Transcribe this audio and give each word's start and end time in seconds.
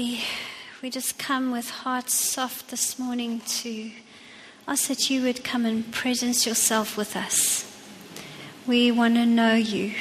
we, 0.00 0.22
we 0.80 0.88
just 0.88 1.18
come 1.18 1.52
with 1.52 1.68
hearts 1.68 2.14
soft 2.14 2.68
this 2.68 2.98
morning 2.98 3.40
to 3.40 3.90
ask 4.66 4.88
that 4.88 5.10
you 5.10 5.20
would 5.20 5.44
come 5.44 5.66
and 5.66 5.92
presence 5.92 6.46
yourself 6.46 6.96
with 6.96 7.14
us. 7.14 7.70
We 8.66 8.90
want 8.90 9.16
to 9.16 9.26
know 9.26 9.56
you. 9.56 9.92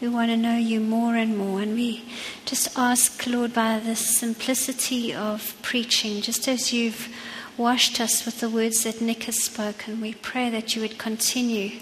We 0.00 0.08
want 0.08 0.32
to 0.32 0.36
know 0.36 0.56
you 0.56 0.80
more 0.80 1.14
and 1.14 1.38
more. 1.38 1.62
And 1.62 1.76
we 1.76 2.06
just 2.44 2.76
ask, 2.76 3.24
Lord, 3.24 3.54
by 3.54 3.78
the 3.78 3.94
simplicity 3.94 5.14
of 5.14 5.54
preaching, 5.62 6.20
just 6.20 6.48
as 6.48 6.72
you've 6.72 7.08
washed 7.56 8.00
us 8.00 8.26
with 8.26 8.40
the 8.40 8.50
words 8.50 8.82
that 8.82 9.00
Nick 9.00 9.22
has 9.24 9.40
spoken, 9.40 10.00
we 10.00 10.14
pray 10.14 10.50
that 10.50 10.74
you 10.74 10.82
would 10.82 10.98
continue 10.98 11.78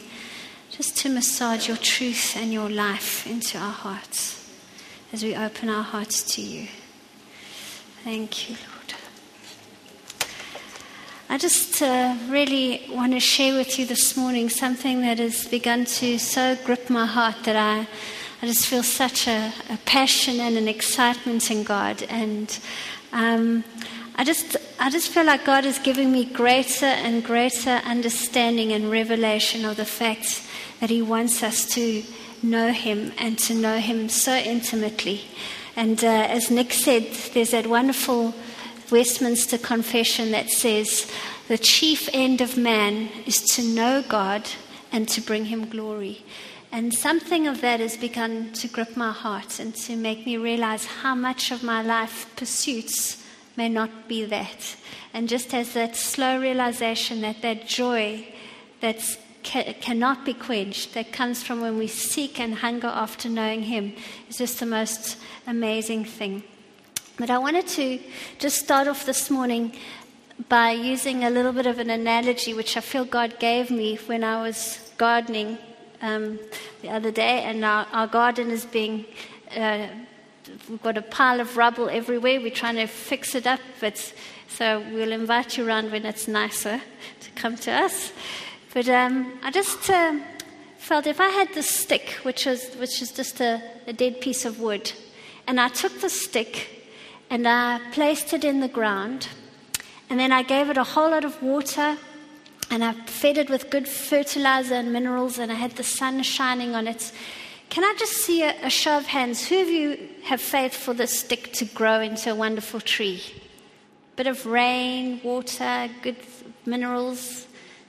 just 0.70 0.98
to 0.98 1.08
massage 1.08 1.66
your 1.66 1.78
truth 1.78 2.36
and 2.36 2.52
your 2.52 2.68
life 2.68 3.26
into 3.26 3.56
our 3.56 3.72
hearts 3.72 4.52
as 5.14 5.22
we 5.22 5.34
open 5.34 5.70
our 5.70 5.82
hearts 5.82 6.22
to 6.34 6.42
you. 6.42 6.68
Thank 8.06 8.48
you, 8.48 8.54
Lord. 8.54 8.94
I 11.28 11.38
just 11.38 11.82
uh, 11.82 12.14
really 12.28 12.86
want 12.88 13.12
to 13.14 13.18
share 13.18 13.56
with 13.56 13.80
you 13.80 13.84
this 13.84 14.16
morning 14.16 14.48
something 14.48 15.00
that 15.00 15.18
has 15.18 15.48
begun 15.48 15.86
to 15.86 16.16
so 16.16 16.56
grip 16.64 16.88
my 16.88 17.04
heart 17.04 17.34
that 17.46 17.56
I, 17.56 17.88
I 18.40 18.46
just 18.46 18.68
feel 18.68 18.84
such 18.84 19.26
a, 19.26 19.52
a 19.70 19.76
passion 19.86 20.38
and 20.38 20.56
an 20.56 20.68
excitement 20.68 21.50
in 21.50 21.64
God. 21.64 22.04
And 22.04 22.56
um, 23.12 23.64
I 24.14 24.22
just, 24.22 24.56
I 24.78 24.88
just 24.88 25.08
feel 25.08 25.24
like 25.24 25.44
God 25.44 25.64
is 25.64 25.80
giving 25.80 26.12
me 26.12 26.26
greater 26.26 26.86
and 26.86 27.24
greater 27.24 27.80
understanding 27.84 28.70
and 28.70 28.88
revelation 28.88 29.64
of 29.64 29.78
the 29.78 29.84
fact 29.84 30.44
that 30.78 30.90
He 30.90 31.02
wants 31.02 31.42
us 31.42 31.66
to 31.70 32.04
know 32.40 32.70
Him 32.70 33.10
and 33.18 33.36
to 33.40 33.54
know 33.54 33.78
Him 33.78 34.08
so 34.08 34.32
intimately. 34.32 35.22
And 35.76 36.02
uh, 36.02 36.08
as 36.08 36.50
Nick 36.50 36.72
said, 36.72 37.04
there's 37.34 37.50
that 37.50 37.66
wonderful 37.66 38.34
Westminster 38.90 39.58
Confession 39.58 40.30
that 40.30 40.48
says, 40.48 41.10
The 41.48 41.58
chief 41.58 42.08
end 42.14 42.40
of 42.40 42.56
man 42.56 43.10
is 43.26 43.42
to 43.56 43.62
know 43.62 44.02
God 44.08 44.48
and 44.90 45.06
to 45.10 45.20
bring 45.20 45.44
Him 45.44 45.68
glory. 45.68 46.24
And 46.72 46.94
something 46.94 47.46
of 47.46 47.60
that 47.60 47.80
has 47.80 47.96
begun 47.96 48.52
to 48.54 48.68
grip 48.68 48.96
my 48.96 49.12
heart 49.12 49.60
and 49.60 49.74
to 49.76 49.96
make 49.96 50.24
me 50.24 50.36
realize 50.36 50.86
how 50.86 51.14
much 51.14 51.50
of 51.50 51.62
my 51.62 51.82
life 51.82 52.30
pursuits 52.36 53.22
may 53.56 53.68
not 53.68 54.08
be 54.08 54.24
that. 54.24 54.76
And 55.12 55.28
just 55.28 55.54
as 55.54 55.74
that 55.74 55.94
slow 55.94 56.40
realization 56.40 57.20
that 57.20 57.42
that 57.42 57.66
joy 57.66 58.28
that's 58.80 59.16
cannot 59.46 60.24
be 60.24 60.34
quenched, 60.34 60.94
that 60.94 61.12
comes 61.12 61.42
from 61.42 61.60
when 61.60 61.78
we 61.78 61.86
seek 61.86 62.40
and 62.40 62.56
hunger 62.56 62.88
after 62.88 63.28
knowing 63.28 63.62
Him, 63.62 63.94
is 64.28 64.38
just 64.38 64.60
the 64.60 64.66
most 64.66 65.16
amazing 65.46 66.04
thing. 66.04 66.42
But 67.16 67.30
I 67.30 67.38
wanted 67.38 67.66
to 67.68 67.98
just 68.38 68.58
start 68.58 68.88
off 68.88 69.06
this 69.06 69.30
morning 69.30 69.72
by 70.48 70.72
using 70.72 71.24
a 71.24 71.30
little 71.30 71.52
bit 71.52 71.66
of 71.66 71.78
an 71.78 71.88
analogy 71.88 72.52
which 72.52 72.76
I 72.76 72.80
feel 72.80 73.04
God 73.04 73.38
gave 73.38 73.70
me 73.70 73.96
when 74.06 74.22
I 74.22 74.42
was 74.42 74.92
gardening 74.98 75.56
um, 76.02 76.38
the 76.82 76.90
other 76.90 77.10
day, 77.10 77.42
and 77.44 77.64
our, 77.64 77.86
our 77.92 78.06
garden 78.06 78.50
is 78.50 78.64
being. 78.66 79.06
Uh, 79.56 79.86
we've 80.68 80.82
got 80.82 80.98
a 80.98 81.02
pile 81.02 81.40
of 81.40 81.56
rubble 81.56 81.88
everywhere. 81.88 82.40
We're 82.40 82.50
trying 82.50 82.76
to 82.76 82.86
fix 82.86 83.34
it 83.34 83.46
up, 83.46 83.60
but 83.80 84.12
so 84.48 84.84
we'll 84.92 85.12
invite 85.12 85.56
you 85.56 85.66
around 85.66 85.90
when 85.92 86.04
it's 86.04 86.28
nicer 86.28 86.80
to 87.20 87.30
come 87.34 87.56
to 87.56 87.72
us. 87.72 88.12
But 88.76 88.90
um, 88.90 89.32
I 89.42 89.50
just 89.50 89.88
uh, 89.88 90.18
felt 90.76 91.06
if 91.06 91.18
I 91.18 91.30
had 91.30 91.48
this 91.54 91.66
stick, 91.66 92.10
which 92.24 92.44
was 92.44 92.74
which 92.74 93.00
is 93.00 93.10
just 93.10 93.40
a, 93.40 93.62
a 93.86 93.94
dead 93.94 94.20
piece 94.20 94.44
of 94.44 94.60
wood, 94.60 94.92
and 95.46 95.58
I 95.58 95.68
took 95.68 96.02
the 96.02 96.10
stick 96.10 96.84
and 97.30 97.48
I 97.48 97.80
placed 97.92 98.34
it 98.34 98.44
in 98.44 98.60
the 98.60 98.68
ground. 98.68 99.28
And 100.10 100.20
then 100.20 100.30
I 100.30 100.42
gave 100.42 100.68
it 100.68 100.76
a 100.76 100.84
whole 100.84 101.10
lot 101.10 101.24
of 101.24 101.42
water 101.42 101.96
and 102.70 102.84
I 102.84 102.92
fed 103.06 103.38
it 103.38 103.48
with 103.48 103.70
good 103.70 103.88
fertilizer 103.88 104.74
and 104.74 104.92
minerals, 104.92 105.38
and 105.38 105.50
I 105.50 105.54
had 105.54 105.76
the 105.76 105.82
sun 105.82 106.22
shining 106.22 106.74
on 106.74 106.86
it. 106.86 107.12
Can 107.70 107.82
I 107.82 107.94
just 107.98 108.12
see 108.12 108.42
a, 108.42 108.54
a 108.62 108.68
show 108.68 108.98
of 108.98 109.06
hands? 109.06 109.48
Who 109.48 109.58
of 109.58 109.68
you 109.68 110.08
have 110.24 110.42
faith 110.42 110.74
for 110.74 110.92
this 110.92 111.18
stick 111.18 111.54
to 111.54 111.64
grow 111.64 112.00
into 112.00 112.30
a 112.30 112.34
wonderful 112.34 112.82
tree? 112.82 113.22
Bit 114.16 114.26
of 114.26 114.44
rain, 114.44 115.22
water, 115.24 115.88
good 116.02 116.16
minerals. 116.66 117.46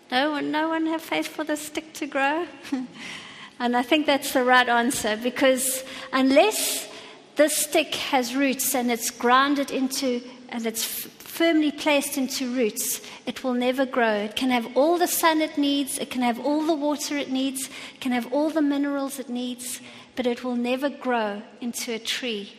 No 0.10 0.32
one, 0.32 0.52
no 0.52 0.70
one 0.70 0.86
have 0.86 1.02
faith 1.02 1.28
for 1.28 1.44
the 1.44 1.58
stick 1.58 1.94
to 1.96 2.08
grow? 2.08 2.48
and 3.60 3.76
I 3.76 3.82
think 3.82 4.06
that's 4.06 4.32
the 4.34 4.44
right 4.44 4.68
answer 4.68 5.18
because 5.18 5.84
unless 6.14 6.88
this 7.36 7.58
stick 7.58 7.94
has 7.96 8.34
roots 8.34 8.74
and 8.74 8.90
it's 8.90 9.12
grounded 9.12 9.70
into 9.70 10.22
and 10.50 10.66
it's 10.66 10.86
f- 10.86 11.12
firmly 11.20 11.72
placed 11.72 12.18
into 12.18 12.56
roots, 12.56 13.02
it 13.26 13.44
will 13.44 13.54
never 13.54 13.86
grow. 13.86 14.14
It 14.14 14.38
can 14.38 14.50
have 14.50 14.78
all 14.78 14.98
the 14.98 15.08
sun 15.08 15.42
it 15.42 15.58
needs, 15.58 15.98
it 15.98 16.10
can 16.10 16.22
have 16.22 16.40
all 16.40 16.66
the 16.66 16.74
water 16.74 17.18
it 17.18 17.30
needs, 17.30 17.68
it 17.68 18.00
can 18.00 18.14
have 18.14 18.32
all 18.32 18.50
the 18.50 18.62
minerals 18.62 19.20
it 19.20 19.30
needs, 19.30 19.82
but 20.16 20.26
it 20.26 20.44
will 20.44 20.56
never 20.56 20.90
grow 20.90 21.42
into 21.60 21.94
a 21.94 22.00
tree. 22.00 22.54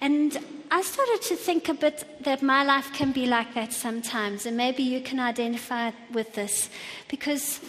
And 0.00 0.38
I 0.74 0.82
started 0.82 1.22
to 1.28 1.36
think 1.36 1.68
a 1.68 1.74
bit 1.74 2.04
that 2.24 2.42
my 2.42 2.64
life 2.64 2.92
can 2.92 3.12
be 3.12 3.26
like 3.26 3.54
that 3.54 3.72
sometimes, 3.72 4.44
and 4.44 4.56
maybe 4.56 4.82
you 4.82 5.00
can 5.00 5.20
identify 5.20 5.92
with 6.12 6.34
this 6.34 6.68
because 7.06 7.60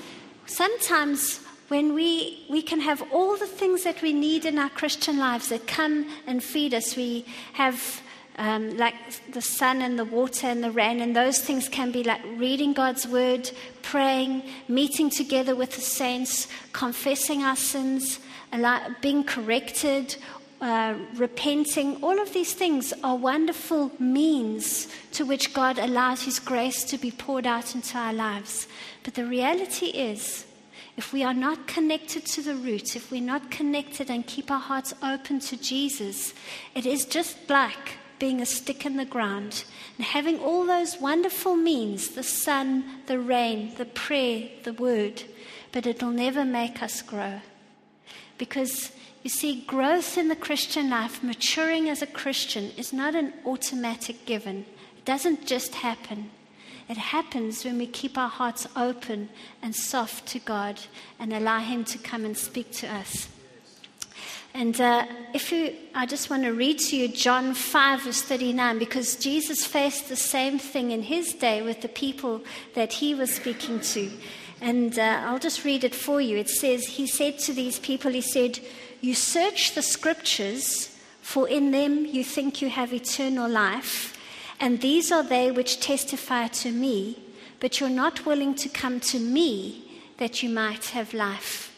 sometimes 0.47 1.39
when 1.67 1.93
we, 1.93 2.47
we 2.49 2.63
can 2.63 2.79
have 2.81 3.03
all 3.13 3.37
the 3.37 3.45
things 3.45 3.83
that 3.83 4.01
we 4.01 4.11
need 4.11 4.43
in 4.43 4.57
our 4.57 4.71
Christian 4.71 5.19
lives 5.19 5.49
that 5.49 5.67
come 5.67 6.09
and 6.25 6.43
feed 6.43 6.73
us. 6.73 6.95
We 6.95 7.27
have 7.53 8.01
um, 8.39 8.75
like 8.75 8.95
the 9.31 9.41
sun 9.41 9.83
and 9.83 9.99
the 9.99 10.05
water 10.05 10.47
and 10.47 10.63
the 10.63 10.71
rain, 10.71 10.99
and 10.99 11.15
those 11.15 11.39
things 11.39 11.69
can 11.69 11.91
be 11.91 12.03
like 12.03 12.23
reading 12.37 12.73
God's 12.73 13.07
word, 13.07 13.51
praying, 13.83 14.41
meeting 14.67 15.11
together 15.11 15.55
with 15.55 15.75
the 15.75 15.81
saints, 15.81 16.47
confessing 16.73 17.43
our 17.43 17.55
sins, 17.55 18.19
being 19.01 19.23
corrected, 19.23 20.15
uh, 20.61 20.95
repenting. 21.15 22.03
All 22.03 22.19
of 22.19 22.33
these 22.33 22.53
things 22.53 22.93
are 23.03 23.15
wonderful 23.15 23.91
means 23.99 24.87
to 25.13 25.25
which 25.25 25.53
God 25.53 25.77
allows 25.77 26.23
His 26.23 26.39
grace 26.39 26.83
to 26.85 26.97
be 26.97 27.11
poured 27.11 27.45
out 27.45 27.75
into 27.75 27.97
our 27.97 28.13
lives. 28.13 28.67
But 29.03 29.15
the 29.15 29.25
reality 29.25 29.87
is, 29.87 30.45
if 30.97 31.11
we 31.11 31.23
are 31.23 31.33
not 31.33 31.67
connected 31.67 32.25
to 32.27 32.41
the 32.41 32.55
root, 32.55 32.95
if 32.95 33.11
we're 33.11 33.21
not 33.21 33.51
connected 33.51 34.09
and 34.09 34.25
keep 34.25 34.49
our 34.49 34.59
hearts 34.59 34.93
open 35.03 35.39
to 35.41 35.57
Jesus, 35.57 36.33
it 36.73 36.85
is 36.85 37.05
just 37.05 37.37
like 37.49 37.97
being 38.17 38.41
a 38.41 38.45
stick 38.45 38.85
in 38.85 38.95
the 38.95 39.05
ground 39.05 39.65
and 39.97 40.05
having 40.05 40.39
all 40.39 40.65
those 40.65 40.99
wonderful 41.01 41.55
means 41.55 42.09
the 42.09 42.23
sun, 42.23 43.01
the 43.07 43.19
rain, 43.19 43.73
the 43.77 43.85
prayer, 43.85 44.47
the 44.63 44.73
word 44.73 45.23
but 45.75 45.85
it'll 45.85 46.09
never 46.09 46.45
make 46.45 46.81
us 46.81 47.01
grow. 47.01 47.41
Because 48.37 48.93
you 49.25 49.29
see, 49.29 49.61
growth 49.61 50.19
in 50.19 50.27
the 50.27 50.35
Christian 50.35 50.91
life, 50.91 51.23
maturing 51.23 51.89
as 51.89 52.03
a 52.03 52.05
Christian, 52.05 52.69
is 52.77 52.93
not 52.93 53.15
an 53.15 53.33
automatic 53.43 54.23
given. 54.27 54.67
It 54.99 55.03
doesn't 55.03 55.47
just 55.47 55.73
happen. 55.73 56.29
It 56.87 56.97
happens 56.97 57.65
when 57.65 57.79
we 57.79 57.87
keep 57.87 58.19
our 58.19 58.29
hearts 58.29 58.67
open 58.75 59.29
and 59.63 59.75
soft 59.75 60.27
to 60.27 60.37
God 60.37 60.79
and 61.19 61.33
allow 61.33 61.57
Him 61.57 61.85
to 61.85 61.97
come 61.97 62.23
and 62.23 62.37
speak 62.37 62.71
to 62.73 62.87
us. 62.87 63.27
And 64.53 64.79
uh, 64.79 65.07
if 65.33 65.51
you, 65.51 65.73
I 65.95 66.05
just 66.05 66.29
want 66.29 66.43
to 66.43 66.51
read 66.51 66.77
to 66.77 66.95
you 66.95 67.07
John 67.07 67.55
5, 67.55 68.03
verse 68.03 68.21
39, 68.21 68.77
because 68.77 69.15
Jesus 69.15 69.65
faced 69.65 70.07
the 70.07 70.15
same 70.15 70.59
thing 70.59 70.91
in 70.91 71.01
his 71.01 71.33
day 71.33 71.63
with 71.63 71.81
the 71.81 71.89
people 71.89 72.43
that 72.75 72.93
he 72.93 73.15
was 73.15 73.33
speaking 73.33 73.79
to. 73.79 74.11
And 74.61 74.99
uh, 74.99 75.23
I'll 75.25 75.39
just 75.39 75.65
read 75.65 75.83
it 75.83 75.95
for 75.95 76.21
you. 76.21 76.37
It 76.37 76.49
says, 76.49 76.85
He 76.85 77.07
said 77.07 77.39
to 77.39 77.53
these 77.53 77.79
people, 77.79 78.11
He 78.11 78.21
said, 78.21 78.59
You 79.01 79.13
search 79.13 79.75
the 79.75 79.81
scriptures, 79.81 80.97
for 81.21 81.47
in 81.47 81.71
them 81.71 82.05
you 82.05 82.23
think 82.23 82.61
you 82.61 82.69
have 82.69 82.93
eternal 82.93 83.49
life 83.49 84.15
and 84.59 84.79
these 84.81 85.11
are 85.11 85.23
they 85.23 85.51
which 85.51 85.79
testify 85.79 86.47
to 86.47 86.71
me, 86.71 87.19
but 87.59 87.79
you're 87.79 87.89
not 87.89 88.25
willing 88.25 88.55
to 88.55 88.69
come 88.69 88.99
to 89.01 89.19
me 89.19 90.01
that 90.17 90.41
you 90.41 90.49
might 90.49 90.85
have 90.87 91.13
life. 91.13 91.73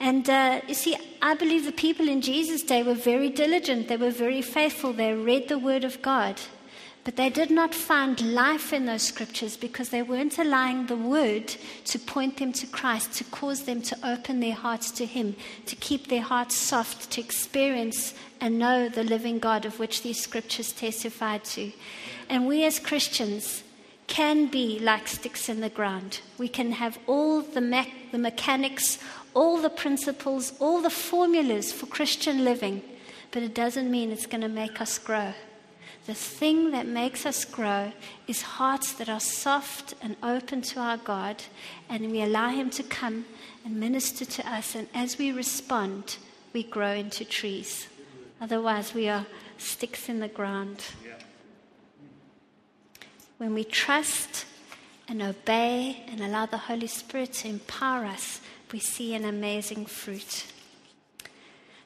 And 0.00 0.28
uh, 0.28 0.60
you 0.66 0.74
see, 0.74 0.96
I 1.20 1.34
believe 1.34 1.66
the 1.66 1.72
people 1.72 2.08
in 2.08 2.22
Jesus' 2.22 2.62
day 2.62 2.82
were 2.82 2.94
very 2.94 3.28
diligent, 3.28 3.88
they 3.88 3.96
were 3.96 4.10
very 4.10 4.42
faithful, 4.42 4.92
they 4.92 5.14
read 5.14 5.48
the 5.48 5.58
Word 5.58 5.84
of 5.84 6.00
God. 6.02 6.40
But 7.10 7.16
they 7.16 7.28
did 7.28 7.50
not 7.50 7.74
find 7.74 8.20
life 8.20 8.72
in 8.72 8.86
those 8.86 9.02
scriptures 9.02 9.56
because 9.56 9.88
they 9.88 10.00
weren't 10.00 10.38
allowing 10.38 10.86
the 10.86 10.94
word 10.94 11.48
to 11.86 11.98
point 11.98 12.36
them 12.36 12.52
to 12.52 12.68
Christ, 12.68 13.14
to 13.14 13.24
cause 13.24 13.64
them 13.64 13.82
to 13.82 13.98
open 14.08 14.38
their 14.38 14.54
hearts 14.54 14.92
to 14.92 15.06
Him, 15.06 15.34
to 15.66 15.74
keep 15.74 16.06
their 16.06 16.22
hearts 16.22 16.54
soft, 16.54 17.10
to 17.10 17.20
experience 17.20 18.14
and 18.40 18.60
know 18.60 18.88
the 18.88 19.02
living 19.02 19.40
God 19.40 19.64
of 19.64 19.80
which 19.80 20.02
these 20.02 20.22
scriptures 20.22 20.70
testified 20.70 21.42
to. 21.46 21.72
And 22.28 22.46
we 22.46 22.64
as 22.64 22.78
Christians 22.78 23.64
can 24.06 24.46
be 24.46 24.78
like 24.78 25.08
sticks 25.08 25.48
in 25.48 25.62
the 25.62 25.68
ground. 25.68 26.20
We 26.38 26.46
can 26.46 26.70
have 26.70 26.96
all 27.08 27.42
the, 27.42 27.60
me- 27.60 27.92
the 28.12 28.18
mechanics, 28.18 29.00
all 29.34 29.60
the 29.60 29.68
principles, 29.68 30.52
all 30.60 30.80
the 30.80 30.90
formulas 30.90 31.72
for 31.72 31.86
Christian 31.86 32.44
living, 32.44 32.82
but 33.32 33.42
it 33.42 33.52
doesn't 33.52 33.90
mean 33.90 34.12
it's 34.12 34.26
going 34.26 34.42
to 34.42 34.48
make 34.48 34.80
us 34.80 34.96
grow. 34.96 35.34
The 36.06 36.14
thing 36.14 36.70
that 36.70 36.86
makes 36.86 37.26
us 37.26 37.44
grow 37.44 37.92
is 38.26 38.42
hearts 38.42 38.92
that 38.94 39.08
are 39.08 39.20
soft 39.20 39.94
and 40.00 40.16
open 40.22 40.62
to 40.62 40.80
our 40.80 40.96
God, 40.96 41.42
and 41.88 42.10
we 42.10 42.22
allow 42.22 42.48
Him 42.48 42.70
to 42.70 42.82
come 42.82 43.26
and 43.64 43.78
minister 43.78 44.24
to 44.24 44.48
us. 44.50 44.74
And 44.74 44.88
as 44.94 45.18
we 45.18 45.30
respond, 45.30 46.16
we 46.52 46.62
grow 46.62 46.92
into 46.92 47.24
trees. 47.24 47.86
Otherwise, 48.40 48.94
we 48.94 49.08
are 49.08 49.26
sticks 49.58 50.08
in 50.08 50.20
the 50.20 50.28
ground. 50.28 50.84
When 53.36 53.54
we 53.54 53.64
trust 53.64 54.46
and 55.08 55.22
obey 55.22 56.04
and 56.08 56.20
allow 56.20 56.46
the 56.46 56.56
Holy 56.56 56.86
Spirit 56.86 57.32
to 57.34 57.48
empower 57.48 58.04
us, 58.04 58.40
we 58.72 58.78
see 58.78 59.14
an 59.14 59.24
amazing 59.24 59.86
fruit. 59.86 60.46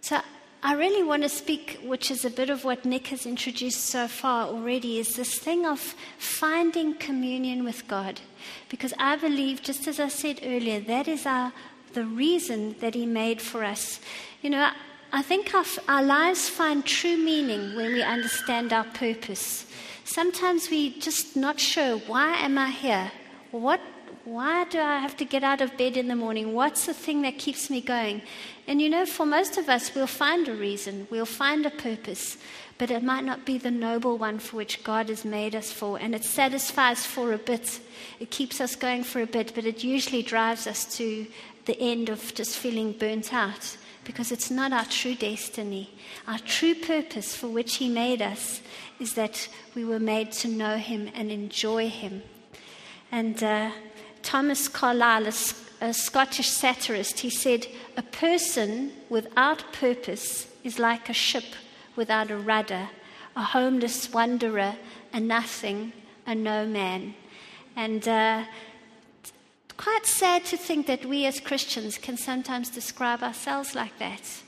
So, 0.00 0.20
I 0.66 0.72
really 0.72 1.02
want 1.02 1.22
to 1.24 1.28
speak, 1.28 1.78
which 1.84 2.10
is 2.10 2.24
a 2.24 2.30
bit 2.30 2.48
of 2.48 2.64
what 2.64 2.86
Nick 2.86 3.08
has 3.08 3.26
introduced 3.26 3.84
so 3.84 4.08
far 4.08 4.46
already, 4.46 4.98
is 4.98 5.14
this 5.14 5.38
thing 5.38 5.66
of 5.66 5.94
finding 6.16 6.94
communion 6.94 7.64
with 7.64 7.86
God. 7.86 8.22
Because 8.70 8.94
I 8.98 9.16
believe, 9.16 9.60
just 9.60 9.86
as 9.86 10.00
I 10.00 10.08
said 10.08 10.40
earlier, 10.42 10.80
that 10.80 11.06
is 11.06 11.26
our, 11.26 11.52
the 11.92 12.06
reason 12.06 12.76
that 12.80 12.94
He 12.94 13.04
made 13.04 13.42
for 13.42 13.62
us. 13.62 14.00
You 14.40 14.48
know, 14.48 14.70
I 15.12 15.20
think 15.20 15.54
our, 15.54 15.66
our 15.86 16.02
lives 16.02 16.48
find 16.48 16.82
true 16.82 17.18
meaning 17.18 17.76
when 17.76 17.92
we 17.92 18.02
understand 18.02 18.72
our 18.72 18.84
purpose. 18.84 19.66
Sometimes 20.04 20.70
we're 20.70 20.94
just 20.98 21.36
not 21.36 21.60
sure 21.60 21.98
why 21.98 22.36
am 22.36 22.56
I 22.56 22.70
here? 22.70 23.12
What 23.50 23.82
why 24.24 24.64
do 24.64 24.80
I 24.80 24.98
have 24.98 25.16
to 25.18 25.24
get 25.24 25.44
out 25.44 25.60
of 25.60 25.76
bed 25.76 25.96
in 25.96 26.08
the 26.08 26.16
morning? 26.16 26.54
What's 26.54 26.86
the 26.86 26.94
thing 26.94 27.22
that 27.22 27.38
keeps 27.38 27.68
me 27.68 27.80
going? 27.80 28.22
And 28.66 28.80
you 28.80 28.88
know, 28.88 29.04
for 29.04 29.26
most 29.26 29.58
of 29.58 29.68
us, 29.68 29.94
we'll 29.94 30.06
find 30.06 30.48
a 30.48 30.54
reason, 30.54 31.06
we'll 31.10 31.26
find 31.26 31.66
a 31.66 31.70
purpose, 31.70 32.38
but 32.78 32.90
it 32.90 33.02
might 33.02 33.24
not 33.24 33.44
be 33.44 33.58
the 33.58 33.70
noble 33.70 34.16
one 34.16 34.38
for 34.38 34.56
which 34.56 34.82
God 34.82 35.10
has 35.10 35.24
made 35.24 35.54
us 35.54 35.70
for. 35.70 35.98
And 35.98 36.14
it 36.14 36.24
satisfies 36.24 37.04
for 37.04 37.32
a 37.32 37.38
bit, 37.38 37.80
it 38.18 38.30
keeps 38.30 38.60
us 38.60 38.74
going 38.74 39.04
for 39.04 39.20
a 39.20 39.26
bit, 39.26 39.52
but 39.54 39.66
it 39.66 39.84
usually 39.84 40.22
drives 40.22 40.66
us 40.66 40.96
to 40.96 41.26
the 41.66 41.78
end 41.78 42.08
of 42.08 42.34
just 42.34 42.56
feeling 42.56 42.92
burnt 42.92 43.32
out 43.32 43.76
because 44.04 44.32
it's 44.32 44.50
not 44.50 44.72
our 44.72 44.84
true 44.84 45.14
destiny. 45.14 45.90
Our 46.26 46.38
true 46.38 46.74
purpose 46.74 47.34
for 47.36 47.48
which 47.48 47.76
He 47.76 47.88
made 47.88 48.22
us 48.22 48.62
is 48.98 49.14
that 49.14 49.48
we 49.74 49.84
were 49.84 50.00
made 50.00 50.32
to 50.32 50.48
know 50.48 50.76
Him 50.76 51.10
and 51.14 51.30
enjoy 51.30 51.88
Him. 51.88 52.22
And 53.10 53.42
uh, 53.42 53.70
Thomas 54.24 54.68
Carlyle, 54.68 55.26
a, 55.26 55.34
a 55.82 55.92
Scottish 55.92 56.48
satirist, 56.48 57.20
he 57.20 57.30
said, 57.30 57.66
A 57.96 58.02
person 58.02 58.90
without 59.10 59.72
purpose 59.72 60.48
is 60.64 60.78
like 60.78 61.08
a 61.08 61.12
ship 61.12 61.44
without 61.94 62.30
a 62.30 62.36
rudder, 62.36 62.88
a 63.36 63.42
homeless 63.42 64.12
wanderer, 64.12 64.76
a 65.12 65.20
nothing, 65.20 65.92
a 66.26 66.34
no 66.34 66.66
man. 66.66 67.14
And 67.76 68.08
uh, 68.08 68.44
quite 69.76 70.06
sad 70.06 70.46
to 70.46 70.56
think 70.56 70.86
that 70.86 71.04
we 71.04 71.26
as 71.26 71.38
Christians 71.38 71.98
can 71.98 72.16
sometimes 72.16 72.70
describe 72.70 73.22
ourselves 73.22 73.74
like 73.74 73.98
that. 73.98 74.42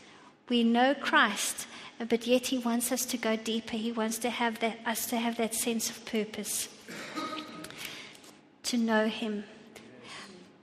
We 0.48 0.64
know 0.64 0.94
Christ, 0.94 1.66
but 2.08 2.26
yet 2.26 2.46
He 2.46 2.58
wants 2.58 2.90
us 2.92 3.04
to 3.06 3.18
go 3.18 3.36
deeper. 3.36 3.76
He 3.76 3.92
wants 3.92 4.16
to 4.18 4.30
have 4.30 4.58
that, 4.60 4.78
us 4.86 5.06
to 5.06 5.18
have 5.18 5.36
that 5.36 5.54
sense 5.54 5.90
of 5.90 6.04
purpose, 6.06 6.68
to 8.62 8.78
know 8.78 9.06
Him. 9.08 9.44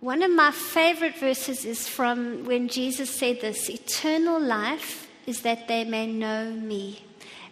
One 0.04 0.22
of 0.22 0.32
my 0.32 0.52
favorite 0.52 1.16
verses 1.16 1.64
is 1.64 1.88
from 1.88 2.44
when 2.44 2.68
Jesus 2.68 3.10
said 3.10 3.40
this 3.40 3.70
Eternal 3.70 4.38
life 4.38 5.08
is 5.26 5.44
that 5.44 5.70
they 5.70 5.86
may 5.86 6.08
know 6.08 6.52
me. 6.52 7.06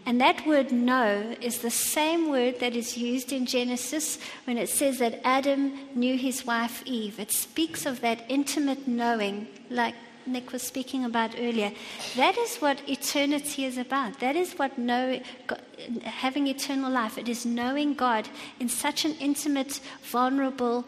And 0.05 0.19
that 0.19 0.45
word 0.45 0.69
know 0.69 1.33
is 1.39 1.59
the 1.59 1.71
same 1.71 2.29
word 2.29 2.59
that 2.59 2.75
is 2.75 2.97
used 2.97 3.31
in 3.31 3.45
Genesis 3.45 4.19
when 4.43 4.57
it 4.57 4.67
says 4.67 4.99
that 4.99 5.21
Adam 5.23 5.79
knew 5.95 6.17
his 6.17 6.45
wife 6.45 6.83
Eve. 6.85 7.21
It 7.21 7.31
speaks 7.31 7.85
of 7.85 8.01
that 8.01 8.25
intimate 8.27 8.85
knowing, 8.85 9.47
like 9.69 9.95
Nick 10.25 10.51
was 10.51 10.61
speaking 10.61 11.05
about 11.05 11.35
earlier. 11.39 11.71
That 12.17 12.37
is 12.37 12.57
what 12.57 12.81
eternity 12.89 13.63
is 13.63 13.77
about. 13.77 14.19
That 14.19 14.35
is 14.35 14.53
what 14.53 14.77
know, 14.77 15.21
having 16.03 16.47
eternal 16.47 16.91
life. 16.91 17.17
It 17.17 17.29
is 17.29 17.45
knowing 17.45 17.93
God 17.93 18.27
in 18.59 18.67
such 18.67 19.05
an 19.05 19.15
intimate, 19.21 19.79
vulnerable, 20.03 20.85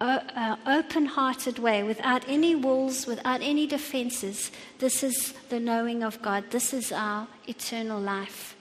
uh, 0.00 0.56
open 0.66 1.06
hearted 1.06 1.58
way, 1.58 1.82
without 1.82 2.26
any 2.26 2.54
walls, 2.54 3.06
without 3.06 3.42
any 3.42 3.66
defenses. 3.66 4.50
This 4.78 5.02
is 5.02 5.32
the 5.50 5.60
knowing 5.60 6.02
of 6.02 6.20
God. 6.22 6.44
This 6.50 6.72
is 6.72 6.90
our 6.90 7.28
eternal 7.46 8.00
life. 8.00 8.56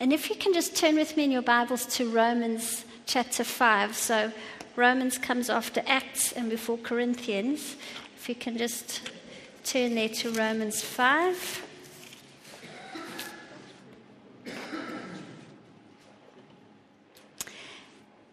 And 0.00 0.12
if 0.12 0.30
you 0.30 0.36
can 0.36 0.54
just 0.54 0.76
turn 0.76 0.96
with 0.96 1.16
me 1.16 1.24
in 1.24 1.30
your 1.30 1.42
Bibles 1.42 1.84
to 1.96 2.08
Romans 2.08 2.84
chapter 3.06 3.44
5. 3.44 3.94
So, 3.94 4.32
Romans 4.76 5.18
comes 5.18 5.50
after 5.50 5.82
Acts 5.86 6.32
and 6.32 6.48
before 6.48 6.78
Corinthians. 6.78 7.76
If 8.16 8.28
you 8.28 8.34
can 8.34 8.56
just 8.56 9.10
turn 9.64 9.94
there 9.96 10.08
to 10.08 10.30
Romans 10.30 10.80
5. 10.82 11.64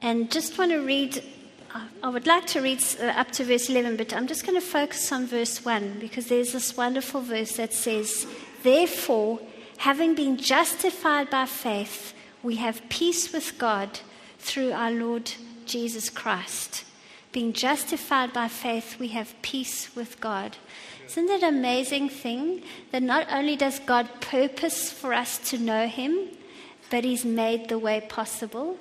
And 0.01 0.30
just 0.30 0.58
want 0.60 0.72
to 0.72 0.86
read 0.86 1.24
I 2.01 2.10
would 2.10 2.25
like 2.25 2.45
to 2.48 2.62
read 2.62 2.81
uh, 3.01 3.07
up 3.07 3.31
to 3.31 3.44
verse 3.44 3.69
11, 3.69 3.98
but 3.98 4.13
I'm 4.13 4.27
just 4.27 4.45
going 4.45 4.60
to 4.60 4.66
focus 4.66 5.12
on 5.12 5.25
verse 5.25 5.66
1 5.66 5.98
because 6.00 6.27
there's 6.27 6.54
this 6.54 6.77
wonderful 6.77 7.22
verse 7.22 7.57
that 7.57 7.74
says, 7.74 8.25
Therefore, 8.63 9.39
having 9.77 10.16
been 10.16 10.38
justified 10.38 11.30
by 11.30 11.45
faith, 11.45 12.13
we 12.44 12.56
have 12.57 12.88
peace 12.88 13.33
with 13.33 13.57
God 13.57 14.00
through 14.39 14.72
our 14.72 14.92
Lord 14.92 15.33
Jesus 15.66 16.10
Christ. 16.10 16.86
Being 17.33 17.51
justified 17.51 18.31
by 18.31 18.48
faith, 18.48 18.98
we 18.98 19.10
have 19.10 19.36
peace 19.42 19.94
with 19.95 20.22
God. 20.22 20.56
Isn't 21.07 21.30
it 21.30 21.44
an 21.44 21.56
amazing 21.56 22.07
thing 22.07 22.63
that 22.92 23.04
not 23.04 23.27
only 23.30 23.57
does 23.57 23.80
God 23.80 24.22
purpose 24.22 24.92
for 24.92 25.13
us 25.13 25.38
to 25.50 25.57
know 25.57 25.88
Him, 25.88 26.30
but 26.89 27.04
He's 27.04 27.25
made 27.25 27.68
the 27.68 27.77
way 27.77 28.00
possible? 28.00 28.77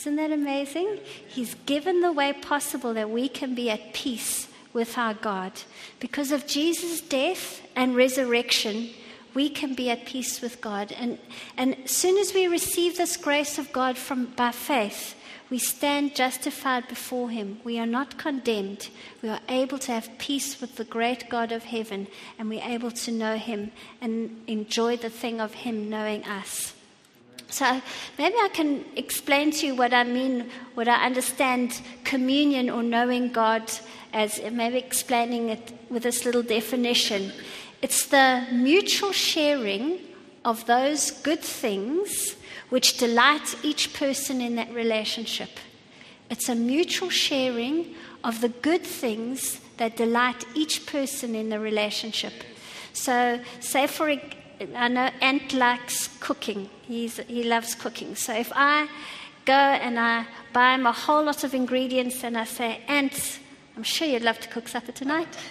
Isn't 0.00 0.16
that 0.16 0.32
amazing? 0.32 0.98
He's 1.28 1.56
given 1.66 2.00
the 2.00 2.10
way 2.10 2.32
possible 2.32 2.94
that 2.94 3.10
we 3.10 3.28
can 3.28 3.54
be 3.54 3.68
at 3.68 3.92
peace 3.92 4.48
with 4.72 4.96
our 4.96 5.12
God. 5.12 5.52
Because 5.98 6.32
of 6.32 6.46
Jesus' 6.46 7.02
death 7.02 7.60
and 7.76 7.94
resurrection, 7.94 8.88
we 9.34 9.50
can 9.50 9.74
be 9.74 9.90
at 9.90 10.06
peace 10.06 10.40
with 10.40 10.62
God. 10.62 10.90
And, 10.92 11.18
and 11.58 11.76
as 11.84 11.90
soon 11.90 12.16
as 12.16 12.32
we 12.32 12.46
receive 12.46 12.96
this 12.96 13.18
grace 13.18 13.58
of 13.58 13.74
God 13.74 13.98
from, 13.98 14.32
by 14.36 14.52
faith, 14.52 15.14
we 15.50 15.58
stand 15.58 16.16
justified 16.16 16.88
before 16.88 17.28
Him. 17.28 17.60
We 17.62 17.78
are 17.78 17.84
not 17.84 18.16
condemned. 18.16 18.88
We 19.20 19.28
are 19.28 19.40
able 19.50 19.78
to 19.80 19.92
have 19.92 20.16
peace 20.16 20.62
with 20.62 20.76
the 20.76 20.84
great 20.84 21.28
God 21.28 21.52
of 21.52 21.64
heaven, 21.64 22.06
and 22.38 22.48
we're 22.48 22.64
able 22.64 22.92
to 22.92 23.12
know 23.12 23.36
Him 23.36 23.70
and 24.00 24.44
enjoy 24.46 24.96
the 24.96 25.10
thing 25.10 25.42
of 25.42 25.52
Him 25.52 25.90
knowing 25.90 26.24
us. 26.24 26.72
So 27.50 27.82
maybe 28.16 28.36
I 28.36 28.48
can 28.52 28.84
explain 28.96 29.50
to 29.52 29.66
you 29.66 29.74
what 29.74 29.92
I 29.92 30.04
mean, 30.04 30.48
what 30.74 30.88
I 30.88 31.04
understand 31.04 31.80
communion 32.04 32.70
or 32.70 32.82
knowing 32.82 33.32
God 33.32 33.70
as, 34.12 34.40
maybe 34.52 34.78
explaining 34.78 35.50
it 35.50 35.72
with 35.90 36.04
this 36.04 36.24
little 36.24 36.42
definition. 36.42 37.32
It's 37.82 38.06
the 38.06 38.46
mutual 38.52 39.12
sharing 39.12 39.98
of 40.44 40.66
those 40.66 41.10
good 41.10 41.40
things 41.40 42.36
which 42.68 42.98
delight 42.98 43.56
each 43.62 43.92
person 43.94 44.40
in 44.40 44.56
that 44.56 44.72
relationship. 44.72 45.50
It's 46.30 46.48
a 46.48 46.54
mutual 46.54 47.10
sharing 47.10 47.94
of 48.22 48.40
the 48.40 48.48
good 48.48 48.82
things 48.82 49.60
that 49.78 49.96
delight 49.96 50.44
each 50.54 50.86
person 50.86 51.34
in 51.34 51.48
the 51.48 51.58
relationship. 51.58 52.32
So, 52.92 53.40
say 53.60 53.86
for 53.86 54.08
I 54.76 54.88
know 54.88 55.06
uh, 55.06 55.10
Ant 55.22 55.54
likes 55.54 56.08
cooking. 56.18 56.68
He's, 56.82 57.16
he 57.28 57.44
loves 57.44 57.74
cooking. 57.74 58.14
So 58.14 58.34
if 58.34 58.52
I 58.54 58.88
go 59.46 59.54
and 59.54 59.98
I 59.98 60.26
buy 60.52 60.74
him 60.74 60.86
a 60.86 60.92
whole 60.92 61.24
lot 61.24 61.44
of 61.44 61.54
ingredients 61.54 62.22
and 62.24 62.36
I 62.36 62.44
say, 62.44 62.80
Ant, 62.86 63.38
I'm 63.74 63.82
sure 63.82 64.06
you'd 64.06 64.22
love 64.22 64.38
to 64.40 64.48
cook 64.48 64.68
supper 64.68 64.92
tonight 64.92 65.28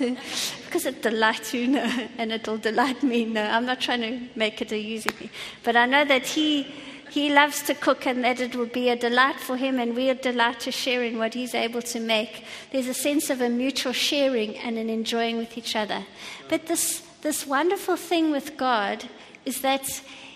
because 0.65 0.85
it 0.85 1.01
delights 1.01 1.55
you, 1.55 1.67
no, 1.67 1.81
and 2.17 2.31
it'll 2.31 2.59
delight 2.59 3.01
me. 3.01 3.25
No, 3.25 3.43
I'm 3.43 3.65
not 3.65 3.81
trying 3.81 4.01
to 4.01 4.19
make 4.35 4.61
it 4.61 4.71
a 4.71 4.77
easy 4.77 5.09
thing. 5.09 5.31
But 5.63 5.75
I 5.75 5.87
know 5.87 6.05
that 6.05 6.27
he, 6.27 6.63
he 7.09 7.33
loves 7.33 7.63
to 7.63 7.73
cook 7.73 8.05
and 8.05 8.23
that 8.23 8.39
it 8.39 8.55
will 8.55 8.67
be 8.67 8.89
a 8.89 8.95
delight 8.95 9.39
for 9.39 9.57
him 9.57 9.79
and 9.79 9.95
we're 9.95 10.13
delight 10.13 10.59
to 10.61 10.71
share 10.71 11.03
in 11.03 11.17
what 11.17 11.33
he's 11.33 11.55
able 11.55 11.81
to 11.81 11.99
make. 11.99 12.43
There's 12.71 12.87
a 12.87 12.93
sense 12.93 13.31
of 13.31 13.41
a 13.41 13.49
mutual 13.49 13.93
sharing 13.93 14.55
and 14.57 14.77
an 14.77 14.87
enjoying 14.87 15.37
with 15.37 15.57
each 15.57 15.75
other. 15.75 16.05
But 16.47 16.67
this 16.67 17.08
this 17.21 17.45
wonderful 17.45 17.95
thing 17.95 18.31
with 18.31 18.57
God 18.57 19.05
is 19.45 19.61
that 19.61 19.85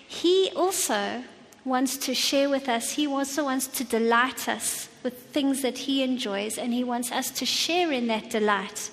He 0.08 0.52
also 0.56 1.24
wants 1.66 1.98
to 1.98 2.14
share 2.14 2.50
with 2.50 2.68
us, 2.68 2.92
He 2.92 3.08
also 3.08 3.46
wants 3.46 3.68
to 3.68 3.84
delight 3.84 4.48
us 4.50 4.90
with 5.04 5.18
things 5.32 5.62
that 5.62 5.78
He 5.80 6.04
enjoys, 6.04 6.58
and 6.58 6.74
He 6.74 6.84
wants 6.84 7.12
us 7.12 7.32
to 7.32 7.46
share 7.46 7.92
in 7.92 8.08
that 8.08 8.30
delight. 8.30 8.90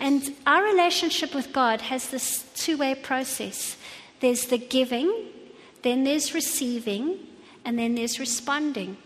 And 0.00 0.34
our 0.46 0.62
relationship 0.62 1.34
with 1.34 1.52
God 1.52 1.80
has 1.82 2.08
this 2.08 2.44
two 2.54 2.76
way 2.76 2.94
process 2.94 3.76
there's 4.20 4.46
the 4.46 4.58
giving, 4.58 5.12
then 5.82 6.04
there's 6.04 6.34
receiving, 6.34 7.18
and 7.64 7.78
then 7.78 7.94
there's 7.94 8.18
responding. 8.18 8.96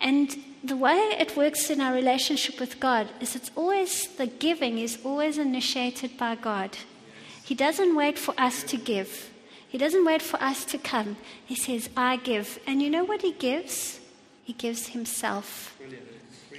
And 0.00 0.36
the 0.64 0.76
way 0.76 0.96
it 1.18 1.36
works 1.36 1.70
in 1.70 1.80
our 1.80 1.92
relationship 1.92 2.58
with 2.58 2.80
God 2.80 3.08
is 3.20 3.36
it's 3.36 3.50
always, 3.54 4.08
the 4.16 4.26
giving 4.26 4.78
is 4.78 4.98
always 5.04 5.38
initiated 5.38 6.16
by 6.16 6.36
God. 6.36 6.76
He 7.46 7.54
doesn't 7.54 7.94
wait 7.94 8.18
for 8.18 8.34
us 8.36 8.64
to 8.64 8.76
give, 8.76 9.30
He 9.68 9.78
doesn't 9.78 10.04
wait 10.04 10.20
for 10.20 10.42
us 10.42 10.64
to 10.64 10.78
come. 10.78 11.16
He 11.44 11.54
says, 11.54 11.88
I 11.96 12.16
give. 12.16 12.58
And 12.66 12.82
you 12.82 12.90
know 12.90 13.04
what 13.04 13.22
He 13.22 13.30
gives? 13.30 14.00
He 14.42 14.52
gives 14.52 14.88
Himself. 14.88 15.78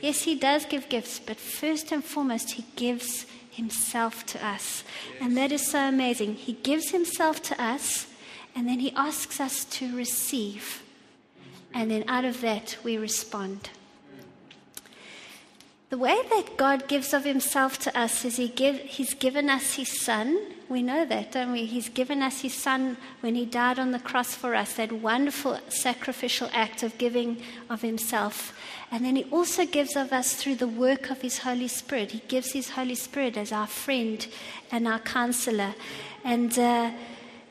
Yes, 0.01 0.21
He 0.21 0.35
does 0.35 0.63
give 0.63 0.87
gifts, 0.87 1.19
but 1.19 1.35
first 1.35 1.91
and 1.91 2.01
foremost, 2.01 2.51
He 2.51 2.63
gives 2.77 3.25
Himself 3.51 4.25
to 4.27 4.45
us. 4.45 4.85
And 5.19 5.35
that 5.35 5.51
is 5.51 5.67
so 5.67 5.79
amazing. 5.79 6.35
He 6.35 6.53
gives 6.53 6.91
Himself 6.91 7.41
to 7.43 7.61
us, 7.61 8.07
and 8.55 8.65
then 8.65 8.79
He 8.79 8.93
asks 8.93 9.41
us 9.41 9.65
to 9.65 9.93
receive. 9.93 10.83
And 11.73 11.91
then 11.91 12.05
out 12.07 12.23
of 12.23 12.39
that, 12.39 12.77
we 12.81 12.97
respond. 12.97 13.71
The 15.89 15.97
way 15.97 16.19
that 16.31 16.57
God 16.57 16.89
gives 16.89 17.13
of 17.13 17.23
Himself 17.23 17.79
to 17.79 17.97
us 17.97 18.25
is 18.25 18.35
he 18.35 18.49
give, 18.49 18.75
He's 18.75 19.13
given 19.13 19.49
us 19.49 19.75
His 19.75 20.01
Son. 20.01 20.37
We 20.67 20.81
know 20.81 21.05
that, 21.05 21.31
don't 21.31 21.53
we? 21.53 21.63
He's 21.63 21.87
given 21.87 22.21
us 22.21 22.41
His 22.41 22.53
Son 22.53 22.97
when 23.21 23.35
He 23.35 23.45
died 23.45 23.79
on 23.79 23.91
the 23.91 23.99
cross 23.99 24.35
for 24.35 24.53
us, 24.53 24.73
that 24.73 24.91
wonderful 24.91 25.57
sacrificial 25.69 26.49
act 26.51 26.83
of 26.83 26.97
giving 26.97 27.41
of 27.69 27.83
Himself. 27.83 28.53
And 28.91 29.05
then 29.05 29.15
He 29.15 29.23
also 29.31 29.65
gives 29.65 29.95
of 29.95 30.11
us 30.11 30.33
through 30.33 30.55
the 30.55 30.67
work 30.67 31.09
of 31.09 31.21
His 31.21 31.37
Holy 31.37 31.69
Spirit. 31.69 32.11
He 32.11 32.21
gives 32.27 32.51
His 32.51 32.71
Holy 32.71 32.95
Spirit 32.95 33.37
as 33.37 33.53
our 33.53 33.67
friend 33.67 34.27
and 34.69 34.89
our 34.89 34.99
counselor. 34.99 35.73
And, 36.25 36.59
uh, 36.59 36.91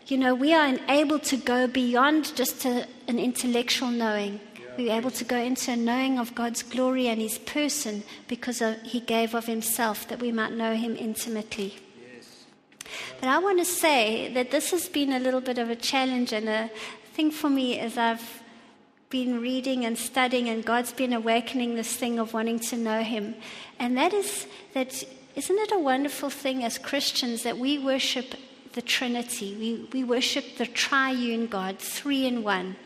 you 0.08 0.18
know, 0.18 0.34
we 0.34 0.52
are 0.52 0.76
able 0.90 1.20
to 1.20 1.38
go 1.38 1.66
beyond 1.66 2.36
just 2.36 2.66
a, 2.66 2.86
an 3.08 3.18
intellectual 3.18 3.90
knowing 3.90 4.40
we 4.76 4.90
are 4.90 4.96
able 4.96 5.10
to 5.12 5.24
go 5.24 5.36
into 5.36 5.72
a 5.72 5.76
knowing 5.76 6.18
of 6.18 6.34
God's 6.34 6.62
glory 6.62 7.08
and 7.08 7.20
His 7.20 7.38
person 7.38 8.02
because 8.28 8.60
of, 8.60 8.80
He 8.82 9.00
gave 9.00 9.34
of 9.34 9.46
Himself 9.46 10.08
that 10.08 10.20
we 10.20 10.32
might 10.32 10.52
know 10.52 10.74
Him 10.74 10.96
intimately. 10.96 11.76
But 13.20 13.28
I 13.28 13.38
want 13.38 13.58
to 13.58 13.64
say 13.64 14.32
that 14.34 14.50
this 14.50 14.70
has 14.70 14.88
been 14.88 15.12
a 15.12 15.18
little 15.18 15.40
bit 15.40 15.58
of 15.58 15.70
a 15.70 15.76
challenge 15.76 16.32
and 16.32 16.48
a 16.48 16.70
thing 17.14 17.30
for 17.30 17.48
me 17.48 17.78
as 17.78 17.96
I've 17.98 18.42
been 19.08 19.40
reading 19.40 19.84
and 19.84 19.96
studying, 19.96 20.48
and 20.48 20.64
God's 20.64 20.92
been 20.92 21.12
awakening 21.12 21.74
this 21.74 21.94
thing 21.94 22.18
of 22.18 22.34
wanting 22.34 22.58
to 22.60 22.76
know 22.76 23.02
Him. 23.02 23.34
And 23.78 23.96
that 23.96 24.12
is 24.12 24.46
that, 24.74 25.04
isn't 25.34 25.58
it 25.58 25.72
a 25.72 25.78
wonderful 25.78 26.30
thing 26.30 26.64
as 26.64 26.78
Christians 26.78 27.42
that 27.44 27.58
we 27.58 27.78
worship 27.78 28.34
the 28.72 28.82
Trinity? 28.82 29.56
We, 29.58 29.88
we 29.92 30.04
worship 30.04 30.56
the 30.58 30.66
triune 30.66 31.46
God, 31.46 31.78
three 31.78 32.26
in 32.26 32.42
one 32.42 32.76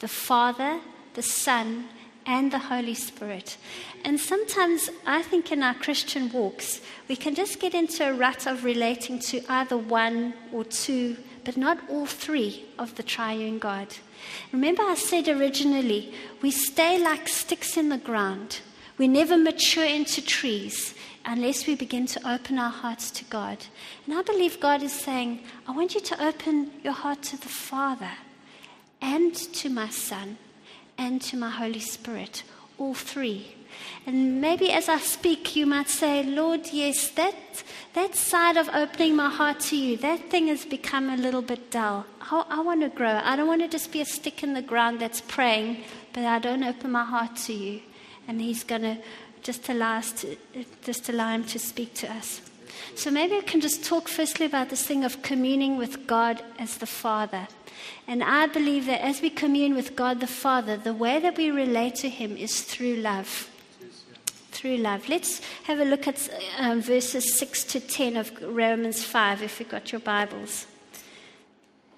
the 0.00 0.08
Father, 0.08 0.80
the 1.14 1.22
Son, 1.22 1.88
and 2.26 2.52
the 2.52 2.58
Holy 2.58 2.94
Spirit. 2.94 3.56
And 4.04 4.18
sometimes 4.18 4.90
I 5.06 5.22
think 5.22 5.52
in 5.52 5.62
our 5.62 5.74
Christian 5.74 6.30
walks, 6.30 6.80
we 7.08 7.16
can 7.16 7.34
just 7.34 7.60
get 7.60 7.74
into 7.74 8.08
a 8.08 8.14
rut 8.14 8.46
of 8.46 8.64
relating 8.64 9.18
to 9.30 9.42
either 9.48 9.76
one 9.76 10.34
or 10.52 10.64
two, 10.64 11.16
but 11.44 11.56
not 11.56 11.78
all 11.88 12.06
three 12.06 12.66
of 12.78 12.94
the 12.94 13.02
triune 13.02 13.58
God. 13.58 13.88
Remember, 14.52 14.82
I 14.82 14.94
said 14.94 15.28
originally, 15.28 16.14
we 16.42 16.50
stay 16.50 17.02
like 17.02 17.28
sticks 17.28 17.76
in 17.76 17.88
the 17.88 17.98
ground. 17.98 18.60
We 18.98 19.08
never 19.08 19.36
mature 19.36 19.86
into 19.86 20.24
trees 20.24 20.94
unless 21.24 21.66
we 21.66 21.74
begin 21.74 22.06
to 22.06 22.30
open 22.30 22.58
our 22.58 22.70
hearts 22.70 23.10
to 23.12 23.24
God. 23.24 23.58
And 24.06 24.14
I 24.14 24.22
believe 24.22 24.60
God 24.60 24.82
is 24.82 24.92
saying, 24.92 25.40
I 25.66 25.72
want 25.72 25.94
you 25.94 26.00
to 26.00 26.24
open 26.24 26.70
your 26.84 26.92
heart 26.92 27.22
to 27.24 27.40
the 27.40 27.48
Father 27.48 28.10
and 29.00 29.34
to 29.34 29.70
my 29.70 29.88
Son 29.88 30.36
and 31.00 31.22
to 31.22 31.36
my 31.36 31.48
Holy 31.48 31.80
Spirit, 31.80 32.42
all 32.78 32.92
three. 32.92 33.56
And 34.06 34.40
maybe 34.40 34.70
as 34.70 34.86
I 34.88 34.98
speak, 34.98 35.56
you 35.56 35.64
might 35.64 35.88
say, 35.88 36.22
Lord, 36.22 36.68
yes, 36.72 37.08
that, 37.12 37.34
that 37.94 38.14
side 38.14 38.58
of 38.58 38.68
opening 38.68 39.16
my 39.16 39.30
heart 39.30 39.60
to 39.70 39.76
you, 39.76 39.96
that 39.96 40.30
thing 40.30 40.48
has 40.48 40.66
become 40.66 41.08
a 41.08 41.16
little 41.16 41.40
bit 41.40 41.70
dull. 41.70 42.04
I, 42.20 42.44
I 42.50 42.60
want 42.60 42.82
to 42.82 42.90
grow. 42.90 43.18
I 43.24 43.34
don't 43.34 43.48
want 43.48 43.62
to 43.62 43.68
just 43.68 43.90
be 43.92 44.02
a 44.02 44.04
stick 44.04 44.42
in 44.42 44.52
the 44.52 44.60
ground 44.60 45.00
that's 45.00 45.22
praying, 45.22 45.84
but 46.12 46.24
I 46.24 46.38
don't 46.38 46.62
open 46.62 46.92
my 46.92 47.04
heart 47.04 47.34
to 47.46 47.54
you. 47.54 47.80
And 48.28 48.38
He's 48.38 48.62
going 48.62 48.82
to 48.82 48.98
just 49.42 49.70
allow 49.70 49.96
us 49.96 50.12
to, 50.20 50.36
just 50.82 51.08
allow 51.08 51.30
Him 51.30 51.44
to 51.44 51.58
speak 51.58 51.94
to 51.94 52.12
us. 52.12 52.42
So 52.94 53.10
maybe 53.10 53.36
I 53.36 53.40
can 53.40 53.62
just 53.62 53.84
talk 53.86 54.06
firstly 54.06 54.44
about 54.44 54.68
this 54.68 54.86
thing 54.86 55.04
of 55.04 55.22
communing 55.22 55.78
with 55.78 56.06
God 56.06 56.42
as 56.58 56.76
the 56.76 56.86
Father. 56.86 57.48
And 58.06 58.22
I 58.22 58.46
believe 58.46 58.86
that 58.86 59.02
as 59.02 59.22
we 59.22 59.30
commune 59.30 59.74
with 59.74 59.96
God 59.96 60.20
the 60.20 60.26
Father, 60.26 60.76
the 60.76 60.94
way 60.94 61.18
that 61.20 61.36
we 61.36 61.50
relate 61.50 61.94
to 61.96 62.08
Him 62.08 62.36
is 62.36 62.62
through 62.62 62.96
love. 62.96 63.48
Through 64.50 64.78
love. 64.78 65.08
Let's 65.08 65.40
have 65.64 65.80
a 65.80 65.84
look 65.84 66.06
at 66.06 66.28
um, 66.58 66.82
verses 66.82 67.38
6 67.38 67.64
to 67.64 67.80
10 67.80 68.16
of 68.16 68.32
Romans 68.42 69.04
5 69.04 69.42
if 69.42 69.60
you've 69.60 69.68
got 69.68 69.92
your 69.92 70.00
Bibles. 70.00 70.66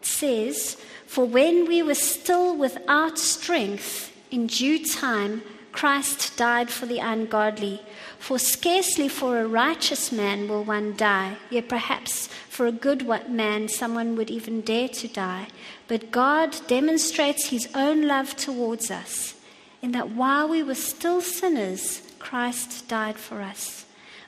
It 0.00 0.06
says, 0.06 0.76
For 1.06 1.24
when 1.24 1.66
we 1.66 1.82
were 1.82 1.94
still 1.94 2.56
without 2.56 3.18
strength, 3.18 4.12
in 4.30 4.46
due 4.46 4.84
time, 4.84 5.42
Christ 5.72 6.36
died 6.36 6.70
for 6.70 6.86
the 6.86 6.98
ungodly. 6.98 7.80
For 8.18 8.38
scarcely 8.38 9.08
for 9.08 9.40
a 9.40 9.46
righteous 9.46 10.12
man 10.12 10.48
will 10.48 10.64
one 10.64 10.96
die, 10.96 11.36
yet 11.50 11.68
perhaps 11.68 12.28
for 12.52 12.66
a 12.66 12.72
good 12.72 13.08
man 13.30 13.66
someone 13.66 14.14
would 14.14 14.28
even 14.28 14.60
dare 14.60 14.86
to 14.86 15.08
die. 15.08 15.46
But 15.88 16.10
God 16.10 16.54
demonstrates 16.66 17.46
his 17.46 17.66
own 17.74 18.06
love 18.06 18.36
towards 18.36 18.90
us, 18.90 19.34
in 19.80 19.92
that 19.92 20.10
while 20.10 20.46
we 20.50 20.62
were 20.62 20.74
still 20.74 21.22
sinners, 21.22 22.02
Christ 22.18 22.86
died 22.88 23.16
for 23.16 23.40
us. 23.40 23.86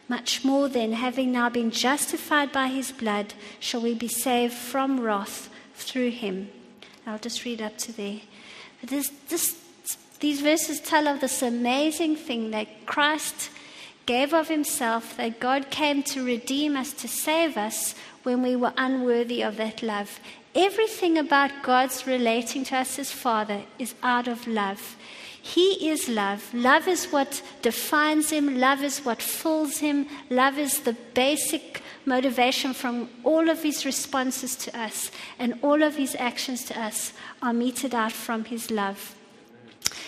Much 0.09 0.43
more 0.43 0.71
then, 0.71 0.95
having 0.95 1.33
now 1.33 1.51
been 1.51 1.71
justified 1.71 2.51
by 2.51 2.69
his 2.69 2.93
blood, 2.93 3.35
shall 3.61 3.83
we 3.83 3.93
be 3.93 4.09
saved 4.09 4.55
from 4.55 5.01
wrath 5.01 5.51
through 5.75 6.11
him. 6.11 6.49
I'll 7.07 7.19
just 7.19 7.45
read 7.45 7.61
up 7.61 7.77
to 7.77 7.93
there. 7.93 8.21
But 8.81 8.89
this, 8.89 9.11
this, 9.29 9.55
these 10.21 10.41
verses 10.41 10.81
tell 10.81 11.09
of 11.09 11.21
this 11.21 11.43
amazing 11.43 12.17
thing 12.17 12.53
that 12.53 12.87
Christ 12.87 13.51
gave 14.07 14.35
of 14.35 14.49
himself, 14.49 15.17
that 15.17 15.41
God 15.41 15.71
came 15.71 16.03
to 16.05 16.25
redeem 16.25 16.77
us, 16.77 16.93
to 16.95 17.09
save 17.09 17.57
us 17.57 17.95
when 18.25 18.43
we 18.43 18.57
were 18.57 18.73
unworthy 18.77 19.43
of 19.43 19.57
that 19.57 19.83
love. 19.83 20.19
Everything 20.55 21.19
about 21.19 21.63
God's 21.63 22.07
relating 22.07 22.65
to 22.65 22.77
us 22.77 22.99
as 22.99 23.11
Father 23.11 23.63
is 23.79 23.95
out 24.03 24.29
of 24.29 24.47
love. 24.47 24.97
He 25.41 25.91
is 25.91 26.09
love. 26.09 26.53
Love 26.55 26.89
is 26.89 27.07
what 27.07 27.43
defines 27.61 28.31
him. 28.31 28.59
Love 28.59 28.83
is 28.83 29.05
what 29.05 29.21
fills 29.21 29.79
him. 29.79 30.07
Love 30.31 30.59
is 30.59 30.81
the 30.81 30.97
basic 31.13 31.83
motivation 32.07 32.73
from 32.73 33.11
all 33.25 33.51
of 33.51 33.63
his 33.63 33.85
responses 33.85 34.57
to 34.57 34.79
us, 34.79 35.11
and 35.39 35.59
all 35.63 35.83
of 35.83 35.97
his 35.97 36.17
actions 36.19 36.65
to 36.65 36.81
us 36.81 37.13
are 37.43 37.53
meted 37.53 37.95
out 37.95 38.13
from 38.13 38.45
his 38.45 38.71
love. 38.71 39.15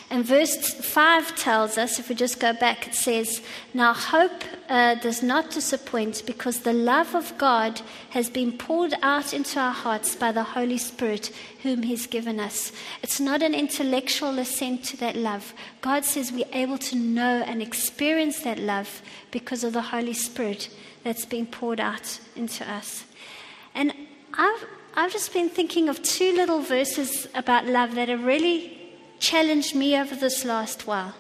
And 0.08 0.24
verse 0.24 0.56
5 0.56 1.34
tells 1.34 1.76
us, 1.76 1.98
if 1.98 2.08
we 2.08 2.14
just 2.14 2.38
go 2.38 2.52
back, 2.52 2.86
it 2.86 2.94
says, 2.94 3.42
Now 3.74 3.92
hope 3.92 4.44
uh, 4.68 4.94
does 4.96 5.20
not 5.20 5.50
disappoint 5.50 6.22
because 6.26 6.60
the 6.60 6.72
love 6.72 7.16
of 7.16 7.36
God 7.38 7.80
has 8.10 8.30
been 8.30 8.56
poured 8.56 8.94
out 9.02 9.34
into 9.34 9.58
our 9.58 9.72
hearts 9.72 10.14
by 10.14 10.30
the 10.30 10.44
Holy 10.44 10.78
Spirit, 10.78 11.32
whom 11.64 11.82
He's 11.82 12.06
given 12.06 12.38
us. 12.38 12.70
It's 13.02 13.18
not 13.18 13.42
an 13.42 13.52
intellectual 13.52 14.38
assent 14.38 14.84
to 14.84 14.96
that 14.98 15.16
love. 15.16 15.52
God 15.80 16.04
says 16.04 16.30
we're 16.30 16.46
able 16.52 16.78
to 16.78 16.96
know 16.96 17.42
and 17.44 17.60
experience 17.60 18.40
that 18.42 18.60
love 18.60 19.02
because 19.32 19.64
of 19.64 19.72
the 19.72 19.82
Holy 19.82 20.14
Spirit 20.14 20.68
that's 21.02 21.26
been 21.26 21.46
poured 21.46 21.80
out 21.80 22.20
into 22.36 22.68
us. 22.70 23.04
And 23.74 23.92
I've, 24.34 24.64
I've 24.94 25.12
just 25.12 25.32
been 25.32 25.48
thinking 25.48 25.88
of 25.88 26.00
two 26.02 26.32
little 26.32 26.60
verses 26.62 27.26
about 27.34 27.66
love 27.66 27.96
that 27.96 28.08
are 28.08 28.16
really 28.16 28.75
challenged 29.18 29.74
me 29.74 29.98
over 29.98 30.14
this 30.14 30.44
last 30.44 30.86
while 30.86 31.14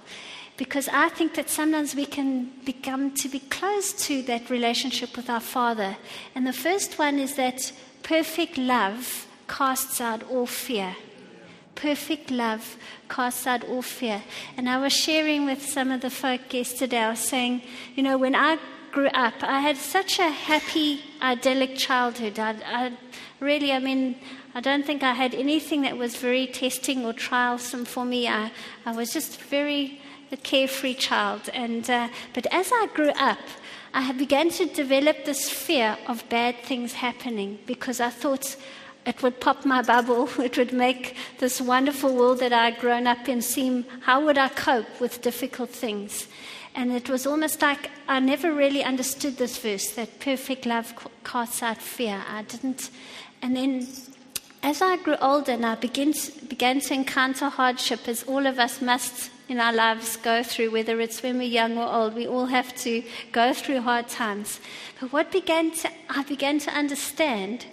because 0.56 0.88
I 0.88 1.08
think 1.08 1.34
that 1.34 1.50
sometimes 1.50 1.94
we 1.94 2.06
can 2.06 2.50
become 2.64 3.12
to 3.16 3.28
be 3.28 3.40
close 3.40 3.92
to 4.06 4.22
that 4.22 4.48
relationship 4.48 5.16
with 5.16 5.28
our 5.28 5.40
Father. 5.40 5.96
And 6.34 6.46
the 6.46 6.52
first 6.52 6.98
one 6.98 7.18
is 7.18 7.34
that 7.34 7.72
perfect 8.02 8.56
love 8.56 9.26
casts 9.48 10.00
out 10.00 10.22
all 10.30 10.46
fear. 10.46 10.96
Perfect 11.74 12.30
love 12.30 12.76
casts 13.10 13.46
out 13.46 13.64
all 13.64 13.82
fear. 13.82 14.22
And 14.56 14.68
I 14.68 14.78
was 14.78 14.94
sharing 14.94 15.44
with 15.44 15.62
some 15.62 15.90
of 15.90 16.00
the 16.00 16.10
folk 16.10 16.52
yesterday, 16.52 16.98
I 16.98 17.10
was 17.10 17.20
saying, 17.20 17.62
you 17.94 18.02
know, 18.02 18.16
when 18.16 18.34
I 18.34 18.58
grew 18.96 19.08
up, 19.08 19.34
I 19.42 19.60
had 19.60 19.76
such 19.76 20.18
a 20.18 20.30
happy, 20.30 21.02
idyllic 21.20 21.76
childhood. 21.76 22.38
I, 22.38 22.56
I 22.64 22.92
really, 23.40 23.70
I 23.70 23.78
mean, 23.78 24.16
I 24.54 24.62
don't 24.62 24.86
think 24.86 25.02
I 25.02 25.12
had 25.12 25.34
anything 25.34 25.82
that 25.82 25.98
was 25.98 26.16
very 26.16 26.46
testing 26.46 27.04
or 27.04 27.12
trialsome 27.12 27.86
for 27.86 28.06
me. 28.06 28.26
I, 28.26 28.50
I 28.86 28.92
was 28.92 29.12
just 29.12 29.38
very 29.38 30.00
a 30.32 30.38
carefree 30.38 30.94
child. 30.94 31.50
And, 31.52 31.90
uh, 31.90 32.08
but 32.32 32.46
as 32.50 32.72
I 32.72 32.88
grew 32.94 33.10
up, 33.10 33.44
I 33.92 34.12
began 34.12 34.48
to 34.52 34.64
develop 34.64 35.26
this 35.26 35.50
fear 35.50 35.98
of 36.06 36.26
bad 36.30 36.54
things 36.62 36.94
happening 36.94 37.58
because 37.66 38.00
I 38.00 38.08
thought, 38.08 38.56
it 39.04 39.22
would 39.22 39.40
pop 39.40 39.64
my 39.64 39.82
bubble. 39.82 40.28
It 40.38 40.56
would 40.56 40.72
make 40.72 41.16
this 41.38 41.60
wonderful 41.60 42.14
world 42.16 42.40
that 42.40 42.54
I'd 42.54 42.78
grown 42.78 43.06
up 43.06 43.28
in 43.28 43.42
seem 43.42 43.84
how 44.00 44.24
would 44.24 44.38
I 44.38 44.48
cope 44.48 45.00
with 45.00 45.20
difficult 45.20 45.70
things? 45.70 46.28
And 46.76 46.92
it 46.92 47.08
was 47.08 47.26
almost 47.26 47.62
like 47.62 47.90
I 48.06 48.20
never 48.20 48.52
really 48.52 48.84
understood 48.84 49.38
this 49.38 49.56
verse 49.56 49.90
that 49.92 50.20
perfect 50.20 50.66
love 50.66 50.94
casts 51.24 51.62
out 51.62 51.80
fear. 51.80 52.22
I 52.28 52.42
didn't. 52.42 52.90
And 53.40 53.56
then 53.56 53.88
as 54.62 54.82
I 54.82 54.98
grew 54.98 55.16
older 55.16 55.52
and 55.52 55.64
I 55.64 55.76
began 55.76 56.12
to, 56.12 56.44
began 56.44 56.80
to 56.80 56.94
encounter 56.94 57.48
hardship, 57.48 58.06
as 58.06 58.24
all 58.24 58.46
of 58.46 58.58
us 58.58 58.82
must 58.82 59.30
in 59.48 59.58
our 59.58 59.72
lives 59.72 60.16
go 60.18 60.42
through, 60.42 60.70
whether 60.72 61.00
it's 61.00 61.22
when 61.22 61.38
we're 61.38 61.44
young 61.44 61.78
or 61.78 61.88
old, 61.88 62.14
we 62.14 62.26
all 62.26 62.46
have 62.46 62.74
to 62.78 63.02
go 63.32 63.54
through 63.54 63.80
hard 63.80 64.08
times. 64.08 64.60
But 65.00 65.12
what 65.12 65.32
began 65.32 65.70
to, 65.70 65.90
I 66.10 66.24
began 66.24 66.58
to 66.60 66.70
understand 66.72 67.64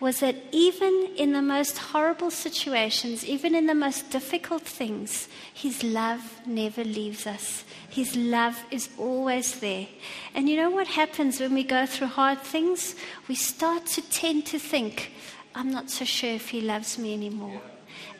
was 0.00 0.20
that 0.20 0.36
even 0.52 1.08
in 1.16 1.32
the 1.32 1.42
most 1.42 1.76
horrible 1.76 2.30
situations, 2.30 3.24
even 3.24 3.54
in 3.54 3.66
the 3.66 3.74
most 3.74 4.10
difficult 4.10 4.62
things, 4.62 5.28
His 5.52 5.82
love 5.82 6.40
never 6.46 6.84
leaves 6.84 7.26
us. 7.26 7.64
His 7.90 8.14
love 8.14 8.56
is 8.70 8.88
always 8.96 9.58
there. 9.58 9.88
And 10.34 10.48
you 10.48 10.56
know 10.56 10.70
what 10.70 10.86
happens 10.86 11.40
when 11.40 11.52
we 11.52 11.64
go 11.64 11.84
through 11.84 12.08
hard 12.08 12.40
things? 12.42 12.94
We 13.26 13.34
start 13.34 13.86
to 13.86 14.02
tend 14.10 14.46
to 14.46 14.58
think, 14.58 15.12
I'm 15.54 15.72
not 15.72 15.90
so 15.90 16.04
sure 16.04 16.30
if 16.30 16.50
He 16.50 16.60
loves 16.60 16.96
me 16.96 17.12
anymore. 17.12 17.60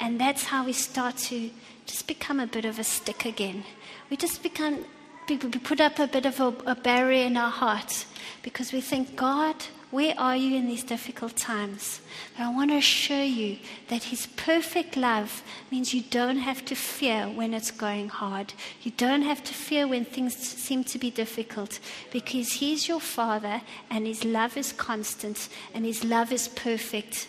And 0.01 0.21
that's 0.21 0.45
how 0.45 0.65
we 0.65 0.73
start 0.73 1.17
to 1.29 1.51
just 1.87 2.09
become 2.09 2.41
a 2.41 2.47
bit 2.47 2.65
of 2.65 2.81
a 2.81 2.85
stick 2.85 3.25
again. 3.25 3.63
We 4.11 4.17
just 4.17 4.43
become, 4.43 4.85
we 5.29 5.37
put 5.37 5.81
up 5.81 6.01
a 6.01 6.09
bit 6.09 6.27
of 6.27 6.41
a, 6.41 6.55
a 6.67 6.75
barrier 6.75 7.25
in 7.25 7.37
our 7.37 7.51
hearts 7.51 8.07
because 8.43 8.73
we 8.73 8.81
think, 8.81 9.15
God, 9.15 9.55
where 9.91 10.15
are 10.19 10.37
you 10.37 10.55
in 10.57 10.67
these 10.67 10.85
difficult 10.85 11.35
times? 11.37 12.01
But 12.37 12.45
I 12.45 12.51
want 12.51 12.71
to 12.71 12.77
assure 12.77 13.23
you 13.23 13.59
that 13.89 14.05
His 14.05 14.27
perfect 14.27 14.99
love 14.99 15.43
means 15.71 15.95
you 15.95 16.03
don't 16.03 16.39
have 16.39 16.63
to 16.67 16.75
fear 16.75 17.25
when 17.27 17.55
it's 17.55 17.71
going 17.71 18.11
hard. 18.11 18.53
You 18.83 18.93
don't 18.97 19.23
have 19.23 19.43
to 19.45 19.55
fear 19.55 19.89
when 19.89 20.05
things 20.05 20.37
seem 20.37 20.85
to 20.85 20.99
be 20.99 21.11
difficult 21.11 21.81
because 22.13 22.53
He's 22.53 22.87
your 22.87 23.01
Father 23.01 23.63
and 23.89 24.07
His 24.07 24.25
love 24.25 24.59
is 24.59 24.73
constant 24.73 25.49
and 25.73 25.87
His 25.87 26.05
love 26.05 26.33
is 26.33 26.49
perfect. 26.49 27.27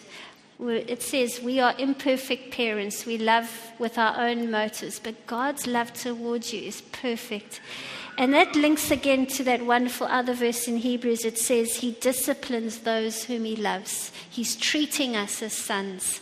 It 0.60 1.02
says 1.02 1.42
we 1.42 1.62
are 1.62 1.74
imperfect 1.78 2.52
parents. 2.52 3.06
We 3.06 3.18
love 3.18 3.72
with 3.80 3.98
our 3.98 4.20
own 4.20 4.52
motives, 4.52 5.00
but 5.00 5.26
God's 5.26 5.66
love 5.66 5.94
towards 5.94 6.52
you 6.52 6.64
is 6.64 6.82
perfect. 6.82 7.62
And 8.20 8.34
that 8.34 8.54
links 8.54 8.92
again 8.92 9.28
to 9.28 9.46
that 9.46 9.66
wonderful 9.66 10.06
other 10.06 10.34
verse 10.34 10.68
in 10.68 10.76
Hebrews. 10.76 11.24
It 11.24 11.38
says, 11.38 11.78
He 11.78 11.92
disciplines 12.02 12.80
those 12.80 13.24
whom 13.24 13.46
He 13.46 13.56
loves. 13.56 14.12
He's 14.30 14.58
treating 14.58 15.16
us 15.16 15.42
as 15.42 15.54
sons. 15.54 16.20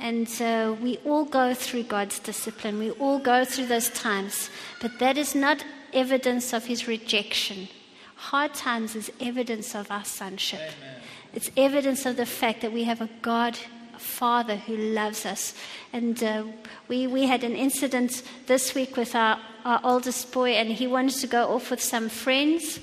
And 0.00 0.28
uh, 0.42 0.74
we 0.82 0.96
all 1.04 1.24
go 1.24 1.54
through 1.54 1.84
God's 1.84 2.18
discipline. 2.18 2.80
We 2.80 2.90
all 2.90 3.20
go 3.20 3.44
through 3.44 3.66
those 3.66 3.88
times. 3.90 4.50
But 4.80 4.98
that 4.98 5.16
is 5.16 5.36
not 5.36 5.64
evidence 5.92 6.52
of 6.52 6.66
His 6.66 6.88
rejection. 6.88 7.68
Hard 8.16 8.52
times 8.54 8.96
is 8.96 9.12
evidence 9.20 9.76
of 9.76 9.92
our 9.92 10.04
sonship. 10.04 10.58
Amen. 10.58 11.02
It's 11.34 11.52
evidence 11.56 12.04
of 12.04 12.16
the 12.16 12.26
fact 12.26 12.62
that 12.62 12.72
we 12.72 12.82
have 12.82 13.00
a 13.00 13.10
God 13.22 13.56
Father 13.98 14.56
who 14.56 14.76
loves 14.76 15.26
us. 15.26 15.54
And 15.92 16.22
uh, 16.22 16.44
we, 16.88 17.06
we 17.06 17.26
had 17.26 17.44
an 17.44 17.54
incident 17.54 18.22
this 18.46 18.74
week 18.74 18.96
with 18.96 19.14
our, 19.14 19.38
our 19.68 19.80
oldest 19.84 20.32
boy, 20.32 20.52
and 20.52 20.70
he 20.70 20.86
wanted 20.86 21.14
to 21.20 21.26
go 21.26 21.54
off 21.54 21.70
with 21.70 21.82
some 21.82 22.08
friends 22.08 22.80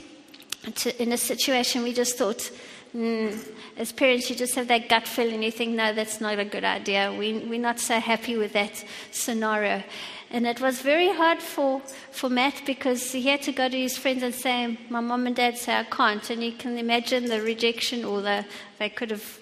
to, 0.75 1.01
in 1.01 1.11
a 1.11 1.17
situation 1.17 1.81
we 1.81 1.91
just 1.91 2.15
thought, 2.15 2.51
mm, 2.95 3.35
as 3.75 3.91
parents, 3.91 4.29
you 4.29 4.35
just 4.35 4.53
have 4.53 4.67
that 4.67 4.87
gut 4.87 5.07
feeling. 5.07 5.41
You 5.41 5.51
think, 5.51 5.73
no, 5.73 5.93
that's 5.93 6.21
not 6.21 6.37
a 6.37 6.45
good 6.45 6.63
idea. 6.63 7.11
We, 7.11 7.39
we're 7.39 7.59
not 7.59 7.79
so 7.79 7.99
happy 7.99 8.37
with 8.37 8.53
that 8.53 8.85
scenario. 9.09 9.83
And 10.29 10.45
it 10.45 10.61
was 10.61 10.79
very 10.81 11.11
hard 11.11 11.39
for, 11.39 11.81
for 12.11 12.29
Matt 12.29 12.61
because 12.67 13.11
he 13.11 13.23
had 13.23 13.41
to 13.43 13.51
go 13.51 13.67
to 13.67 13.77
his 13.77 13.97
friends 13.97 14.21
and 14.21 14.35
say, 14.35 14.77
My 14.89 14.99
mom 14.99 15.25
and 15.25 15.35
dad 15.35 15.57
say 15.57 15.75
I 15.75 15.85
can't. 15.85 16.29
And 16.29 16.43
you 16.43 16.51
can 16.51 16.77
imagine 16.77 17.25
the 17.25 17.41
rejection, 17.41 18.05
or 18.05 18.21
the, 18.21 18.45
they 18.77 18.89
could 18.89 19.09
have 19.09 19.39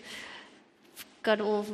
got 1.24 1.42
all 1.42 1.66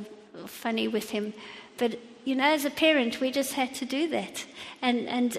funny 0.47 0.87
with 0.87 1.11
him. 1.11 1.33
But, 1.77 1.99
you 2.25 2.33
know, 2.33 2.45
as 2.45 2.65
a 2.65 2.71
parent, 2.71 3.21
we 3.21 3.29
just 3.29 3.53
had 3.53 3.75
to 3.75 3.85
do 3.85 4.09
that. 4.09 4.45
And, 4.81 5.07
and 5.07 5.37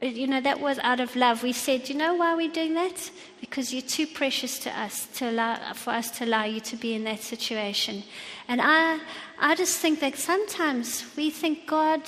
Uh, 0.00 0.06
you 0.06 0.26
know, 0.26 0.40
that 0.40 0.60
was 0.60 0.78
out 0.80 1.00
of 1.00 1.16
love. 1.16 1.42
We 1.42 1.52
said, 1.52 1.88
you 1.88 1.94
know 1.96 2.14
why 2.14 2.34
we're 2.34 2.52
doing 2.52 2.74
that? 2.74 3.10
Because 3.40 3.72
you're 3.72 3.82
too 3.82 4.06
precious 4.06 4.58
to 4.60 4.78
us 4.78 5.06
to 5.16 5.30
allow, 5.30 5.72
for 5.72 5.90
us 5.90 6.10
to 6.18 6.24
allow 6.24 6.44
you 6.44 6.60
to 6.60 6.76
be 6.76 6.94
in 6.94 7.04
that 7.04 7.20
situation. 7.20 8.04
And 8.46 8.60
I, 8.62 9.00
I 9.40 9.54
just 9.56 9.78
think 9.78 10.00
that 10.00 10.16
sometimes 10.16 11.04
we 11.16 11.30
think, 11.30 11.66
God, 11.66 12.02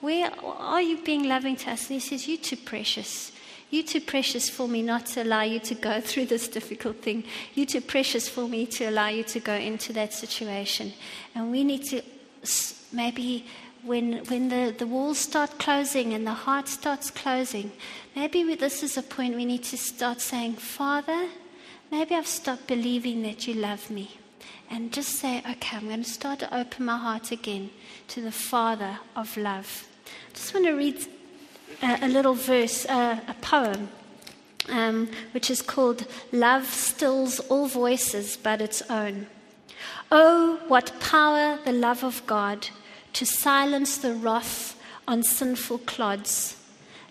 where 0.00 0.30
are 0.42 0.82
you 0.82 1.02
being 1.02 1.28
loving 1.28 1.56
to 1.56 1.70
us? 1.70 1.90
And 1.90 2.00
He 2.00 2.00
says, 2.00 2.26
You're 2.26 2.38
too 2.38 2.56
precious. 2.56 3.32
You're 3.70 3.84
too 3.84 4.00
precious 4.00 4.48
for 4.48 4.68
me 4.68 4.82
not 4.82 5.06
to 5.06 5.22
allow 5.22 5.42
you 5.42 5.58
to 5.60 5.74
go 5.74 6.00
through 6.02 6.26
this 6.26 6.48
difficult 6.48 7.02
thing. 7.02 7.24
You're 7.54 7.66
too 7.66 7.80
precious 7.80 8.28
for 8.28 8.48
me 8.48 8.66
to 8.66 8.86
allow 8.86 9.08
you 9.08 9.24
to 9.24 9.40
go 9.40 9.54
into 9.54 9.92
that 9.94 10.14
situation. 10.14 10.92
And 11.34 11.50
we 11.50 11.64
need 11.64 11.84
to 11.86 12.02
maybe 12.92 13.46
when, 13.84 14.24
when 14.26 14.48
the, 14.48 14.74
the 14.76 14.86
walls 14.86 15.18
start 15.18 15.58
closing 15.58 16.14
and 16.14 16.26
the 16.26 16.32
heart 16.32 16.68
starts 16.68 17.10
closing, 17.10 17.72
maybe 18.16 18.54
this 18.54 18.82
is 18.82 18.96
a 18.96 19.02
point 19.02 19.36
we 19.36 19.44
need 19.44 19.64
to 19.64 19.76
start 19.76 20.20
saying, 20.20 20.54
Father, 20.54 21.28
maybe 21.90 22.14
I've 22.14 22.26
stopped 22.26 22.66
believing 22.66 23.22
that 23.22 23.46
you 23.46 23.54
love 23.54 23.90
me. 23.90 24.18
And 24.70 24.92
just 24.92 25.10
say, 25.10 25.38
okay, 25.38 25.76
I'm 25.76 25.86
going 25.88 26.02
to 26.02 26.10
start 26.10 26.38
to 26.40 26.56
open 26.56 26.86
my 26.86 26.96
heart 26.96 27.30
again 27.30 27.70
to 28.08 28.20
the 28.20 28.32
Father 28.32 28.98
of 29.14 29.36
love. 29.36 29.86
I 30.06 30.34
just 30.34 30.54
want 30.54 30.66
to 30.66 30.72
read 30.72 31.06
a, 31.82 32.06
a 32.06 32.08
little 32.08 32.34
verse, 32.34 32.86
uh, 32.86 33.20
a 33.28 33.34
poem, 33.34 33.88
um, 34.70 35.08
which 35.32 35.50
is 35.50 35.60
called 35.60 36.06
Love 36.32 36.66
Stills 36.66 37.40
All 37.40 37.66
Voices 37.66 38.36
But 38.36 38.62
Its 38.62 38.82
Own. 38.90 39.26
Oh, 40.10 40.60
what 40.68 40.98
power 41.00 41.58
the 41.64 41.72
love 41.72 42.02
of 42.02 42.26
God 42.26 42.68
to 43.14 43.24
silence 43.24 43.96
the 43.96 44.12
wrath 44.14 44.78
on 45.08 45.22
sinful 45.22 45.78
clods. 45.78 46.56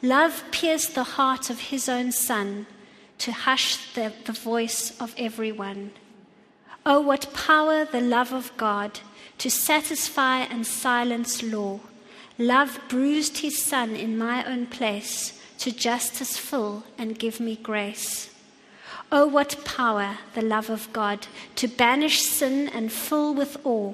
Love 0.01 0.43
pierced 0.51 0.95
the 0.95 1.03
heart 1.03 1.49
of 1.49 1.59
his 1.71 1.89
own 1.89 2.11
son 2.11 2.65
to 3.17 3.31
hush 3.31 3.93
the, 3.93 4.13
the 4.25 4.33
voice 4.33 4.99
of 4.99 5.15
everyone. 5.17 5.91
Oh, 6.85 6.99
what 6.99 7.33
power 7.33 7.85
the 7.85 8.01
love 8.01 8.33
of 8.33 8.55
God 8.57 8.99
to 9.37 9.49
satisfy 9.49 10.39
and 10.39 10.67
silence 10.67 11.41
law. 11.41 11.79
Love 12.37 12.79
bruised 12.89 13.37
his 13.37 13.61
son 13.61 13.95
in 13.95 14.17
my 14.17 14.43
own 14.45 14.65
place 14.65 15.39
to 15.59 15.71
justice 15.71 16.37
full 16.37 16.83
and 16.97 17.19
give 17.19 17.39
me 17.39 17.55
grace. 17.55 18.29
Oh, 19.11 19.27
what 19.27 19.63
power, 19.63 20.17
the 20.33 20.41
love 20.41 20.69
of 20.69 20.91
God, 20.91 21.27
to 21.55 21.67
banish 21.67 22.23
sin 22.23 22.67
and 22.69 22.91
fill 22.91 23.33
with 23.33 23.57
awe. 23.63 23.93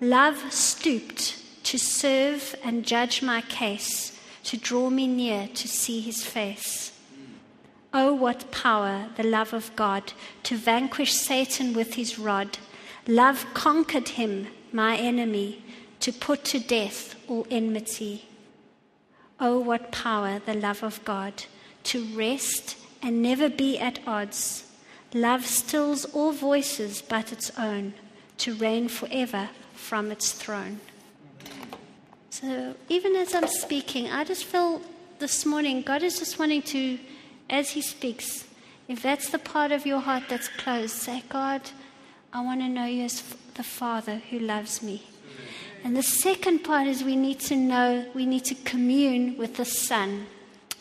Love 0.00 0.52
stooped 0.52 1.42
to 1.64 1.78
serve 1.78 2.54
and 2.62 2.84
judge 2.84 3.22
my 3.22 3.40
case, 3.40 4.20
to 4.44 4.58
draw 4.58 4.90
me 4.90 5.06
near 5.06 5.48
to 5.54 5.66
see 5.66 6.00
his 6.02 6.22
face. 6.22 6.92
Oh, 7.94 8.12
what 8.12 8.50
power, 8.50 9.08
the 9.16 9.22
love 9.22 9.54
of 9.54 9.74
God, 9.74 10.12
to 10.42 10.54
vanquish 10.54 11.14
Satan 11.14 11.72
with 11.72 11.94
his 11.94 12.18
rod. 12.18 12.58
Love 13.06 13.46
conquered 13.54 14.10
him, 14.10 14.48
my 14.70 14.98
enemy, 14.98 15.64
to 16.00 16.12
put 16.12 16.44
to 16.44 16.58
death 16.58 17.14
all 17.26 17.46
enmity. 17.50 18.28
Oh, 19.40 19.58
what 19.58 19.92
power, 19.92 20.40
the 20.44 20.52
love 20.52 20.82
of 20.82 21.02
God, 21.06 21.44
to 21.84 22.04
rest 22.14 22.76
and 23.00 23.22
never 23.22 23.48
be 23.48 23.78
at 23.78 24.00
odds. 24.06 24.70
Love 25.14 25.46
stills 25.46 26.04
all 26.04 26.32
voices 26.32 27.00
but 27.00 27.32
its 27.32 27.50
own, 27.58 27.94
to 28.36 28.54
reign 28.54 28.88
forever 28.88 29.48
from 29.76 30.10
its 30.10 30.32
throne. 30.32 30.80
So, 32.30 32.74
even 32.88 33.14
as 33.16 33.34
I'm 33.34 33.48
speaking, 33.48 34.10
I 34.10 34.24
just 34.24 34.44
feel 34.44 34.82
this 35.18 35.46
morning 35.46 35.82
God 35.82 36.02
is 36.02 36.18
just 36.18 36.38
wanting 36.38 36.62
to, 36.62 36.98
as 37.48 37.70
He 37.70 37.80
speaks, 37.80 38.46
if 38.88 39.02
that's 39.02 39.30
the 39.30 39.38
part 39.38 39.72
of 39.72 39.86
your 39.86 40.00
heart 40.00 40.24
that's 40.28 40.48
closed, 40.48 40.94
say, 40.94 41.22
God, 41.28 41.62
I 42.32 42.42
want 42.42 42.60
to 42.60 42.68
know 42.68 42.84
you 42.84 43.04
as 43.04 43.22
the 43.54 43.62
Father 43.62 44.16
who 44.30 44.38
loves 44.38 44.82
me. 44.82 45.02
And 45.82 45.96
the 45.96 46.02
second 46.02 46.60
part 46.60 46.86
is 46.86 47.02
we 47.02 47.16
need 47.16 47.40
to 47.40 47.56
know, 47.56 48.06
we 48.14 48.26
need 48.26 48.44
to 48.46 48.54
commune 48.54 49.36
with 49.38 49.56
the 49.56 49.64
Son. 49.64 50.26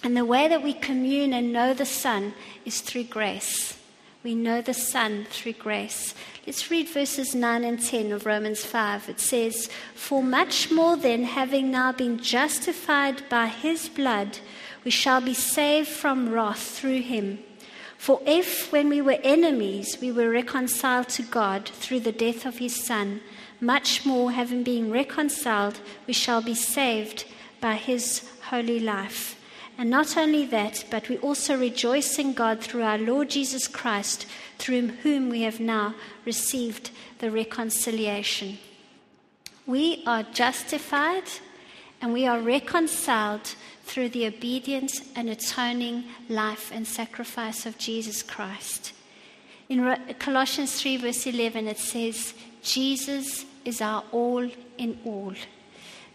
And 0.04 0.16
the 0.16 0.26
way 0.26 0.48
that 0.48 0.64
we 0.64 0.74
commune 0.74 1.34
and 1.34 1.54
know 1.54 1.74
the 1.74 1.86
Son 1.86 2.34
is 2.66 2.82
through 2.82 3.06
grace. 3.06 3.78
We 4.24 4.36
know 4.36 4.62
the 4.62 4.74
Son 4.74 5.26
through 5.30 5.54
grace. 5.54 6.14
Let's 6.46 6.70
read 6.70 6.88
verses 6.90 7.34
9 7.34 7.64
and 7.64 7.82
10 7.82 8.12
of 8.12 8.28
Romans 8.28 8.64
5. 8.64 9.10
It 9.10 9.20
says, 9.20 9.68
For 9.96 10.22
much 10.22 10.70
more 10.70 10.96
than 10.96 11.24
having 11.24 11.72
now 11.72 11.92
been 11.92 12.20
justified 12.20 13.28
by 13.30 13.48
his 13.48 13.90
blood, 13.90 14.38
we 14.84 14.92
shall 14.92 15.22
be 15.22 15.34
saved 15.34 15.88
from 15.88 16.30
wrath 16.30 16.62
through 16.62 17.02
him. 17.02 17.40
For 17.98 18.22
if, 18.28 18.72
when 18.72 18.90
we 18.90 19.02
were 19.02 19.18
enemies, 19.24 19.98
we 20.00 20.12
were 20.12 20.30
reconciled 20.30 21.10
to 21.10 21.24
God 21.24 21.68
through 21.68 22.02
the 22.02 22.12
death 22.12 22.46
of 22.46 22.60
his 22.60 22.76
Son, 22.76 23.22
much 23.60 24.06
more, 24.06 24.32
having 24.32 24.62
been 24.62 24.92
reconciled, 24.92 25.80
we 26.06 26.14
shall 26.14 26.44
be 26.44 26.54
saved 26.54 27.26
by 27.60 27.74
his 27.74 28.30
holy 28.50 28.80
life. 28.80 29.35
And 29.78 29.90
not 29.90 30.16
only 30.16 30.46
that, 30.46 30.86
but 30.90 31.10
we 31.10 31.18
also 31.18 31.58
rejoice 31.58 32.18
in 32.18 32.34
God 32.34 32.62
through 32.62 32.84
our 32.84 32.98
Lord 32.98 33.30
Jesus 33.30 33.68
Christ, 33.68 34.26
through 34.58 34.88
whom 35.04 35.30
we 35.30 35.42
have 35.42 35.60
now 35.60 35.96
received 36.26 36.92
the 37.20 37.30
reconciliation. 37.30 38.58
We 39.66 40.04
are 40.06 40.24
justified 40.24 41.24
and 42.02 42.14
we 42.14 42.26
are 42.26 42.40
reconciled 42.40 43.56
through 43.84 44.10
the 44.10 44.28
obedience 44.28 45.02
and 45.16 45.30
atoning 45.30 46.06
life 46.30 46.72
and 46.74 46.88
sacrifice 46.88 47.66
of 47.66 47.78
Jesus 47.78 48.24
Christ. 48.24 48.94
In 49.68 49.98
Colossians 50.20 50.80
3, 50.80 50.98
verse 50.98 51.26
11, 51.26 51.68
it 51.68 51.80
says, 51.80 52.34
Jesus 52.62 53.46
is 53.66 53.82
our 53.82 54.04
all 54.12 54.50
in 54.78 55.00
all. 55.04 55.34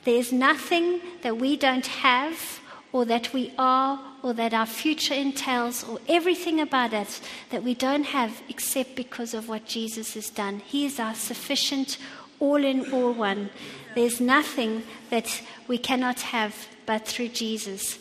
There's 0.04 0.32
nothing 0.32 1.00
that 1.22 1.36
we 1.36 1.56
don't 1.56 1.86
have 1.86 2.60
or 2.92 3.04
that 3.04 3.32
we 3.32 3.52
are 3.58 4.00
or 4.22 4.32
that 4.34 4.52
our 4.52 4.66
future 4.66 5.14
entails 5.14 5.84
or 5.84 5.98
everything 6.08 6.60
about 6.60 6.92
us 6.92 7.20
that 7.50 7.62
we 7.62 7.74
don't 7.74 8.04
have 8.04 8.42
except 8.48 8.96
because 8.96 9.34
of 9.34 9.48
what 9.48 9.64
Jesus 9.66 10.14
has 10.14 10.30
done. 10.30 10.60
He 10.66 10.84
is 10.84 10.98
our 10.98 11.14
sufficient 11.14 11.98
all 12.38 12.64
in 12.64 12.92
all 12.92 13.12
one. 13.12 13.50
There's 13.94 14.20
nothing 14.20 14.82
that 15.10 15.42
we 15.68 15.78
cannot 15.78 16.20
have 16.20 16.68
but 16.86 17.06
through 17.06 17.28
Jesus. 17.28 17.98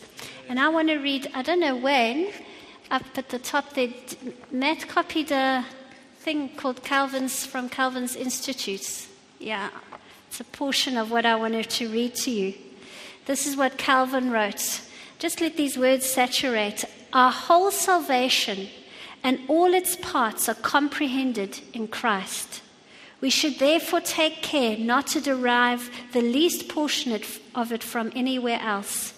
And 0.48 0.58
I 0.58 0.68
want 0.68 0.88
to 0.88 0.96
read, 0.98 1.30
I 1.34 1.42
don't 1.42 1.60
know 1.60 1.76
when, 1.76 2.32
up 2.90 3.04
at 3.16 3.28
the 3.28 3.38
top 3.38 3.74
there, 3.74 3.90
Matt 4.50 4.88
copied 4.88 5.30
a 5.30 5.64
thing 6.18 6.48
called 6.56 6.82
Calvin's 6.82 7.46
from 7.46 7.68
Calvin's 7.68 8.16
Institutes. 8.16 9.08
Yeah, 9.38 9.70
it's 10.28 10.40
a 10.40 10.44
portion 10.44 10.96
of 10.96 11.10
what 11.10 11.24
I 11.24 11.36
wanted 11.36 11.70
to 11.70 11.88
read 11.88 12.14
to 12.16 12.30
you. 12.30 12.54
This 13.30 13.46
is 13.46 13.56
what 13.56 13.78
Calvin 13.78 14.32
wrote. 14.32 14.80
Just 15.20 15.40
let 15.40 15.56
these 15.56 15.78
words 15.78 16.04
saturate. 16.04 16.84
Our 17.12 17.30
whole 17.30 17.70
salvation 17.70 18.66
and 19.22 19.38
all 19.46 19.72
its 19.72 19.94
parts 19.94 20.48
are 20.48 20.56
comprehended 20.56 21.60
in 21.72 21.86
Christ. 21.86 22.60
We 23.20 23.30
should 23.30 23.60
therefore 23.60 24.00
take 24.00 24.42
care 24.42 24.76
not 24.76 25.06
to 25.12 25.20
derive 25.20 25.92
the 26.12 26.22
least 26.22 26.68
portion 26.68 27.12
of 27.54 27.70
it 27.70 27.84
from 27.84 28.10
anywhere 28.16 28.58
else. 28.60 29.14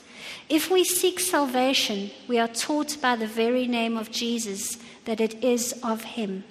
If 0.51 0.70
we 0.70 0.85
seek 0.85 1.18
salvation, 1.18 2.11
we 2.29 2.38
are 2.38 2.48
taught 2.48 3.01
by 3.01 3.16
the 3.16 3.27
very 3.27 3.66
name 3.66 3.96
of 3.96 4.11
Jesus 4.11 4.77
that 5.07 5.22
it 5.22 5.42
is 5.42 5.72
of 5.83 6.05
Him. 6.05 6.44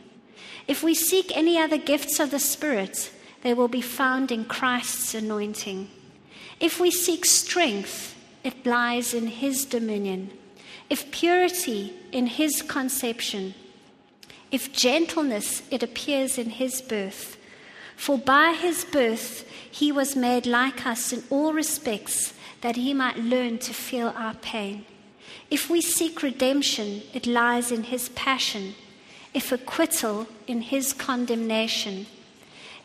If 0.67 0.81
we 0.81 0.95
seek 0.95 1.37
any 1.37 1.59
other 1.59 1.77
gifts 1.77 2.19
of 2.19 2.31
the 2.31 2.39
Spirit, 2.39 3.11
they 3.43 3.53
will 3.53 3.67
be 3.67 3.81
found 3.81 4.31
in 4.31 4.45
Christ's 4.45 5.13
anointing. 5.13 5.89
If 6.61 6.79
we 6.79 6.91
seek 6.91 7.25
strength, 7.25 8.15
it 8.43 8.65
lies 8.65 9.13
in 9.13 9.27
His 9.27 9.65
dominion. 9.65 10.29
If 10.89 11.11
purity, 11.11 11.93
in 12.13 12.27
His 12.27 12.61
conception. 12.61 13.53
If 14.51 14.71
gentleness, 14.71 15.63
it 15.69 15.83
appears 15.83 16.37
in 16.37 16.51
His 16.51 16.81
birth. 16.81 17.37
For 18.01 18.17
by 18.17 18.53
his 18.53 18.83
birth 18.83 19.47
he 19.69 19.91
was 19.91 20.15
made 20.15 20.47
like 20.47 20.87
us 20.87 21.13
in 21.13 21.23
all 21.29 21.53
respects, 21.53 22.33
that 22.61 22.75
he 22.75 22.95
might 22.95 23.19
learn 23.19 23.59
to 23.59 23.75
feel 23.75 24.11
our 24.17 24.33
pain. 24.33 24.85
If 25.51 25.69
we 25.69 25.81
seek 25.81 26.23
redemption, 26.23 27.03
it 27.13 27.27
lies 27.27 27.71
in 27.71 27.83
his 27.83 28.09
passion, 28.09 28.73
if 29.35 29.51
acquittal, 29.51 30.25
in 30.47 30.61
his 30.61 30.93
condemnation, 30.93 32.07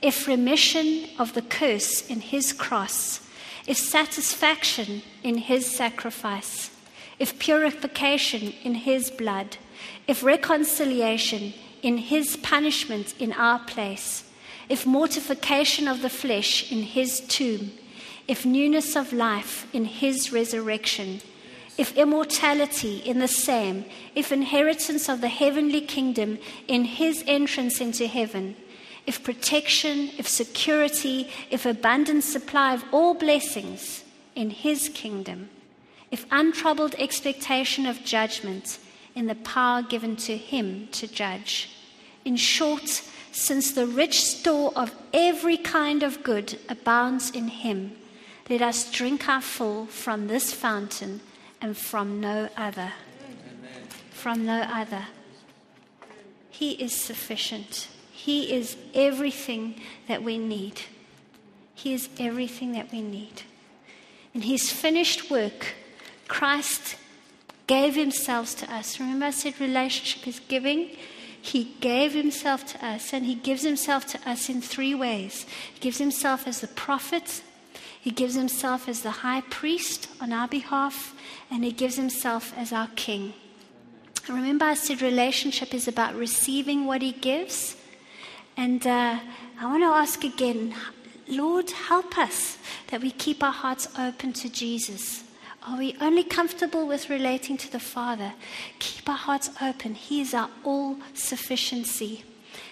if 0.03 0.29
remission 0.29 1.09
of 1.19 1.33
the 1.33 1.41
curse, 1.41 2.07
in 2.11 2.21
his 2.21 2.53
cross, 2.53 3.26
if 3.67 3.77
satisfaction, 3.77 5.03
in 5.23 5.39
his 5.39 5.67
sacrifice, 5.67 6.71
if 7.19 7.39
purification, 7.39 8.53
in 8.63 8.75
his 8.75 9.11
blood, 9.11 9.57
if 10.07 10.23
reconciliation, 10.23 11.53
in 11.83 11.99
his 11.99 12.37
punishment 12.37 13.15
in 13.19 13.33
our 13.33 13.59
place 13.61 14.25
if 14.69 14.85
mortification 14.85 15.87
of 15.87 16.03
the 16.03 16.11
flesh 16.11 16.71
in 16.73 16.83
his 16.83 17.21
tomb, 17.21 17.73
if 18.27 18.45
newness 18.45 18.97
of 18.97 19.13
life 19.13 19.73
in 19.73 19.85
his 19.85 20.33
resurrection, 20.33 21.21
if 21.79 21.97
immortality 21.97 22.99
in 22.99 23.21
the 23.21 23.29
same, 23.29 23.85
if 24.15 24.33
inheritance 24.33 25.09
of 25.09 25.21
the 25.21 25.29
heavenly 25.29 25.81
kingdom 25.81 26.39
in 26.67 26.85
his 26.85 27.23
entrance 27.27 27.81
into 27.81 28.07
heaven, 28.07 28.57
if 29.07 29.23
protection, 29.23 30.11
if 30.19 30.27
security, 30.27 31.31
if 31.51 31.64
abundant 31.64 32.25
supply 32.25 32.75
of 32.75 32.85
all 32.92 33.14
blessings 33.14 34.05
in 34.35 34.51
his 34.51 34.88
kingdom, 34.88 35.49
if 36.11 36.27
untroubled 36.31 36.95
expectation 36.99 37.87
of 37.87 38.05
judgment 38.05 38.79
in 39.14 39.27
the 39.27 39.35
power 39.35 39.83
given 39.83 40.14
to 40.14 40.37
him 40.37 40.88
to 40.92 41.07
judge. 41.07 41.71
In 42.25 42.37
short, 42.37 43.03
since 43.33 43.73
the 43.73 43.87
rich 43.87 44.23
store 44.23 44.73
of 44.77 44.95
every 45.12 45.57
kind 45.57 46.03
of 46.03 46.23
good 46.23 46.59
abounds 46.69 47.31
in 47.31 47.49
him, 47.49 47.97
let 48.49 48.62
us 48.62 48.90
drink 48.90 49.29
our 49.29 49.40
full 49.40 49.87
from 49.87 50.29
this 50.29 50.53
fountain 50.53 51.21
and 51.61 51.77
from 51.77 52.21
no 52.21 52.49
other. 52.57 52.92
Amen. 53.23 53.88
From 54.11 54.47
no 54.47 54.61
other. 54.62 55.07
He 56.51 56.73
is 56.73 56.95
sufficient. 56.95 57.88
He 58.27 58.53
is 58.53 58.77
everything 58.93 59.81
that 60.09 60.25
we 60.25 60.37
need. 60.37 60.81
He 61.77 61.95
is 61.95 62.09
everything 62.19 62.73
that 62.73 62.91
we 62.91 63.01
need. 63.01 63.43
In 64.35 64.43
his 64.43 64.69
finished 64.69 65.31
work, 65.31 65.75
Christ 66.27 66.97
gave 67.69 67.95
himself 67.95 68.57
to 68.57 68.75
us. 68.75 68.99
Remember, 68.99 69.27
I 69.27 69.31
said 69.31 69.61
relationship 69.61 70.27
is 70.27 70.41
giving. 70.41 70.97
He 71.41 71.77
gave 71.79 72.15
himself 72.15 72.67
to 72.73 72.85
us, 72.85 73.12
and 73.12 73.25
he 73.25 73.37
gives 73.37 73.62
himself 73.62 74.07
to 74.07 74.29
us 74.29 74.49
in 74.49 74.61
three 74.61 74.93
ways. 74.93 75.47
He 75.75 75.79
gives 75.79 75.99
himself 75.99 76.49
as 76.49 76.61
the 76.61 76.67
prophet, 76.67 77.43
he 78.01 78.11
gives 78.11 78.35
himself 78.35 78.89
as 78.89 79.03
the 79.03 79.23
high 79.23 79.43
priest 79.43 80.09
on 80.21 80.33
our 80.33 80.49
behalf, 80.49 81.15
and 81.49 81.62
he 81.62 81.71
gives 81.71 81.95
himself 81.95 82.53
as 82.57 82.73
our 82.73 82.89
king. 82.97 83.35
Remember, 84.29 84.65
I 84.65 84.75
said 84.75 85.01
relationship 85.01 85.73
is 85.73 85.87
about 85.87 86.17
receiving 86.17 86.87
what 86.87 87.03
he 87.03 87.12
gives. 87.12 87.77
And 88.57 88.87
uh, 88.87 89.19
I 89.61 89.66
want 89.66 89.83
to 89.83 89.88
ask 89.88 90.25
again 90.25 90.75
Lord, 91.29 91.71
help 91.71 92.16
us 92.19 92.57
that 92.88 93.01
we 93.01 93.11
keep 93.11 93.42
our 93.42 93.53
hearts 93.53 93.88
open 93.99 94.33
to 94.35 94.49
Jesus. 94.49 95.25
Are 95.66 95.77
we 95.77 95.97
only 96.01 96.23
comfortable 96.23 96.87
with 96.87 97.11
relating 97.11 97.57
to 97.57 97.73
the 97.73 97.81
Father? 97.81 98.33
Keep 98.79 99.09
our 99.09 99.16
hearts 99.16 99.51
open. 99.61 99.95
He 99.95 100.21
is 100.21 100.33
our 100.33 100.49
all 100.62 100.99
sufficiency. 101.14 102.23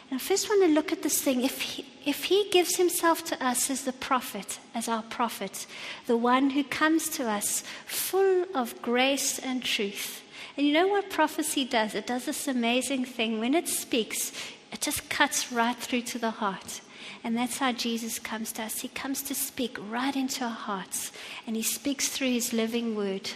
And 0.09 0.21
I 0.21 0.23
first 0.23 0.49
want 0.49 0.63
to 0.63 0.69
look 0.69 0.93
at 0.93 1.03
this 1.03 1.21
thing. 1.21 1.43
If 1.43 1.61
he, 1.61 1.85
if 2.07 2.25
he 2.25 2.49
gives 2.51 2.77
himself 2.77 3.25
to 3.25 3.45
us 3.45 3.69
as 3.71 3.83
the 3.83 3.93
prophet, 3.93 4.61
as 4.73 4.89
our 4.89 5.03
prophet, 5.03 5.67
the 6.07 6.17
one 6.17 6.51
who 6.51 6.63
comes 6.63 7.09
to 7.11 7.29
us 7.29 7.65
full 7.87 8.45
of 8.55 8.81
grace 8.81 9.41
and 9.41 9.65
truth, 9.65 10.23
and 10.57 10.65
you 10.65 10.73
know 10.73 10.87
what 10.87 11.11
prophecy 11.11 11.65
does? 11.65 11.97
It 11.97 12.07
does 12.07 12.27
this 12.27 12.47
amazing 12.47 13.07
thing. 13.07 13.41
When 13.41 13.55
it 13.55 13.67
speaks, 13.67 14.31
it 14.75 14.81
just 14.81 15.09
cuts 15.09 15.53
right 15.53 15.77
through 15.77 16.03
to 16.03 16.19
the 16.19 16.33
heart. 16.33 16.81
And 17.23 17.37
that's 17.37 17.59
how 17.59 17.71
Jesus 17.71 18.19
comes 18.19 18.51
to 18.53 18.65
us. 18.65 18.81
He 18.81 18.89
comes 18.89 19.23
to 19.23 19.35
speak 19.35 19.79
right 19.89 20.15
into 20.17 20.45
our 20.45 20.51
hearts, 20.51 21.13
and 21.47 21.55
He 21.55 21.63
speaks 21.63 22.09
through 22.09 22.33
His 22.33 22.53
living 22.53 22.97
word. 22.97 23.31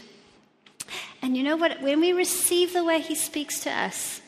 And 1.22 1.36
you 1.36 1.44
know 1.44 1.56
what? 1.56 1.80
When 1.80 2.00
we 2.00 2.12
receive 2.12 2.72
the 2.72 2.82
way 2.82 3.00
He 3.00 3.14
speaks 3.14 3.60
to 3.60 3.70
us, 3.70 4.20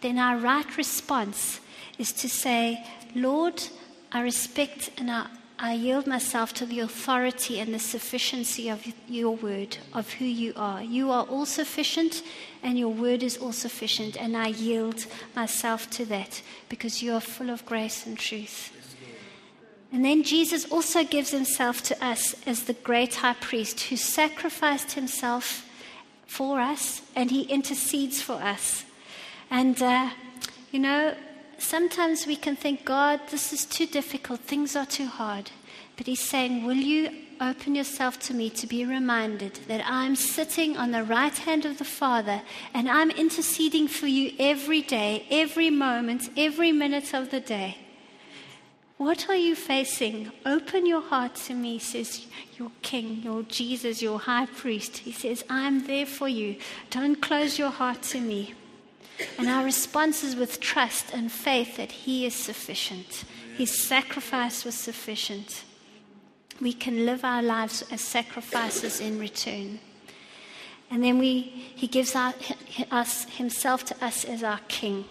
then 0.00 0.18
our 0.18 0.38
right 0.38 0.76
response 0.78 1.60
is 1.98 2.10
to 2.14 2.28
say, 2.28 2.82
Lord, 3.14 3.62
I 4.10 4.22
respect 4.22 4.90
and 4.96 5.10
I, 5.10 5.26
I 5.58 5.72
yield 5.72 6.06
myself 6.06 6.52
to 6.54 6.66
the 6.66 6.80
authority 6.80 7.60
and 7.60 7.72
the 7.72 7.78
sufficiency 7.78 8.68
of 8.68 8.86
your 9.08 9.34
word, 9.34 9.78
of 9.94 10.12
who 10.14 10.26
you 10.26 10.52
are. 10.54 10.82
You 10.82 11.10
are 11.10 11.24
all 11.24 11.46
sufficient, 11.46 12.22
and 12.62 12.78
your 12.78 12.90
word 12.90 13.22
is 13.22 13.38
all 13.38 13.52
sufficient, 13.52 14.20
and 14.20 14.36
I 14.36 14.48
yield 14.48 15.06
myself 15.34 15.88
to 15.90 16.04
that 16.06 16.42
because 16.68 17.02
you 17.02 17.14
are 17.14 17.20
full 17.20 17.48
of 17.48 17.64
grace 17.64 18.04
and 18.04 18.18
truth. 18.18 18.70
And 19.92 20.04
then 20.04 20.24
Jesus 20.24 20.70
also 20.70 21.04
gives 21.04 21.30
himself 21.30 21.82
to 21.84 22.04
us 22.04 22.34
as 22.46 22.64
the 22.64 22.74
great 22.74 23.14
high 23.16 23.34
priest 23.34 23.80
who 23.80 23.96
sacrificed 23.96 24.92
himself 24.92 25.66
for 26.26 26.60
us 26.60 27.00
and 27.14 27.30
he 27.30 27.42
intercedes 27.42 28.20
for 28.20 28.34
us. 28.34 28.84
And, 29.50 29.80
uh, 29.80 30.10
you 30.70 30.80
know, 30.80 31.14
sometimes 31.58 32.26
we 32.26 32.36
can 32.36 32.56
think, 32.56 32.84
God, 32.84 33.20
this 33.30 33.52
is 33.52 33.64
too 33.64 33.86
difficult, 33.86 34.40
things 34.40 34.76
are 34.76 34.86
too 34.86 35.06
hard. 35.06 35.50
But 35.96 36.06
he's 36.06 36.20
saying, 36.20 36.64
Will 36.64 36.76
you 36.76 37.10
open 37.40 37.74
yourself 37.74 38.18
to 38.18 38.34
me 38.34 38.50
to 38.50 38.66
be 38.66 38.84
reminded 38.84 39.54
that 39.68 39.82
I'm 39.86 40.16
sitting 40.16 40.76
on 40.76 40.90
the 40.90 41.04
right 41.04 41.36
hand 41.36 41.64
of 41.64 41.78
the 41.78 41.84
Father 41.84 42.42
and 42.72 42.88
I'm 42.88 43.10
interceding 43.10 43.88
for 43.88 44.06
you 44.06 44.32
every 44.38 44.82
day, 44.82 45.26
every 45.30 45.70
moment, 45.70 46.30
every 46.36 46.72
minute 46.72 47.14
of 47.14 47.30
the 47.30 47.40
day? 47.40 47.78
What 48.98 49.28
are 49.28 49.36
you 49.36 49.54
facing? 49.54 50.32
Open 50.46 50.86
your 50.86 51.02
heart 51.02 51.34
to 51.46 51.54
me, 51.54 51.78
says 51.78 52.26
your 52.58 52.70
King, 52.80 53.20
your 53.22 53.42
Jesus, 53.42 54.00
your 54.00 54.18
high 54.18 54.46
priest. 54.46 54.98
He 54.98 55.12
says, 55.12 55.44
I'm 55.50 55.86
there 55.86 56.06
for 56.06 56.28
you. 56.28 56.56
Don't 56.88 57.20
close 57.20 57.58
your 57.58 57.70
heart 57.70 58.00
to 58.04 58.20
me. 58.20 58.54
And 59.38 59.48
our 59.48 59.64
response 59.64 60.22
is 60.22 60.36
with 60.36 60.60
trust 60.60 61.12
and 61.12 61.30
faith 61.30 61.76
that 61.76 61.92
He 61.92 62.26
is 62.26 62.34
sufficient. 62.34 63.24
His 63.56 63.78
sacrifice 63.78 64.64
was 64.64 64.74
sufficient. 64.74 65.64
We 66.60 66.72
can 66.72 67.06
live 67.06 67.24
our 67.24 67.42
lives 67.42 67.84
as 67.90 68.00
sacrifices 68.00 69.00
in 69.00 69.18
return. 69.18 69.78
And 70.90 71.02
then 71.02 71.18
we, 71.18 71.40
He 71.40 71.86
gives 71.86 72.14
our, 72.14 72.34
us, 72.90 73.24
Himself 73.24 73.84
to 73.86 74.04
us 74.04 74.24
as 74.24 74.42
our 74.42 74.60
King. 74.68 75.06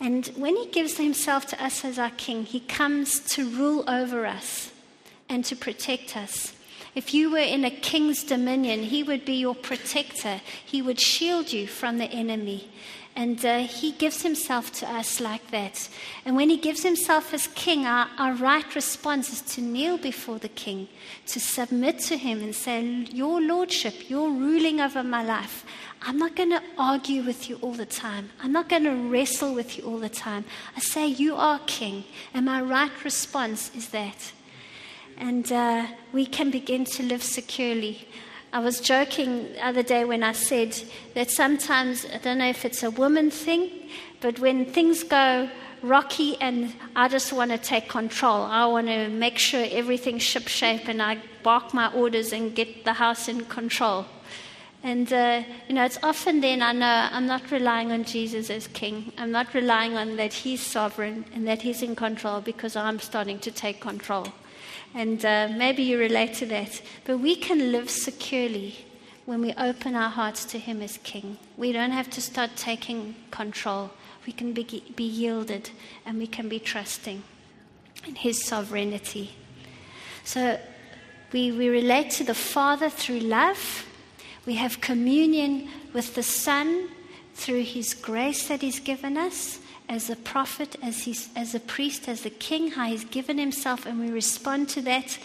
And 0.00 0.26
when 0.28 0.56
he 0.56 0.66
gives 0.66 0.96
himself 0.96 1.44
to 1.48 1.62
us 1.62 1.84
as 1.84 1.98
our 1.98 2.10
king, 2.10 2.44
he 2.44 2.60
comes 2.60 3.20
to 3.34 3.46
rule 3.46 3.84
over 3.86 4.24
us 4.24 4.72
and 5.28 5.44
to 5.44 5.54
protect 5.54 6.16
us. 6.16 6.54
If 6.94 7.12
you 7.12 7.30
were 7.30 7.38
in 7.38 7.64
a 7.64 7.70
king's 7.70 8.24
dominion, 8.24 8.84
he 8.84 9.02
would 9.02 9.26
be 9.26 9.34
your 9.34 9.54
protector. 9.54 10.40
He 10.64 10.80
would 10.80 10.98
shield 10.98 11.52
you 11.52 11.66
from 11.66 11.98
the 11.98 12.06
enemy. 12.06 12.70
And 13.20 13.44
uh, 13.44 13.58
he 13.58 13.92
gives 13.92 14.22
himself 14.22 14.72
to 14.80 14.90
us 14.90 15.20
like 15.20 15.50
that. 15.50 15.90
And 16.24 16.36
when 16.36 16.48
he 16.48 16.56
gives 16.56 16.82
himself 16.82 17.34
as 17.34 17.48
king, 17.48 17.84
our, 17.84 18.08
our 18.16 18.32
right 18.32 18.74
response 18.74 19.30
is 19.30 19.42
to 19.56 19.60
kneel 19.60 19.98
before 19.98 20.38
the 20.38 20.48
king, 20.48 20.88
to 21.26 21.38
submit 21.38 21.98
to 22.08 22.16
him 22.16 22.42
and 22.42 22.54
say, 22.54 22.82
Your 23.12 23.42
lordship, 23.42 24.08
you're 24.08 24.30
ruling 24.30 24.80
over 24.80 25.02
my 25.02 25.22
life. 25.22 25.66
I'm 26.00 26.16
not 26.16 26.34
going 26.34 26.48
to 26.48 26.62
argue 26.78 27.22
with 27.22 27.50
you 27.50 27.56
all 27.56 27.74
the 27.74 27.84
time. 27.84 28.30
I'm 28.42 28.52
not 28.52 28.70
going 28.70 28.84
to 28.84 28.94
wrestle 28.94 29.54
with 29.54 29.76
you 29.76 29.84
all 29.84 29.98
the 29.98 30.08
time. 30.08 30.46
I 30.74 30.80
say, 30.80 31.06
You 31.06 31.36
are 31.36 31.60
king. 31.66 32.04
And 32.32 32.46
my 32.46 32.62
right 32.62 33.04
response 33.04 33.70
is 33.76 33.90
that. 33.90 34.32
And 35.18 35.52
uh, 35.52 35.88
we 36.14 36.24
can 36.24 36.50
begin 36.50 36.86
to 36.86 37.02
live 37.02 37.22
securely. 37.22 38.08
I 38.52 38.58
was 38.58 38.80
joking 38.80 39.52
the 39.52 39.64
other 39.64 39.84
day 39.84 40.04
when 40.04 40.24
I 40.24 40.32
said 40.32 40.76
that 41.14 41.30
sometimes, 41.30 42.04
I 42.12 42.18
don't 42.18 42.38
know 42.38 42.48
if 42.48 42.64
it's 42.64 42.82
a 42.82 42.90
woman 42.90 43.30
thing, 43.30 43.70
but 44.20 44.40
when 44.40 44.64
things 44.64 45.04
go 45.04 45.48
rocky 45.82 46.36
and 46.40 46.74
I 46.96 47.06
just 47.06 47.32
want 47.32 47.52
to 47.52 47.58
take 47.58 47.88
control, 47.88 48.42
I 48.42 48.66
want 48.66 48.88
to 48.88 49.08
make 49.08 49.38
sure 49.38 49.64
everything's 49.70 50.22
shipshape 50.22 50.88
and 50.88 51.00
I 51.00 51.18
bark 51.44 51.72
my 51.72 51.92
orders 51.92 52.32
and 52.32 52.52
get 52.52 52.84
the 52.84 52.94
house 52.94 53.28
in 53.28 53.44
control. 53.44 54.06
And, 54.82 55.12
uh, 55.12 55.42
you 55.68 55.74
know, 55.74 55.84
it's 55.84 55.98
often 56.02 56.40
then 56.40 56.60
I 56.60 56.72
know 56.72 57.08
I'm 57.12 57.26
not 57.26 57.50
relying 57.52 57.92
on 57.92 58.02
Jesus 58.02 58.50
as 58.50 58.66
king. 58.66 59.12
I'm 59.16 59.30
not 59.30 59.54
relying 59.54 59.96
on 59.96 60.16
that 60.16 60.32
he's 60.32 60.60
sovereign 60.60 61.24
and 61.34 61.46
that 61.46 61.62
he's 61.62 61.82
in 61.82 61.94
control 61.94 62.40
because 62.40 62.74
I'm 62.74 62.98
starting 62.98 63.38
to 63.40 63.52
take 63.52 63.80
control. 63.80 64.26
And 64.94 65.24
uh, 65.24 65.48
maybe 65.56 65.82
you 65.82 65.98
relate 65.98 66.34
to 66.34 66.46
that. 66.46 66.80
But 67.04 67.18
we 67.18 67.36
can 67.36 67.72
live 67.72 67.90
securely 67.90 68.84
when 69.26 69.40
we 69.40 69.52
open 69.54 69.94
our 69.94 70.10
hearts 70.10 70.44
to 70.46 70.58
him 70.58 70.82
as 70.82 70.98
king. 70.98 71.38
We 71.56 71.72
don't 71.72 71.92
have 71.92 72.10
to 72.10 72.20
start 72.20 72.50
taking 72.56 73.14
control. 73.30 73.90
We 74.26 74.32
can 74.32 74.52
be, 74.52 74.84
be 74.96 75.04
yielded 75.04 75.70
and 76.04 76.18
we 76.18 76.26
can 76.26 76.48
be 76.48 76.58
trusting 76.58 77.22
in 78.06 78.14
his 78.16 78.44
sovereignty. 78.44 79.32
So 80.24 80.58
we, 81.32 81.52
we 81.52 81.68
relate 81.68 82.10
to 82.12 82.24
the 82.24 82.34
Father 82.34 82.90
through 82.90 83.20
love 83.20 83.86
we 84.46 84.54
have 84.54 84.80
communion 84.80 85.68
with 85.92 86.14
the 86.14 86.22
Son 86.22 86.88
through 87.34 87.62
His 87.62 87.94
grace 87.94 88.48
that 88.48 88.62
He's 88.62 88.80
given 88.80 89.16
us 89.16 89.60
as 89.90 90.08
a 90.08 90.14
prophet, 90.14 90.76
as, 90.82 91.02
he's, 91.02 91.28
as 91.34 91.52
a 91.52 91.60
priest, 91.60 92.08
as 92.08 92.24
a 92.24 92.30
king, 92.30 92.70
how 92.70 92.86
He's 92.86 93.04
given 93.04 93.38
Himself, 93.38 93.84
and 93.84 93.98
we 93.98 94.08
respond 94.08 94.68
to 94.70 94.82
that. 94.82 95.18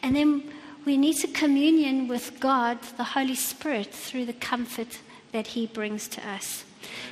And 0.00 0.14
then 0.14 0.44
we 0.86 0.96
need 0.96 1.16
to 1.16 1.26
communion 1.26 2.06
with 2.06 2.38
God, 2.38 2.80
the 2.96 3.04
Holy 3.04 3.34
Spirit, 3.34 3.92
through 3.92 4.26
the 4.26 4.32
comfort 4.32 5.00
that 5.32 5.48
He 5.48 5.66
brings 5.66 6.06
to 6.08 6.26
us. 6.26 6.64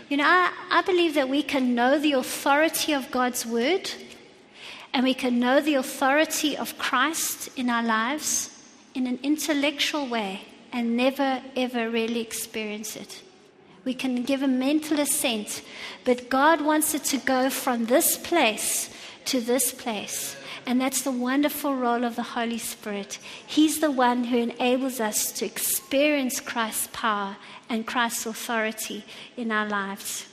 You 0.09 0.19
know, 0.19 0.25
I, 0.25 0.53
I 0.71 0.83
believe 0.83 1.15
that 1.15 1.29
we 1.29 1.43
can 1.43 1.75
know 1.75 1.99
the 1.99 2.13
authority 2.13 2.93
of 2.93 3.11
God's 3.11 3.45
word 3.45 3.91
and 4.93 5.05
we 5.05 5.15
can 5.15 5.41
know 5.41 5.61
the 5.61 5.75
authority 5.75 6.57
of 6.57 6.79
Christ 6.79 7.49
in 7.57 7.71
our 7.71 7.83
lives 7.83 8.57
in 8.95 9.07
an 9.07 9.19
intellectual 9.23 10.07
way 10.07 10.43
and 10.73 10.97
never, 10.97 11.43
ever 11.57 11.91
really 11.91 12.21
experience 12.21 12.95
it. 12.97 13.23
We 13.85 13.95
can 13.95 14.23
give 14.23 14.43
a 14.43 14.49
mental 14.49 15.01
assent, 15.01 15.63
but 16.05 16.29
God 16.29 16.61
wants 16.61 16.95
it 16.95 17.05
to 17.05 17.19
go 17.19 17.51
from 17.51 17.87
this 17.87 18.17
place 18.17 18.91
to 19.27 19.41
this 19.41 19.73
place. 19.73 20.37
And 20.67 20.81
that's 20.81 21.03
the 21.03 21.11
wonderful 21.11 21.75
role 21.75 22.05
of 22.05 22.17
the 22.17 22.23
Holy 22.23 22.59
Spirit. 22.59 23.19
He's 23.47 23.81
the 23.81 23.91
one 23.91 24.25
who 24.25 24.37
enables 24.37 25.01
us 25.01 25.33
to 25.33 25.47
experience 25.47 26.41
Christ's 26.41 26.89
power 26.93 27.37
and 27.69 27.87
Christ's 27.87 28.27
authority 28.27 29.05
in 29.37 29.51
our 29.51 29.69
lives. 29.69 30.27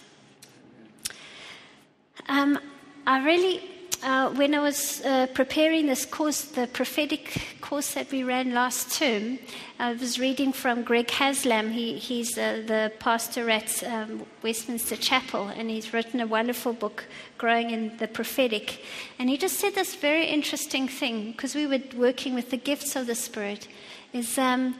Um, 2.27 2.59
I 3.05 3.23
really 3.23 3.61
uh, 4.03 4.29
when 4.31 4.55
I 4.55 4.59
was 4.59 5.03
uh, 5.05 5.27
preparing 5.33 5.87
this 5.87 6.05
course, 6.05 6.41
the 6.41 6.67
prophetic 6.67 7.57
course 7.61 7.93
that 7.93 8.11
we 8.11 8.23
ran 8.23 8.53
last 8.53 8.97
term, 8.97 9.39
I 9.79 9.93
was 9.93 10.19
reading 10.19 10.53
from 10.53 10.83
Greg 10.83 11.09
Haslam. 11.11 11.71
He, 11.71 11.97
he's 11.97 12.37
uh, 12.37 12.63
the 12.65 12.91
pastor 12.99 13.49
at 13.49 13.83
um, 13.83 14.25
Westminster 14.41 14.95
Chapel, 14.95 15.47
and 15.47 15.69
he's 15.69 15.93
written 15.93 16.19
a 16.19 16.27
wonderful 16.27 16.73
book, 16.73 17.05
Growing 17.37 17.69
in 17.69 17.97
the 17.97 18.07
Prophetic. 18.07 18.83
And 19.19 19.29
he 19.29 19.37
just 19.37 19.59
said 19.59 19.75
this 19.75 19.95
very 19.95 20.25
interesting 20.25 20.87
thing, 20.87 21.31
because 21.31 21.53
we 21.53 21.67
were 21.67 21.81
working 21.95 22.33
with 22.33 22.49
the 22.49 22.57
gifts 22.57 22.95
of 22.95 23.05
the 23.05 23.15
Spirit, 23.15 23.67
is 24.13 24.37
um, 24.37 24.75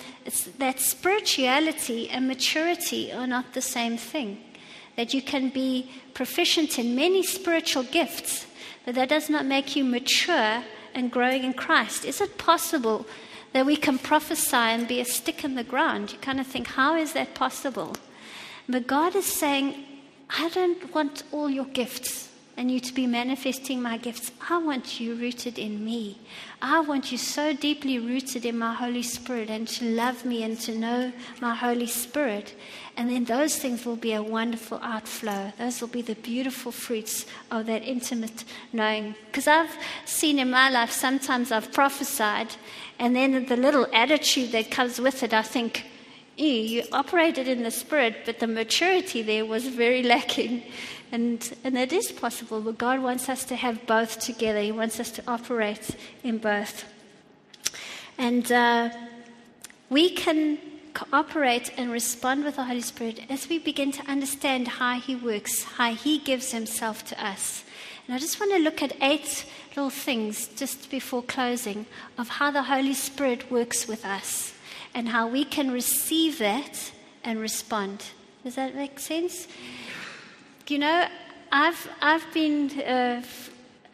that 0.58 0.80
spirituality 0.80 2.10
and 2.10 2.28
maturity 2.28 3.14
are 3.14 3.28
not 3.28 3.54
the 3.54 3.62
same 3.62 3.98
thing. 3.98 4.40
That 4.96 5.14
you 5.14 5.22
can 5.22 5.50
be 5.50 5.92
proficient 6.16 6.80
in 6.80 6.96
many 6.96 7.22
spiritual 7.22 7.84
gifts 7.84 8.47
but 8.88 8.96
that 8.96 9.10
does 9.10 9.30
not 9.30 9.46
make 9.46 9.76
you 9.76 9.84
mature 9.84 10.64
and 10.96 11.12
growing 11.12 11.44
in 11.44 11.52
Christ. 11.52 12.06
Is 12.06 12.22
it 12.22 12.38
possible 12.38 13.06
that 13.52 13.66
we 13.66 13.76
can 13.76 14.00
prophesy 14.00 14.56
and 14.56 14.88
be 14.88 15.02
a 15.02 15.06
stick 15.06 15.44
in 15.44 15.56
the 15.56 15.64
ground? 15.66 16.14
You 16.14 16.18
kind 16.20 16.40
of 16.40 16.48
think, 16.48 16.68
how 16.68 16.96
is 16.96 17.12
that 17.12 17.36
possible? 17.36 17.98
But 18.70 18.88
God 18.88 19.14
is 19.14 19.26
saying, 19.26 19.84
I 20.30 20.48
don't 20.48 20.96
want 20.96 21.24
all 21.34 21.50
your 21.50 21.66
gifts 21.66 22.30
and 22.56 22.72
you 22.72 22.80
to 22.80 22.94
be 22.94 23.06
manifesting 23.06 23.82
my 23.82 23.98
gifts. 23.98 24.32
I 24.50 24.58
want 24.58 25.02
you 25.02 25.16
rooted 25.16 25.60
in 25.60 25.84
me. 25.84 26.20
I 26.62 26.80
want 26.80 27.12
you 27.12 27.18
so 27.18 27.54
deeply 27.54 28.00
rooted 28.00 28.46
in 28.46 28.58
my 28.58 28.74
Holy 28.74 29.04
Spirit 29.04 29.50
and 29.50 29.68
to 29.68 29.84
love 29.84 30.24
me 30.24 30.44
and 30.44 30.58
to 30.62 30.74
know 30.74 31.12
my 31.42 31.56
Holy 31.56 31.88
Spirit. 31.88 32.56
And 32.98 33.12
then 33.12 33.26
those 33.26 33.56
things 33.56 33.86
will 33.86 33.96
be 33.96 34.14
a 34.14 34.24
wonderful 34.24 34.80
outflow. 34.82 35.54
Those 35.60 35.80
will 35.82 35.88
be 35.88 36.02
the 36.02 36.16
beautiful 36.16 36.72
fruits 36.72 37.28
of 37.52 37.68
that 37.68 37.84
intimate 37.84 38.44
knowing. 38.74 39.14
Because 39.28 39.48
I've 39.48 39.78
seen 40.06 40.40
in 40.40 40.50
my 40.50 40.72
life, 40.72 40.92
sometimes 40.92 41.52
I've 41.52 41.72
prophesied, 41.72 42.56
and 42.98 43.16
then 43.16 43.46
the 43.46 43.56
little 43.56 43.86
attitude 43.94 44.52
that 44.54 44.72
comes 44.72 45.00
with 45.00 45.22
it, 45.22 45.32
I 45.32 45.44
think, 45.44 45.86
you 46.38 46.84
operated 46.92 47.48
in 47.48 47.62
the 47.62 47.72
spirit, 47.72 48.18
but 48.26 48.40
the 48.40 48.48
maturity 48.48 49.22
there 49.22 49.46
was 49.46 49.68
very 49.68 50.02
lacking. 50.16 50.64
And, 51.12 51.56
and 51.64 51.78
it 51.78 51.94
is 51.94 52.12
possible, 52.12 52.62
but 52.62 52.80
God 52.80 53.02
wants 53.02 53.30
us 53.30 53.46
to 53.46 53.56
have 53.56 53.86
both 53.86 54.20
together. 54.20 54.60
He 54.60 54.72
wants 54.72 55.00
us 55.00 55.12
to 55.12 55.24
operate 55.28 55.96
in 56.24 56.40
both. 56.40 56.84
And 58.18 58.52
uh, 58.52 58.90
we 59.90 60.10
can 60.10 60.58
cooperate 60.98 61.72
and 61.78 61.92
respond 61.92 62.44
with 62.44 62.56
the 62.56 62.64
Holy 62.64 62.82
Spirit 62.82 63.20
as 63.30 63.48
we 63.48 63.60
begin 63.60 63.92
to 63.92 64.10
understand 64.10 64.68
how 64.68 65.00
He 65.00 65.16
works, 65.16 65.64
how 65.64 65.94
He 65.94 66.18
gives 66.18 66.52
Himself 66.52 67.06
to 67.06 67.24
us. 67.24 67.64
And 68.08 68.16
I 68.16 68.20
just 68.20 68.40
want 68.40 68.52
to 68.54 68.58
look 68.60 68.82
at 68.82 68.98
eight 69.00 69.46
little 69.70 69.92
things 69.92 70.48
just 70.48 70.90
before 70.90 71.22
closing 71.22 71.86
of 72.18 72.28
how 72.30 72.50
the 72.50 72.64
Holy 72.64 72.96
Spirit 72.96 73.52
works 73.52 73.88
with 73.88 74.04
us 74.06 74.56
and 74.96 75.10
how 75.10 75.28
we 75.28 75.46
can 75.46 75.70
receive 75.70 76.40
that 76.40 76.92
and 77.24 77.40
respond. 77.40 78.04
Does 78.44 78.56
that 78.56 78.74
make 78.74 78.98
sense? 79.00 79.48
You 80.68 80.80
know, 80.80 81.08
I've, 81.52 81.90
I've 82.02 82.26
been 82.34 82.72
uh, 82.82 83.22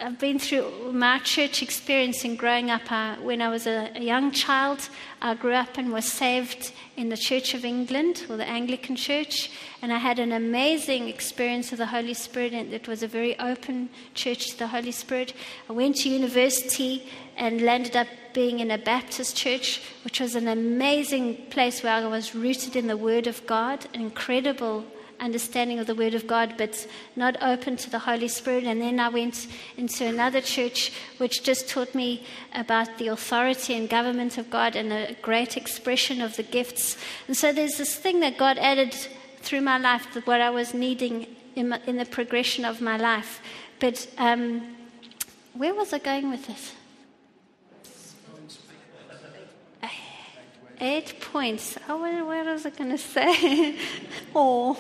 I've 0.04 0.20
been 0.20 0.38
through 0.38 0.92
my 0.92 1.20
church 1.20 1.62
experience 1.62 2.26
in 2.26 2.36
growing 2.36 2.70
up. 2.70 2.92
Uh, 2.92 3.16
when 3.22 3.42
I 3.42 3.48
was 3.48 3.66
a, 3.68 3.89
a, 3.96 4.02
young 4.02 4.34
child, 4.34 4.89
I 5.22 5.34
grew 5.34 5.54
up 5.54 5.78
and 5.78 5.94
was 5.94 6.12
saved 6.12 6.74
in 6.98 7.08
the 7.08 7.16
Church 7.16 7.54
of 7.54 7.63
England, 7.63 8.26
or 8.30 8.36
the 8.36 8.46
Anglican 8.46 8.98
Church, 8.98 9.50
and 9.82 9.94
I 9.94 10.00
had 10.00 10.20
an 10.20 10.34
amazing 10.34 11.08
experience 11.08 11.72
of 11.72 11.78
the 11.78 11.86
Holy 11.86 12.13
Spirit, 12.13 12.52
and 12.52 12.74
it 12.74 12.86
was 12.86 13.02
a 13.02 13.08
very 13.08 13.39
open 13.39 13.88
church 14.13 14.48
to 14.48 14.60
the 14.60 14.68
Holy 14.68 14.92
Spirit. 14.92 15.34
I 15.70 15.72
went 15.72 15.96
to 15.98 16.10
university 16.10 17.08
and 17.38 17.62
landed 17.62 17.96
up 17.96 18.08
being 18.34 18.60
in 18.60 18.72
a 18.72 18.78
Baptist 18.78 19.38
church, 19.38 19.82
which 20.04 20.20
was 20.20 20.36
an 20.36 20.50
amazing 20.50 21.46
place 21.50 21.82
where 21.82 21.94
I 21.94 22.06
was 22.06 22.36
rooted 22.36 22.76
in 22.76 22.88
the 22.88 22.98
Word 22.98 23.26
of 23.26 23.46
God, 23.48 23.88
an 23.94 24.02
incredible 24.02 24.84
understanding 25.23 25.79
of 25.79 25.88
the 25.88 25.95
Word 25.95 26.13
of 26.13 26.27
God, 26.27 26.55
but 26.57 26.86
not 27.15 27.41
open 27.41 27.77
to 27.77 27.89
the 27.89 27.99
Holy 27.99 28.27
Spirit. 28.27 28.65
And 28.65 28.81
then 28.81 28.99
I 28.99 29.09
went 29.09 29.47
into 29.77 30.05
another 30.05 30.41
church 30.41 30.91
which 31.17 31.43
just 31.43 31.69
taught 31.69 31.95
me 31.95 32.25
about 32.53 32.97
the 32.97 33.07
authority 33.07 33.73
and 33.73 33.89
government 33.89 34.38
of 34.38 34.49
God 34.49 34.75
and 34.75 34.91
a 34.91 35.15
great 35.21 35.55
expression 35.57 36.21
of 36.21 36.36
the 36.36 36.43
gifts. 36.43 36.97
And 37.27 37.38
so 37.38 37.53
there's 37.53 37.77
this 37.77 37.95
thing 37.95 38.19
that 38.19 38.38
God 38.38 38.57
added 38.57 38.93
through 39.41 39.62
my 39.62 39.77
life, 39.77 40.07
that 40.13 40.27
what 40.27 40.41
I 40.41 40.49
was 40.49 40.73
needing 40.73 41.27
in, 41.55 41.69
my, 41.69 41.79
in 41.88 41.97
the 41.97 42.05
progression 42.05 42.65
of 42.65 42.81
my 42.81 42.97
life. 42.97 43.41
But 43.79 44.07
um, 44.17 44.75
where 45.53 45.73
was 45.73 45.93
I 45.93 45.99
going 45.99 46.29
with 46.29 46.47
this? 46.47 46.73
Eight 50.81 51.21
points. 51.21 51.77
Oh, 51.88 51.97
what, 51.97 52.25
what 52.25 52.45
was 52.45 52.65
I 52.65 52.69
going 52.71 52.89
to 52.89 52.97
say? 52.97 53.77
oh, 54.36 54.75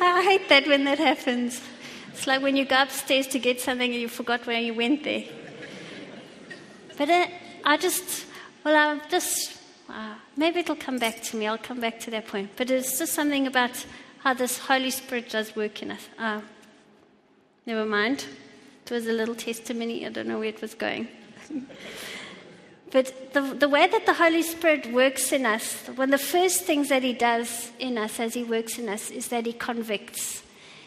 I 0.00 0.22
hate 0.22 0.48
that 0.48 0.66
when 0.66 0.84
that 0.84 0.98
happens. 0.98 1.60
It's 2.08 2.26
like 2.26 2.42
when 2.42 2.56
you 2.56 2.64
go 2.64 2.82
upstairs 2.82 3.26
to 3.28 3.38
get 3.38 3.60
something 3.60 3.90
and 3.90 4.00
you 4.00 4.08
forgot 4.08 4.46
where 4.46 4.60
you 4.60 4.74
went 4.74 5.04
there. 5.04 5.24
But 6.96 7.10
uh, 7.10 7.26
I 7.64 7.76
just, 7.76 8.26
well, 8.64 8.76
I 8.76 9.08
just, 9.08 9.58
uh, 9.88 10.14
maybe 10.36 10.60
it'll 10.60 10.76
come 10.76 10.98
back 10.98 11.22
to 11.24 11.36
me. 11.36 11.46
I'll 11.46 11.58
come 11.58 11.80
back 11.80 11.98
to 12.00 12.10
that 12.12 12.28
point. 12.28 12.50
But 12.56 12.70
it's 12.70 12.98
just 12.98 13.12
something 13.12 13.46
about 13.46 13.84
how 14.18 14.34
this 14.34 14.58
Holy 14.58 14.90
Spirit 14.90 15.28
does 15.28 15.56
work 15.56 15.82
in 15.82 15.90
us. 15.90 16.08
Uh, 16.18 16.40
never 17.66 17.84
mind. 17.84 18.26
It 18.84 18.90
was 18.90 19.06
a 19.06 19.12
little 19.12 19.34
testimony. 19.34 20.06
I 20.06 20.10
don't 20.10 20.28
know 20.28 20.38
where 20.38 20.48
it 20.48 20.60
was 20.60 20.74
going. 20.74 21.08
But 22.94 23.32
the, 23.32 23.40
the 23.40 23.68
way 23.68 23.88
that 23.88 24.06
the 24.06 24.14
Holy 24.14 24.42
Spirit 24.42 24.92
works 24.92 25.32
in 25.32 25.44
us, 25.44 25.88
one 25.96 26.14
of 26.14 26.20
the 26.20 26.26
first 26.26 26.62
things 26.62 26.90
that 26.90 27.02
He 27.02 27.12
does 27.12 27.72
in 27.80 27.98
us 27.98 28.20
as 28.20 28.34
He 28.34 28.44
works 28.44 28.78
in 28.78 28.88
us 28.88 29.10
is 29.10 29.26
that 29.28 29.46
He 29.46 29.52
convicts. 29.52 30.43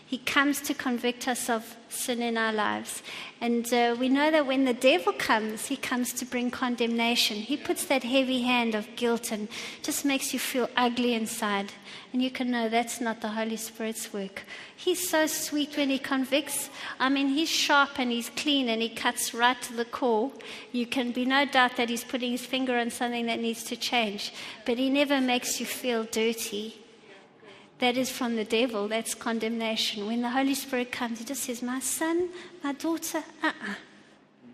He 0.08 0.20
comes 0.20 0.62
to 0.62 0.74
convict 0.74 1.28
us 1.28 1.50
of 1.50 1.76
sin 1.90 2.22
in 2.22 2.38
our 2.38 2.54
lives. 2.54 3.04
And 3.42 3.72
uh, 3.74 3.94
we 4.00 4.08
know 4.08 4.32
that 4.32 4.48
when 4.48 4.64
the 4.64 4.74
devil 4.74 5.12
comes, 5.12 5.66
he 5.66 5.76
comes 5.76 6.14
to 6.14 6.26
bring 6.26 6.50
condemnation. 6.50 7.36
He 7.36 7.58
puts 7.58 7.84
that 7.88 8.04
heavy 8.04 8.44
hand 8.44 8.74
of 8.74 8.88
guilt 8.96 9.34
and 9.34 9.50
just 9.84 10.06
makes 10.06 10.32
you 10.32 10.40
feel 10.40 10.70
ugly 10.78 11.14
inside. 11.14 11.74
And 12.14 12.22
you 12.24 12.32
can 12.32 12.50
know 12.50 12.70
that's 12.70 13.02
not 13.02 13.20
the 13.20 13.28
Holy 13.28 13.58
Spirit's 13.58 14.14
work. 14.14 14.44
He's 14.78 15.10
so 15.10 15.28
sweet 15.28 15.76
when 15.76 15.90
he 15.90 16.00
convicts. 16.00 16.70
I 17.02 17.10
mean, 17.10 17.28
he's 17.28 17.50
sharp 17.50 18.00
and 18.00 18.10
he's 18.10 18.30
clean 18.30 18.70
and 18.70 18.82
he 18.82 18.88
cuts 18.88 19.34
right 19.34 19.62
to 19.64 19.74
the 19.74 19.84
core. 19.84 20.32
You 20.72 20.88
can 20.88 21.12
be 21.12 21.26
no 21.26 21.44
doubt 21.44 21.76
that 21.76 21.90
he's 21.90 22.06
putting 22.06 22.32
his 22.32 22.46
finger 22.46 22.78
on 22.78 22.92
something 22.92 23.26
that 23.26 23.42
needs 23.42 23.66
to 23.66 23.76
change. 23.76 24.32
But 24.66 24.78
he 24.78 24.90
never 24.90 25.20
makes 25.20 25.60
you 25.60 25.66
feel 25.66 26.06
dirty 26.06 26.76
that 27.80 27.96
is 27.96 28.10
from 28.10 28.36
the 28.36 28.44
devil. 28.44 28.88
That's 28.88 29.14
condemnation. 29.14 30.08
When 30.08 30.22
the 30.22 30.30
Holy 30.30 30.56
Spirit 30.56 30.92
comes, 30.92 31.20
He 31.20 31.26
just 31.26 31.44
says, 31.44 31.62
My 31.62 31.80
son, 31.80 32.30
my 32.64 32.74
daughter, 32.74 33.24
uh 33.44 33.48
uh-uh. 33.48 33.72
uh 33.72 33.76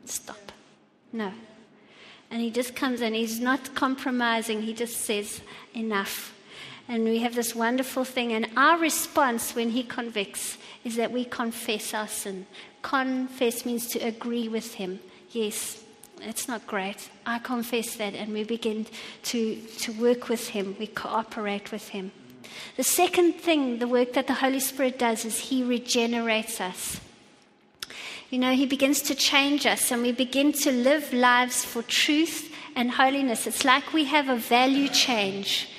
Stop. 0.05 0.51
No. 1.11 1.31
And 2.29 2.41
He 2.41 2.51
just 2.51 2.75
comes 2.75 3.01
and 3.01 3.15
He's 3.15 3.39
not 3.39 3.75
compromising. 3.75 4.63
He 4.63 4.73
just 4.73 4.97
says, 4.97 5.41
Enough. 5.73 6.33
And 6.89 7.05
we 7.05 7.19
have 7.19 7.35
this 7.35 7.55
wonderful 7.55 8.03
thing. 8.03 8.33
And 8.33 8.49
our 8.57 8.77
response 8.77 9.55
when 9.55 9.69
He 9.69 9.83
convicts 9.83 10.57
is 10.83 10.97
that 10.97 11.11
we 11.11 11.23
confess 11.23 11.93
our 11.93 12.09
sin. 12.09 12.45
Confess 12.81 13.65
means 13.65 13.87
to 13.87 13.99
agree 13.99 14.49
with 14.49 14.73
Him. 14.73 14.99
Yes, 15.31 15.81
it's 16.19 16.49
not 16.49 16.67
great. 16.67 17.09
I 17.25 17.39
confess 17.39 17.95
that. 17.95 18.15
And 18.15 18.33
we 18.33 18.43
begin 18.43 18.85
to, 19.23 19.55
to 19.55 19.93
work 19.93 20.27
with 20.27 20.49
Him, 20.49 20.75
we 20.77 20.87
cooperate 20.87 21.71
with 21.71 21.87
Him. 21.89 22.11
The 22.75 22.83
second 22.83 23.33
thing, 23.33 23.79
the 23.79 23.87
work 23.87 24.13
that 24.13 24.27
the 24.27 24.33
Holy 24.33 24.59
Spirit 24.59 24.99
does, 24.99 25.25
is 25.25 25.39
He 25.39 25.63
regenerates 25.63 26.59
us. 26.59 26.99
You 28.29 28.39
know, 28.39 28.53
He 28.53 28.65
begins 28.65 29.01
to 29.03 29.15
change 29.15 29.65
us, 29.65 29.91
and 29.91 30.01
we 30.01 30.11
begin 30.11 30.53
to 30.53 30.71
live 30.71 31.13
lives 31.13 31.63
for 31.63 31.83
truth 31.83 32.53
and 32.75 32.91
holiness. 32.91 33.45
It's 33.45 33.63
like 33.63 33.93
we 33.93 34.05
have 34.05 34.29
a 34.29 34.37
value 34.37 34.87
change. 34.87 35.69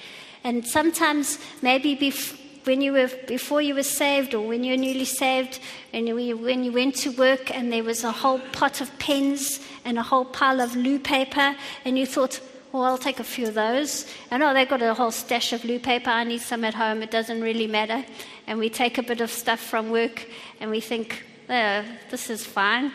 And 0.45 0.67
sometimes, 0.67 1.39
maybe 1.63 1.97
bef- 1.97 2.39
when 2.65 2.81
you 2.81 2.93
were 2.93 3.11
before 3.27 3.61
you 3.61 3.75
were 3.75 3.83
saved, 3.83 4.35
or 4.35 4.47
when 4.47 4.65
you're 4.65 4.77
newly 4.77 5.05
saved, 5.05 5.61
and 5.93 6.07
you, 6.07 6.37
when 6.37 6.65
you 6.65 6.73
went 6.73 6.95
to 6.97 7.11
work, 7.11 7.55
and 7.55 7.73
there 7.73 7.85
was 7.85 8.05
a 8.05 8.13
whole 8.13 8.41
pot 8.53 8.81
of 8.81 8.99
pens 8.99 9.61
and 9.85 9.99
a 9.99 10.03
whole 10.03 10.25
pile 10.25 10.61
of 10.61 10.77
loo 10.77 10.99
paper, 10.99 11.57
and 11.85 11.99
you 11.99 12.07
thought, 12.07 12.41
well, 12.75 12.83
I'll 12.83 12.99
take 12.99 13.21
a 13.21 13.25
few 13.25 13.47
of 13.47 13.55
those. 13.55 14.05
And 14.33 14.43
oh, 14.43 14.53
they've 14.53 14.69
got 14.69 14.83
a 14.83 14.95
whole 14.95 15.13
stash 15.13 15.53
of 15.53 15.63
blue 15.63 15.79
paper. 15.79 16.11
I 16.11 16.25
need 16.25 16.41
some 16.41 16.65
at 16.65 16.75
home. 16.75 17.05
It 17.05 17.11
doesn't 17.13 17.41
really 17.41 17.69
matter. 17.69 18.05
And 18.49 18.59
we 18.59 18.69
take 18.69 18.99
a 18.99 19.03
bit 19.05 19.21
of 19.21 19.31
stuff 19.31 19.61
from 19.61 19.91
work 19.91 20.27
and 20.59 20.73
we 20.73 20.81
think, 20.81 21.25
oh, 21.49 21.85
this 22.11 22.31
is 22.31 22.45
fine. 22.45 22.93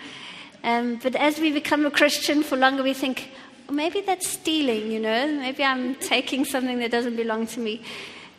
Um, 0.65 0.99
but 1.01 1.15
as 1.15 1.39
we 1.39 1.53
become 1.53 1.85
a 1.85 1.91
Christian 1.91 2.43
for 2.43 2.57
longer, 2.57 2.83
we 2.83 2.93
think, 2.93 3.31
well, 3.67 3.75
maybe 3.77 4.01
that's 4.01 4.27
stealing, 4.27 4.91
you 4.91 4.99
know? 4.99 5.27
Maybe 5.27 5.63
I'm 5.63 5.95
taking 5.95 6.43
something 6.43 6.79
that 6.79 6.91
doesn't 6.91 7.15
belong 7.15 7.47
to 7.47 7.61
me. 7.61 7.81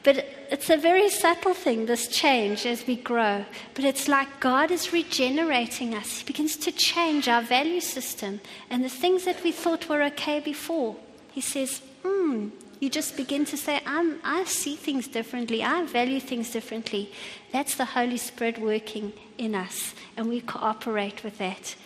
But 0.02 0.26
it's 0.50 0.68
a 0.68 0.76
very 0.76 1.08
subtle 1.08 1.54
thing, 1.54 1.86
this 1.86 2.06
change 2.08 2.66
as 2.66 2.86
we 2.86 2.96
grow. 2.96 3.46
But 3.72 3.86
it's 3.86 4.08
like 4.08 4.40
God 4.40 4.70
is 4.70 4.92
regenerating 4.92 5.94
us. 5.94 6.18
He 6.18 6.24
begins 6.26 6.56
to 6.58 6.70
change 6.70 7.28
our 7.28 7.40
value 7.40 7.80
system 7.80 8.42
and 8.68 8.84
the 8.84 8.90
things 8.90 9.24
that 9.24 9.42
we 9.42 9.52
thought 9.52 9.88
were 9.88 10.02
okay 10.02 10.40
before 10.40 10.96
he 11.32 11.40
says, 11.40 11.80
hmm, 12.02 12.48
you 12.80 12.88
just 12.88 13.16
begin 13.16 13.44
to 13.44 13.56
say, 13.56 13.80
i 13.86 14.44
see 14.46 14.74
things 14.74 15.06
differently. 15.06 15.62
I 15.62 15.84
value 15.84 16.20
things 16.20 16.50
differently. 16.50 17.12
That's 17.52 17.76
the 17.76 17.84
Holy 17.84 18.16
Spirit 18.16 18.58
working 18.58 19.12
in 19.36 19.54
us, 19.54 19.94
and 20.16 20.28
we 20.28 20.40
cooperate 20.40 21.22
with 21.22 21.38
that. 21.38 21.76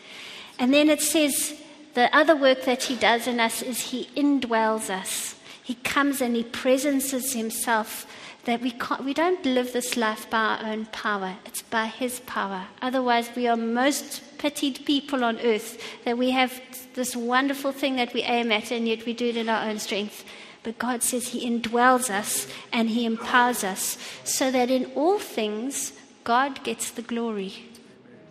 And 0.59 0.73
then 0.73 0.89
it 0.89 1.03
says, 1.03 1.61
the 1.95 2.15
other 2.17 2.37
work 2.37 2.65
that 2.65 2.85
He 2.85 2.97
does 2.97 3.27
in 3.27 3.41
us 3.41 3.63
is 3.63 3.91
He 3.91 4.09
indwells 4.17 4.91
us. 4.91 5.35
He 5.63 5.75
comes 5.77 6.21
and 6.21 6.37
He 6.37 6.45
presences 6.45 7.33
Himself 7.33 8.07
that 8.45 8.61
we, 8.61 8.71
can't, 8.71 9.05
we 9.05 9.15
don't 9.15 9.45
live 9.45 9.73
this 9.73 9.97
life 9.97 10.29
by 10.29 10.39
our 10.39 10.67
own 10.67 10.87
power, 10.87 11.37
it's 11.47 11.63
by 11.63 11.87
His 11.87 12.21
power. 12.21 12.67
Otherwise, 12.83 13.31
we 13.35 13.49
are 13.49 13.57
most 13.57 14.23
pitied 14.45 14.85
people 14.85 15.25
on 15.25 15.39
earth, 15.41 15.83
that 16.05 16.19
we 16.19 16.31
have 16.31 16.61
this 16.93 17.17
wonderful 17.17 17.73
thing 17.73 17.97
that 17.97 18.13
we 18.13 18.21
aim 18.21 18.53
at, 18.53 18.71
and 18.71 18.87
yet 18.87 19.07
we 19.07 19.15
do 19.15 19.31
it 19.31 19.39
in 19.39 19.49
our 19.49 19.67
own 19.67 19.79
strength. 19.79 20.23
But 20.63 20.79
God 20.79 21.03
says 21.03 21.29
He 21.29 21.49
indwells 21.49 22.11
us 22.11 22.47
and 22.71 22.91
He 22.91 23.07
empowers 23.07 23.65
us 23.65 23.97
so 24.23 24.51
that 24.51 24.71
in 24.71 24.85
all 24.95 25.19
things, 25.19 25.95
God 26.25 26.63
gets 26.63 26.91
the 26.91 27.01
glory. 27.01 27.55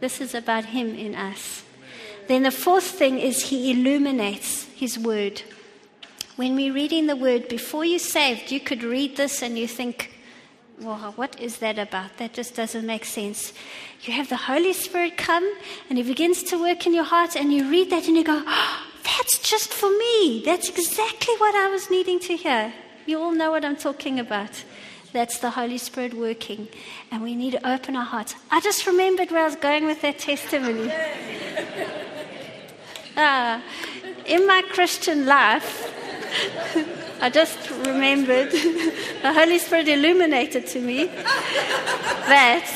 This 0.02 0.22
is 0.22 0.36
about 0.36 0.66
Him 0.66 0.94
in 0.94 1.16
us. 1.16 1.64
Then 2.28 2.44
the 2.44 2.52
fourth 2.52 2.86
thing 2.86 3.18
is 3.18 3.50
He 3.50 3.72
illuminates 3.72 4.66
His 4.76 5.00
word. 5.00 5.42
When 6.36 6.56
we're 6.56 6.74
reading 6.74 7.08
the 7.08 7.16
word, 7.16 7.48
before 7.48 7.86
you're 7.86 7.98
saved, 7.98 8.52
you 8.52 8.60
could 8.60 8.84
read 8.84 9.18
this 9.18 9.42
and 9.42 9.58
you 9.58 9.68
think, 9.68 10.13
well, 10.82 11.14
what 11.16 11.40
is 11.40 11.58
that 11.58 11.78
about? 11.78 12.18
That 12.18 12.34
just 12.34 12.56
doesn't 12.56 12.86
make 12.86 13.06
sense. 13.06 13.54
You 14.02 14.14
have 14.14 14.30
the 14.30 14.38
Holy 14.38 14.74
Spirit 14.74 15.18
come 15.18 15.50
and 15.90 15.98
He 15.98 16.04
begins 16.04 16.44
to 16.44 16.60
work 16.60 16.86
in 16.86 16.94
your 16.94 17.04
heart, 17.04 17.36
and 17.36 17.54
you 17.54 17.70
read 17.70 17.90
that 17.92 18.08
and 18.08 18.18
you 18.18 18.24
go, 18.24 18.42
oh, 18.46 18.88
that's 19.04 19.40
just 19.40 19.74
for 19.74 19.90
me. 19.90 20.42
That's 20.46 20.70
exactly 20.70 21.36
what 21.38 21.56
I 21.56 21.70
was 21.70 21.90
needing 21.90 22.20
to 22.22 22.36
hear. 22.36 22.74
You 23.06 23.22
all 23.22 23.34
know 23.34 23.52
what 23.52 23.66
I'm 23.66 23.76
talking 23.76 24.20
about. 24.20 24.64
That's 25.12 25.40
the 25.40 25.52
Holy 25.52 25.78
Spirit 25.78 26.16
working, 26.16 26.68
and 27.12 27.22
we 27.22 27.36
need 27.36 27.52
to 27.52 27.70
open 27.70 27.96
our 27.96 28.06
hearts. 28.06 28.34
I 28.50 28.62
just 28.62 28.88
remembered 28.88 29.30
where 29.30 29.42
I 29.42 29.46
was 29.46 29.56
going 29.56 29.86
with 29.86 30.02
that 30.02 30.18
testimony. 30.18 30.92
ah, 33.18 33.62
in 34.26 34.48
my 34.48 34.64
Christian 34.64 35.28
life, 35.28 35.94
I 37.22 37.30
just 37.30 37.70
remembered. 37.70 38.52
The 38.52 39.34
Holy 39.34 39.58
Spirit 39.60 39.88
illuminated 39.88 40.68
to 40.68 40.80
me 40.80 41.06
that 42.28 42.68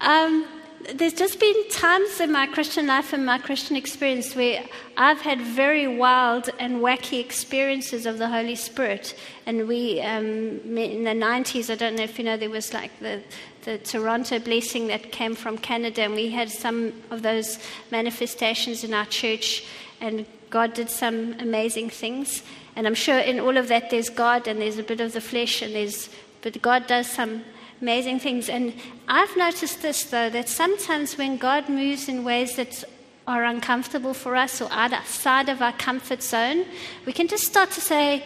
um, 0.00 0.46
there's 0.94 1.14
just 1.14 1.40
been 1.40 1.68
times 1.70 2.20
in 2.20 2.30
my 2.30 2.46
Christian 2.46 2.86
life 2.86 3.12
and 3.12 3.24
my 3.24 3.38
Christian 3.38 3.76
experience 3.76 4.36
where 4.36 4.62
I've 4.96 5.20
had 5.20 5.40
very 5.40 5.86
wild 5.86 6.50
and 6.58 6.80
wacky 6.80 7.20
experiences 7.20 8.04
of 8.04 8.18
the 8.18 8.28
Holy 8.28 8.54
Spirit. 8.54 9.14
And 9.46 9.66
we, 9.66 10.00
um, 10.02 10.60
in 10.76 11.04
the 11.04 11.10
90s, 11.10 11.70
I 11.70 11.76
don't 11.76 11.96
know 11.96 12.02
if 12.02 12.18
you 12.18 12.24
know, 12.24 12.36
there 12.36 12.50
was 12.50 12.74
like 12.74 12.90
the, 13.00 13.22
the 13.64 13.78
Toronto 13.78 14.38
blessing 14.38 14.88
that 14.88 15.10
came 15.10 15.34
from 15.34 15.56
Canada, 15.56 16.02
and 16.02 16.14
we 16.14 16.28
had 16.30 16.50
some 16.50 16.92
of 17.10 17.22
those 17.22 17.58
manifestations 17.90 18.84
in 18.84 18.92
our 18.92 19.06
church, 19.06 19.64
and 20.00 20.26
God 20.54 20.72
did 20.72 20.88
some 20.88 21.34
amazing 21.40 21.90
things. 21.90 22.44
And 22.76 22.86
I'm 22.86 22.94
sure 22.94 23.18
in 23.18 23.40
all 23.40 23.56
of 23.56 23.66
that 23.66 23.90
there's 23.90 24.08
God 24.08 24.46
and 24.46 24.60
there's 24.60 24.78
a 24.78 24.84
bit 24.84 25.00
of 25.00 25.12
the 25.12 25.20
flesh, 25.20 25.62
and 25.62 25.74
there's, 25.74 26.08
but 26.42 26.62
God 26.62 26.86
does 26.86 27.08
some 27.10 27.42
amazing 27.82 28.20
things. 28.20 28.48
And 28.48 28.72
I've 29.08 29.36
noticed 29.36 29.82
this, 29.82 30.04
though, 30.04 30.30
that 30.30 30.48
sometimes 30.48 31.18
when 31.18 31.38
God 31.38 31.68
moves 31.68 32.08
in 32.08 32.22
ways 32.22 32.54
that 32.54 32.84
are 33.26 33.42
uncomfortable 33.42 34.14
for 34.14 34.36
us 34.36 34.60
or 34.60 34.68
outside 34.70 35.48
of 35.48 35.60
our 35.60 35.72
comfort 35.72 36.22
zone, 36.22 36.66
we 37.04 37.12
can 37.12 37.26
just 37.26 37.42
start 37.42 37.72
to 37.72 37.80
say, 37.80 38.22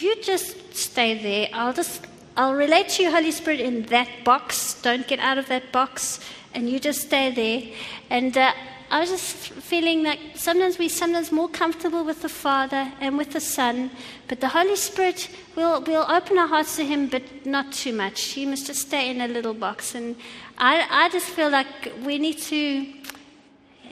You 0.00 0.20
just 0.22 0.74
stay 0.74 1.16
there. 1.16 1.48
I'll 1.52 1.72
just. 1.72 2.04
I'll 2.38 2.54
relate 2.54 2.88
to 2.96 3.04
you, 3.04 3.10
Holy 3.10 3.30
Spirit, 3.30 3.60
in 3.60 3.84
that 3.84 4.08
box. 4.24 4.74
Don't 4.82 5.06
get 5.06 5.20
out 5.20 5.38
of 5.38 5.46
that 5.46 5.70
box, 5.72 6.20
and 6.52 6.68
you 6.68 6.80
just 6.80 7.02
stay 7.02 7.30
there. 7.30 7.62
And 8.10 8.36
uh, 8.36 8.52
I 8.88 9.00
was 9.00 9.10
just 9.10 9.50
feeling 9.50 10.04
that 10.04 10.18
sometimes 10.34 10.78
we're 10.78 10.88
sometimes 10.88 11.32
more 11.32 11.48
comfortable 11.48 12.04
with 12.04 12.22
the 12.22 12.28
Father 12.28 12.92
and 13.00 13.18
with 13.18 13.32
the 13.32 13.40
Son, 13.40 13.90
but 14.28 14.40
the 14.40 14.48
Holy 14.48 14.76
Spirit, 14.76 15.28
will 15.56 15.82
will 15.82 16.06
open 16.08 16.38
our 16.38 16.46
hearts 16.46 16.76
to 16.76 16.84
Him, 16.84 17.08
but 17.08 17.22
not 17.44 17.72
too 17.72 17.92
much. 17.92 18.20
He 18.20 18.46
must 18.46 18.68
just 18.68 18.82
stay 18.82 19.10
in 19.10 19.20
a 19.20 19.28
little 19.28 19.54
box. 19.54 19.96
And 19.96 20.14
I, 20.56 20.86
I 20.88 21.08
just 21.08 21.26
feel 21.26 21.50
like 21.50 21.66
we 22.04 22.18
need 22.18 22.38
to 22.42 22.86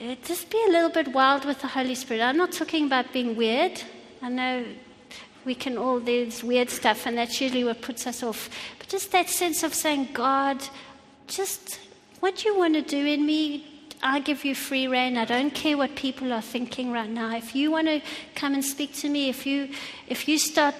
uh, 0.01 0.15
just 0.23 0.49
be 0.49 0.63
a 0.67 0.71
little 0.71 0.89
bit 0.89 1.09
wild 1.09 1.43
with 1.43 1.59
the 1.61 1.67
Holy 1.67 1.95
Spirit. 1.95 2.21
I'm 2.21 2.37
not 2.37 2.53
talking 2.53 2.85
about 2.85 3.11
being 3.11 3.35
weird. 3.35 3.81
I 4.21 4.29
know 4.29 4.65
we 5.43 5.55
can 5.55 5.77
all, 5.77 5.99
there's 5.99 6.41
weird 6.41 6.69
stuff, 6.69 7.05
and 7.05 7.17
that's 7.17 7.41
usually 7.41 7.65
what 7.65 7.81
puts 7.81 8.07
us 8.07 8.23
off. 8.23 8.49
But 8.79 8.87
just 8.87 9.11
that 9.11 9.29
sense 9.29 9.61
of 9.61 9.73
saying, 9.73 10.09
God, 10.13 10.63
just 11.27 11.79
what 12.21 12.45
you 12.45 12.57
want 12.57 12.75
to 12.75 12.81
do 12.81 13.05
in 13.05 13.25
me, 13.25 13.74
I 14.01 14.19
give 14.19 14.45
you 14.45 14.55
free 14.55 14.87
reign. 14.87 15.17
I 15.17 15.25
don't 15.25 15.53
care 15.53 15.77
what 15.77 15.95
people 15.95 16.31
are 16.31 16.41
thinking 16.41 16.91
right 16.91 17.09
now. 17.09 17.35
If 17.35 17.55
you 17.55 17.71
want 17.71 17.87
to 17.87 18.01
come 18.35 18.53
and 18.53 18.63
speak 18.63 18.93
to 18.95 19.09
me, 19.09 19.29
if 19.29 19.45
you, 19.45 19.69
if 20.07 20.27
you 20.27 20.37
start, 20.37 20.75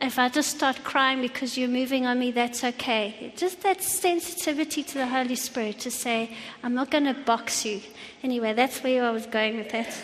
if 0.00 0.18
I 0.18 0.28
just 0.28 0.50
start 0.50 0.84
crying 0.84 1.20
because 1.20 1.56
you're 1.56 1.68
moving 1.68 2.06
on 2.06 2.18
me, 2.18 2.30
that's 2.30 2.62
okay. 2.64 3.32
Just 3.36 3.62
that 3.62 3.82
sensitivity 3.82 4.82
to 4.82 4.94
the 4.94 5.06
Holy 5.06 5.34
Spirit 5.34 5.80
to 5.80 5.90
say, 5.90 6.30
I'm 6.62 6.74
not 6.74 6.90
going 6.90 7.04
to 7.04 7.14
box 7.14 7.64
you. 7.64 7.80
Anyway, 8.22 8.52
that's 8.52 8.82
where 8.82 9.04
I 9.04 9.10
was 9.10 9.26
going 9.26 9.56
with 9.56 9.70
that. 9.70 9.94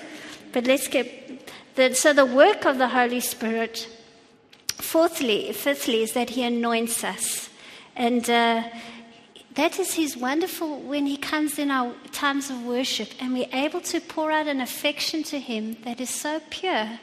But 0.53 0.67
let's 0.67 0.89
get, 0.89 1.53
the, 1.75 1.95
so 1.95 2.13
the 2.13 2.27
work 2.27 2.65
of 2.65 2.79
the 2.79 2.89
Holy 2.89 3.21
Spirit, 3.21 3.89
fourthly, 4.69 5.53
fifthly, 5.53 6.03
is 6.03 6.13
that 6.13 6.31
He 6.31 6.43
anoints 6.43 7.05
us. 7.05 7.51
And, 7.97 8.29
uh, 8.29 8.65
that 9.55 9.79
is 9.79 9.95
His 9.95 10.17
wonderful 10.17 10.81
when 10.81 11.07
He 11.07 11.17
comes 11.17 11.59
in 11.59 11.71
our 11.71 11.95
times 12.13 12.51
of 12.51 12.65
worship 12.65 13.09
and 13.21 13.33
we're 13.33 13.47
able 13.53 13.81
to 13.83 14.01
pour 14.01 14.31
out 14.31 14.47
an 14.47 14.61
affection 14.61 15.23
to 15.25 15.39
Him 15.39 15.77
that 15.85 16.01
is 16.01 16.11
so 16.11 16.41
pure. 16.51 16.99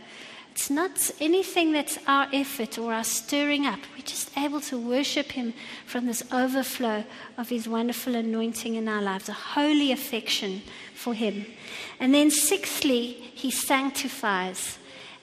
It's 0.51 0.69
not 0.69 1.11
anything 1.21 1.71
that's 1.71 1.97
our 2.07 2.27
effort 2.33 2.77
or 2.77 2.93
our 2.93 3.05
stirring 3.05 3.65
up. 3.65 3.79
We're 3.95 4.03
just 4.03 4.37
able 4.37 4.59
to 4.61 4.77
worship 4.77 5.31
Him 5.31 5.53
from 5.85 6.07
this 6.07 6.23
overflow 6.31 7.05
of 7.37 7.49
His 7.49 7.69
wonderful 7.69 8.15
anointing 8.15 8.75
in 8.75 8.89
our 8.89 9.01
lives, 9.01 9.29
a 9.29 9.33
holy 9.33 9.93
affection 9.93 10.61
for 10.93 11.13
Him. 11.13 11.45
And 12.01 12.13
then, 12.13 12.31
sixthly, 12.31 13.13
He 13.33 13.49
sanctifies. 13.49 14.77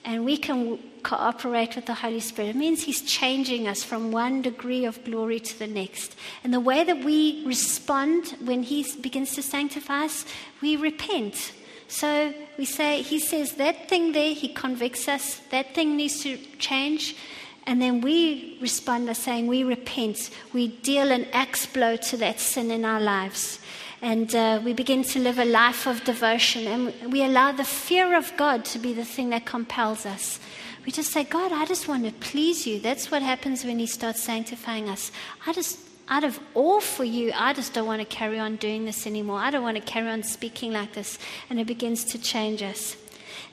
And 0.05 0.25
we 0.25 0.37
can 0.37 0.79
cooperate 1.03 1.75
with 1.75 1.85
the 1.85 1.93
Holy 1.93 2.19
Spirit. 2.19 2.49
It 2.49 2.55
means 2.55 2.83
He's 2.83 3.01
changing 3.01 3.67
us 3.67 3.83
from 3.83 4.11
one 4.11 4.41
degree 4.41 4.85
of 4.85 5.03
glory 5.03 5.39
to 5.39 5.59
the 5.59 5.67
next. 5.67 6.15
And 6.43 6.53
the 6.53 6.59
way 6.59 6.83
that 6.83 7.03
we 7.03 7.43
respond 7.45 8.35
when 8.43 8.63
He 8.63 8.85
begins 8.99 9.33
to 9.35 9.41
sanctify 9.41 10.05
us, 10.05 10.25
we 10.61 10.75
repent. 10.75 11.53
So 11.87 12.33
we 12.57 12.65
say, 12.65 13.01
He 13.01 13.19
says 13.19 13.53
that 13.53 13.89
thing 13.89 14.11
there, 14.11 14.33
He 14.33 14.49
convicts 14.49 15.07
us, 15.07 15.41
that 15.51 15.73
thing 15.75 15.97
needs 15.97 16.23
to 16.23 16.37
change. 16.57 17.15
And 17.65 17.81
then 17.81 18.01
we 18.01 18.57
respond 18.61 19.07
by 19.07 19.13
saying, 19.13 19.47
We 19.47 19.63
repent. 19.63 20.29
We 20.53 20.69
deal 20.69 21.11
an 21.11 21.27
axe 21.33 21.65
blow 21.65 21.97
to 21.97 22.17
that 22.17 22.39
sin 22.39 22.71
in 22.71 22.85
our 22.85 23.01
lives. 23.01 23.59
And 24.01 24.33
uh, 24.33 24.61
we 24.63 24.73
begin 24.73 25.03
to 25.03 25.19
live 25.19 25.39
a 25.39 25.45
life 25.45 25.85
of 25.85 26.03
devotion. 26.05 26.67
And 26.67 27.11
we 27.11 27.23
allow 27.23 27.51
the 27.51 27.65
fear 27.65 28.17
of 28.17 28.31
God 28.37 28.63
to 28.65 28.79
be 28.79 28.93
the 28.93 29.03
thing 29.03 29.29
that 29.31 29.45
compels 29.45 30.05
us. 30.05 30.39
We 30.85 30.91
just 30.91 31.11
say, 31.11 31.25
God, 31.25 31.51
I 31.51 31.65
just 31.65 31.87
want 31.87 32.05
to 32.05 32.11
please 32.11 32.65
you. 32.65 32.79
That's 32.79 33.11
what 33.11 33.21
happens 33.21 33.65
when 33.65 33.77
He 33.77 33.85
starts 33.85 34.23
sanctifying 34.23 34.87
us. 34.89 35.11
I 35.45 35.51
just, 35.51 35.79
out 36.07 36.23
of 36.23 36.39
awe 36.55 36.79
for 36.79 37.03
you, 37.03 37.31
I 37.35 37.53
just 37.53 37.73
don't 37.73 37.85
want 37.85 38.01
to 38.01 38.05
carry 38.05 38.39
on 38.39 38.55
doing 38.55 38.85
this 38.85 39.05
anymore. 39.05 39.39
I 39.39 39.51
don't 39.51 39.63
want 39.63 39.77
to 39.77 39.83
carry 39.83 40.07
on 40.07 40.23
speaking 40.23 40.71
like 40.71 40.93
this. 40.93 41.19
And 41.49 41.59
it 41.59 41.67
begins 41.67 42.05
to 42.05 42.17
change 42.17 42.63
us. 42.63 42.95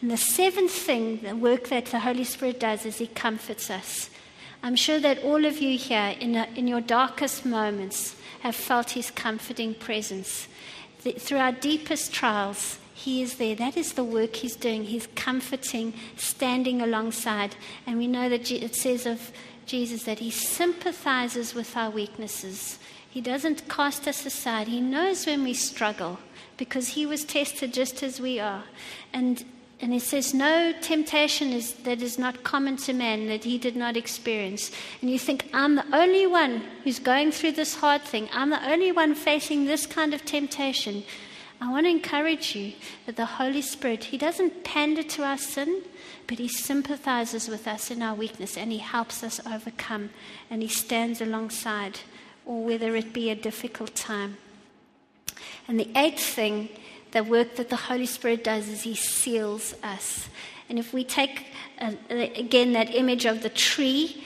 And 0.01 0.11
the 0.11 0.17
seventh 0.17 0.71
thing, 0.71 1.23
the 1.23 1.35
work 1.35 1.69
that 1.69 1.87
the 1.87 2.01
Holy 2.01 2.25
Spirit 2.25 2.61
does, 2.61 2.87
is 2.87 2.99
He 2.99 3.09
comforts 3.09 3.69
us. 3.69 4.11
I'm 4.63 4.77
sure 4.77 4.99
that 5.01 5.23
all 5.23 5.45
of 5.45 5.59
you 5.59 5.77
here, 5.77 6.15
in, 6.19 6.37
a, 6.37 6.49
in 6.55 6.67
your 6.67 6.81
darkest 6.81 7.45
moments, 7.45 8.16
have 8.41 8.57
felt 8.57 8.91
His 8.91 9.11
comforting 9.11 9.75
presence. 9.75 10.49
Through 11.01 11.39
our 11.39 11.53
deepest 11.53 12.13
trials, 12.13 12.79
he 12.97 13.21
is 13.21 13.37
there. 13.37 13.55
That 13.55 13.77
is 13.77 13.93
the 13.93 14.03
work 14.03 14.37
He's 14.37 14.57
doing. 14.57 14.85
He's 14.85 15.07
comforting, 15.15 15.93
standing 16.17 16.81
alongside. 16.81 17.55
And 17.87 17.99
we 17.99 18.07
know 18.07 18.31
that 18.31 18.51
it 18.51 18.75
says 18.75 19.05
of 19.05 19.33
Jesus 19.67 20.05
that 20.05 20.19
He 20.19 20.31
sympathizes 20.31 21.55
with 21.55 21.77
our 21.77 21.91
weaknesses. 21.91 22.79
He 23.09 23.21
doesn't 23.21 23.69
cast 23.69 24.09
us 24.09 24.25
aside. 24.25 24.69
He 24.69 24.81
knows 24.81 25.27
when 25.27 25.45
we 25.45 25.53
struggle 25.53 26.19
because 26.57 26.89
He 26.89 27.05
was 27.05 27.25
tested 27.25 27.75
just 27.75 28.03
as 28.03 28.19
we 28.19 28.41
are. 28.41 28.65
And 29.13 29.45
and 29.81 29.93
he 29.93 29.99
says, 29.99 30.33
No 30.33 30.73
temptation 30.81 31.53
is, 31.53 31.75
that 31.85 32.01
is 32.01 32.19
not 32.19 32.43
common 32.45 32.77
to 32.79 32.93
man 32.93 33.27
that 33.27 33.45
he 33.45 33.59
did 33.59 33.77
not 33.77 33.97
experience. 33.97 34.71
And 35.01 35.11
you 35.11 35.19
think, 35.19 35.49
I'm 35.53 35.75
the 35.75 35.85
only 35.93 36.27
one 36.27 36.63
who's 36.83 36.99
going 36.99 37.31
through 37.31 37.53
this 37.53 37.77
hard 37.77 38.03
thing. 38.03 38.29
I'm 38.33 38.51
the 38.51 38.71
only 38.71 38.91
one 38.91 39.15
facing 39.15 39.67
this 39.67 39.85
kind 39.85 40.15
of 40.15 40.25
temptation. 40.25 41.05
I 41.61 41.71
want 41.71 41.87
to 41.87 41.91
encourage 41.91 42.55
you 42.55 42.73
that 43.05 43.17
the 43.17 43.27
Holy 43.27 43.63
Spirit, 43.63 44.05
He 44.05 44.19
doesn't 44.19 44.65
pander 44.65 45.03
to 45.03 45.25
our 45.25 45.39
sin, 45.39 45.83
but 46.27 46.39
He 46.39 46.49
sympathizes 46.49 47.49
with 47.49 47.69
us 47.69 47.91
in 47.91 48.03
our 48.03 48.15
weakness 48.15 48.57
and 48.57 48.73
He 48.73 48.79
helps 48.79 49.23
us 49.23 49.41
overcome 49.47 50.11
and 50.51 50.63
He 50.63 50.69
stands 50.69 51.21
alongside, 51.21 52.01
or 52.47 52.65
whether 52.65 52.97
it 52.97 53.13
be 53.13 53.31
a 53.31 53.35
difficult 53.35 53.95
time. 53.95 54.39
And 55.69 55.79
the 55.79 55.91
eighth 55.95 56.23
thing, 56.23 56.71
the 57.13 57.25
work 57.25 57.57
that 57.57 57.69
the 57.69 57.77
Holy 57.77 58.07
Spirit 58.07 58.45
does, 58.45 58.69
is 58.69 58.83
He 58.83 58.95
seals 58.95 59.75
us. 59.83 60.29
And 60.69 60.79
if 60.79 60.93
we 60.93 61.05
take 61.05 61.47
uh, 61.81 61.93
again 62.11 62.73
that 62.73 62.95
image 62.95 63.25
of 63.25 63.43
the 63.43 63.51
tree, 63.51 64.23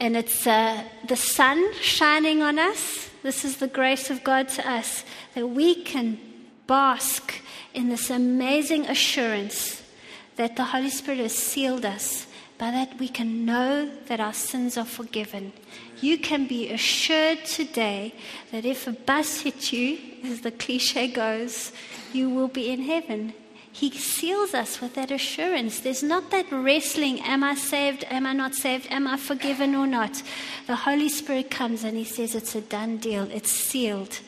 and 0.00 0.16
it's 0.16 0.46
uh, 0.46 0.82
the 1.06 1.16
sun 1.16 1.74
shining 1.74 2.42
on 2.42 2.58
us, 2.58 3.10
this 3.22 3.44
is 3.44 3.58
the 3.58 3.68
grace 3.68 4.10
of 4.10 4.24
God 4.24 4.48
to 4.50 4.68
us, 4.68 5.04
that 5.34 5.46
we 5.46 5.74
can 5.82 6.18
bask 6.66 7.34
in 7.74 7.88
this 7.88 8.10
amazing 8.10 8.86
assurance 8.86 9.82
that 10.36 10.56
the 10.56 10.64
Holy 10.64 10.90
Spirit 10.90 11.18
has 11.18 11.34
sealed 11.34 11.84
us. 11.84 12.26
By 12.60 12.70
that, 12.72 12.98
we 12.98 13.08
can 13.08 13.46
know 13.46 13.88
that 14.08 14.20
our 14.20 14.34
sins 14.34 14.76
are 14.76 14.84
forgiven. 14.84 15.54
You 16.02 16.18
can 16.18 16.46
be 16.46 16.68
assured 16.70 17.46
today 17.46 18.12
that 18.52 18.66
if 18.66 18.86
a 18.86 18.92
bus 18.92 19.40
hits 19.40 19.72
you, 19.72 19.96
as 20.24 20.42
the 20.42 20.50
cliche 20.50 21.08
goes, 21.08 21.72
you 22.12 22.28
will 22.28 22.48
be 22.48 22.68
in 22.68 22.82
heaven. 22.82 23.32
He 23.72 23.90
seals 23.92 24.52
us 24.52 24.78
with 24.78 24.94
that 24.96 25.10
assurance. 25.10 25.80
There's 25.80 26.02
not 26.02 26.30
that 26.32 26.52
wrestling 26.52 27.22
am 27.22 27.42
I 27.42 27.54
saved, 27.54 28.04
am 28.10 28.26
I 28.26 28.34
not 28.34 28.54
saved, 28.54 28.88
am 28.90 29.06
I 29.06 29.16
forgiven 29.16 29.74
or 29.74 29.86
not. 29.86 30.22
The 30.66 30.76
Holy 30.76 31.08
Spirit 31.08 31.50
comes 31.50 31.82
and 31.82 31.96
He 31.96 32.04
says 32.04 32.34
it's 32.34 32.54
a 32.54 32.60
done 32.60 32.98
deal, 32.98 33.26
it's 33.32 33.50
sealed. 33.50 34.20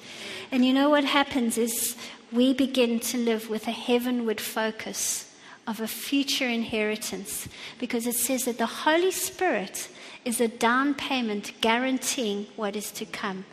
And 0.50 0.64
you 0.64 0.72
know 0.72 0.88
what 0.88 1.04
happens 1.04 1.58
is 1.58 1.98
we 2.32 2.54
begin 2.54 2.98
to 3.00 3.18
live 3.18 3.50
with 3.50 3.68
a 3.68 3.72
heavenward 3.72 4.40
focus 4.40 5.28
of 5.72 5.80
a 5.80 5.88
future 5.88 6.46
inheritance 6.46 7.48
because 7.78 8.06
it 8.06 8.14
says 8.14 8.44
that 8.44 8.58
the 8.58 8.66
Holy 8.66 9.10
Spirit 9.10 9.88
is 10.22 10.38
a 10.38 10.46
down 10.46 10.92
payment 10.92 11.52
guaranteeing 11.62 12.46
what 12.56 12.76
is 12.76 12.90
to 12.90 13.06
come. 13.06 13.46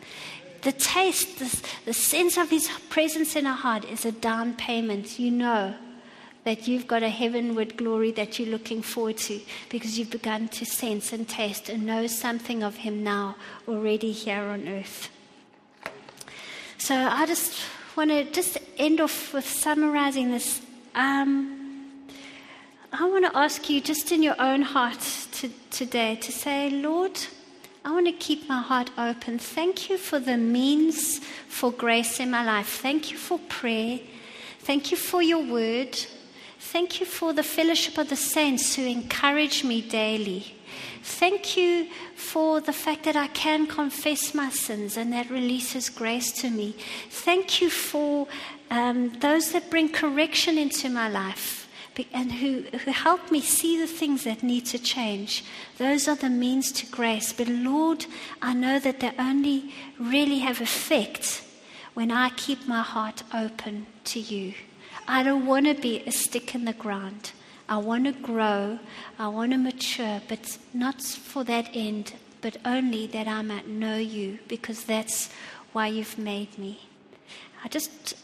The 0.60 0.72
taste, 0.72 1.38
the, 1.38 1.70
the 1.86 1.94
sense 1.94 2.36
of 2.36 2.50
His 2.50 2.68
presence 2.90 3.36
in 3.36 3.46
our 3.46 3.56
heart 3.56 3.86
is 3.86 4.04
a 4.04 4.12
down 4.12 4.52
payment. 4.54 5.18
You 5.18 5.30
know 5.30 5.74
that 6.44 6.68
you've 6.68 6.86
got 6.86 7.02
a 7.02 7.08
heavenward 7.08 7.78
glory 7.78 8.12
that 8.12 8.38
you're 8.38 8.48
looking 8.48 8.82
forward 8.82 9.16
to 9.16 9.40
because 9.70 9.98
you've 9.98 10.10
begun 10.10 10.48
to 10.48 10.66
sense 10.66 11.14
and 11.14 11.26
taste 11.26 11.70
and 11.70 11.86
know 11.86 12.06
something 12.06 12.62
of 12.62 12.76
Him 12.76 13.02
now 13.02 13.36
already 13.66 14.12
here 14.12 14.42
on 14.42 14.68
earth. 14.68 15.08
So 16.76 16.94
I 16.94 17.24
just 17.24 17.58
want 17.96 18.10
to 18.10 18.30
just 18.30 18.58
end 18.76 19.00
off 19.00 19.32
with 19.32 19.48
summarizing 19.48 20.30
this. 20.30 20.60
Um, 20.94 21.59
I 22.92 23.08
want 23.08 23.24
to 23.24 23.38
ask 23.38 23.70
you, 23.70 23.80
just 23.80 24.10
in 24.10 24.20
your 24.20 24.34
own 24.40 24.62
heart 24.62 24.98
to, 25.34 25.50
today, 25.70 26.16
to 26.16 26.32
say, 26.32 26.70
Lord, 26.70 27.16
I 27.84 27.92
want 27.92 28.06
to 28.06 28.12
keep 28.12 28.48
my 28.48 28.60
heart 28.60 28.90
open. 28.98 29.38
Thank 29.38 29.88
you 29.88 29.96
for 29.96 30.18
the 30.18 30.36
means 30.36 31.20
for 31.46 31.70
grace 31.70 32.18
in 32.18 32.32
my 32.32 32.44
life. 32.44 32.80
Thank 32.82 33.12
you 33.12 33.16
for 33.16 33.38
prayer. 33.38 34.00
Thank 34.58 34.90
you 34.90 34.96
for 34.96 35.22
your 35.22 35.46
word. 35.46 35.96
Thank 36.58 36.98
you 36.98 37.06
for 37.06 37.32
the 37.32 37.44
fellowship 37.44 37.96
of 37.96 38.08
the 38.08 38.16
saints 38.16 38.74
who 38.74 38.84
encourage 38.84 39.62
me 39.62 39.82
daily. 39.82 40.56
Thank 41.02 41.56
you 41.56 41.86
for 42.16 42.60
the 42.60 42.72
fact 42.72 43.04
that 43.04 43.14
I 43.14 43.28
can 43.28 43.68
confess 43.68 44.34
my 44.34 44.50
sins 44.50 44.96
and 44.96 45.12
that 45.12 45.30
releases 45.30 45.90
grace 45.90 46.32
to 46.42 46.50
me. 46.50 46.74
Thank 47.08 47.62
you 47.62 47.70
for 47.70 48.26
um, 48.68 49.10
those 49.20 49.52
that 49.52 49.70
bring 49.70 49.90
correction 49.90 50.58
into 50.58 50.88
my 50.88 51.08
life 51.08 51.59
and 52.12 52.32
who, 52.32 52.62
who 52.78 52.90
help 52.90 53.30
me 53.30 53.40
see 53.40 53.78
the 53.78 53.86
things 53.86 54.24
that 54.24 54.42
need 54.42 54.66
to 54.66 54.78
change. 54.78 55.44
Those 55.78 56.08
are 56.08 56.16
the 56.16 56.30
means 56.30 56.72
to 56.72 56.86
grace. 56.86 57.32
But 57.32 57.48
Lord, 57.48 58.06
I 58.40 58.54
know 58.54 58.78
that 58.78 59.00
they 59.00 59.12
only 59.18 59.72
really 59.98 60.38
have 60.38 60.60
effect 60.60 61.42
when 61.94 62.10
I 62.10 62.30
keep 62.30 62.66
my 62.66 62.82
heart 62.82 63.22
open 63.34 63.86
to 64.04 64.20
you. 64.20 64.54
I 65.08 65.22
don't 65.22 65.46
want 65.46 65.66
to 65.66 65.74
be 65.74 66.00
a 66.00 66.12
stick 66.12 66.54
in 66.54 66.64
the 66.64 66.72
ground. 66.72 67.32
I 67.68 67.76
want 67.76 68.04
to 68.06 68.12
grow, 68.12 68.80
I 69.18 69.28
want 69.28 69.52
to 69.52 69.58
mature, 69.58 70.20
but 70.28 70.58
not 70.74 71.02
for 71.02 71.44
that 71.44 71.70
end, 71.72 72.14
but 72.40 72.56
only 72.64 73.06
that 73.08 73.28
I 73.28 73.42
might 73.42 73.68
know 73.68 73.96
you, 73.96 74.40
because 74.48 74.84
that's 74.84 75.30
why 75.72 75.86
you've 75.86 76.18
made 76.18 76.58
me. 76.58 76.80
I 77.64 77.68
just 77.68 78.16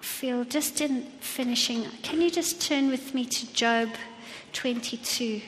feel 0.00 0.44
just 0.44 0.80
in 0.80 1.02
finishing, 1.20 1.84
can 2.02 2.20
you 2.20 2.30
just 2.30 2.60
turn 2.60 2.88
with 2.88 3.14
me 3.14 3.24
to 3.24 3.52
Job 3.52 3.88
22? 4.52 5.40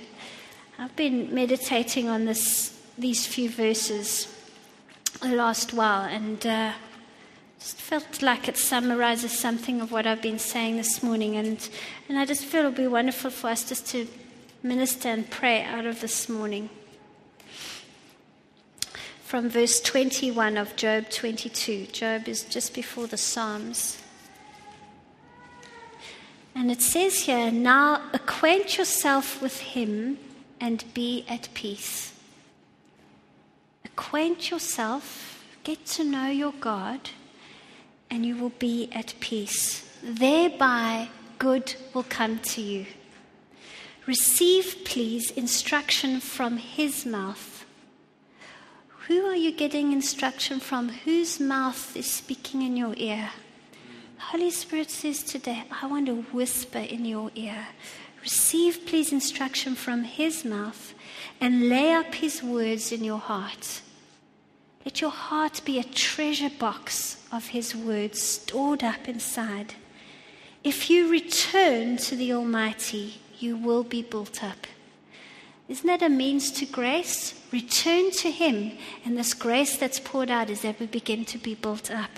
I've 0.78 0.94
been 0.96 1.34
meditating 1.34 2.08
on 2.08 2.24
this, 2.24 2.78
these 2.96 3.26
few 3.26 3.50
verses 3.50 4.28
the 5.20 5.28
last 5.28 5.74
while 5.74 6.04
and 6.04 6.46
uh, 6.46 6.72
just 7.58 7.76
felt 7.76 8.22
like 8.22 8.48
it 8.48 8.56
summarizes 8.56 9.38
something 9.38 9.80
of 9.80 9.92
what 9.92 10.06
I've 10.06 10.22
been 10.22 10.38
saying 10.38 10.76
this 10.76 11.02
morning. 11.02 11.36
And, 11.36 11.68
and 12.08 12.18
I 12.18 12.24
just 12.24 12.44
feel 12.44 12.62
it 12.62 12.68
would 12.68 12.74
be 12.74 12.86
wonderful 12.86 13.30
for 13.30 13.48
us 13.48 13.68
just 13.68 13.86
to 13.88 14.06
minister 14.62 15.08
and 15.08 15.28
pray 15.28 15.62
out 15.62 15.84
of 15.84 16.00
this 16.00 16.28
morning. 16.28 16.70
From 19.24 19.48
verse 19.48 19.80
21 19.80 20.56
of 20.56 20.74
Job 20.76 21.10
22. 21.10 21.86
Job 21.86 22.26
is 22.26 22.42
just 22.44 22.74
before 22.74 23.06
the 23.06 23.16
Psalms. 23.16 23.99
And 26.54 26.70
it 26.70 26.82
says 26.82 27.20
here, 27.20 27.50
now 27.50 28.02
acquaint 28.12 28.76
yourself 28.76 29.40
with 29.40 29.60
him 29.60 30.18
and 30.60 30.84
be 30.94 31.24
at 31.28 31.48
peace. 31.54 32.12
Acquaint 33.84 34.50
yourself, 34.50 35.44
get 35.64 35.86
to 35.86 36.04
know 36.04 36.28
your 36.28 36.52
God, 36.52 37.10
and 38.10 38.26
you 38.26 38.36
will 38.36 38.52
be 38.58 38.90
at 38.92 39.14
peace. 39.20 39.88
Thereby, 40.02 41.08
good 41.38 41.74
will 41.94 42.02
come 42.04 42.38
to 42.40 42.60
you. 42.60 42.86
Receive, 44.06 44.84
please, 44.84 45.30
instruction 45.30 46.20
from 46.20 46.56
his 46.56 47.06
mouth. 47.06 47.64
Who 49.06 49.26
are 49.26 49.36
you 49.36 49.52
getting 49.52 49.92
instruction 49.92 50.60
from? 50.60 50.88
Whose 50.88 51.38
mouth 51.40 51.96
is 51.96 52.10
speaking 52.10 52.62
in 52.62 52.76
your 52.76 52.94
ear? 52.96 53.30
Holy 54.20 54.50
Spirit 54.50 54.90
says 54.90 55.22
today, 55.22 55.64
I 55.82 55.86
want 55.86 56.06
to 56.06 56.22
whisper 56.32 56.78
in 56.78 57.04
your 57.04 57.30
ear. 57.34 57.66
Receive, 58.20 58.86
please, 58.86 59.12
instruction 59.12 59.74
from 59.74 60.04
His 60.04 60.44
mouth 60.44 60.94
and 61.40 61.68
lay 61.68 61.92
up 61.92 62.14
His 62.14 62.42
words 62.42 62.92
in 62.92 63.02
your 63.02 63.18
heart. 63.18 63.80
Let 64.84 65.00
your 65.00 65.10
heart 65.10 65.62
be 65.64 65.78
a 65.78 65.84
treasure 65.84 66.50
box 66.50 67.26
of 67.32 67.48
His 67.48 67.74
words 67.74 68.20
stored 68.20 68.84
up 68.84 69.08
inside. 69.08 69.74
If 70.62 70.90
you 70.90 71.10
return 71.10 71.96
to 71.96 72.14
the 72.14 72.34
Almighty, 72.34 73.20
you 73.38 73.56
will 73.56 73.84
be 73.84 74.02
built 74.02 74.44
up. 74.44 74.66
Isn't 75.66 75.86
that 75.86 76.02
a 76.02 76.10
means 76.10 76.52
to 76.52 76.66
grace? 76.66 77.40
Return 77.50 78.10
to 78.12 78.30
Him, 78.30 78.72
and 79.04 79.16
this 79.16 79.32
grace 79.32 79.76
that's 79.78 79.98
poured 79.98 80.30
out 80.30 80.50
is 80.50 80.60
that 80.60 80.78
we 80.78 80.86
begin 80.86 81.24
to 81.24 81.38
be 81.38 81.54
built 81.54 81.90
up. 81.90 82.10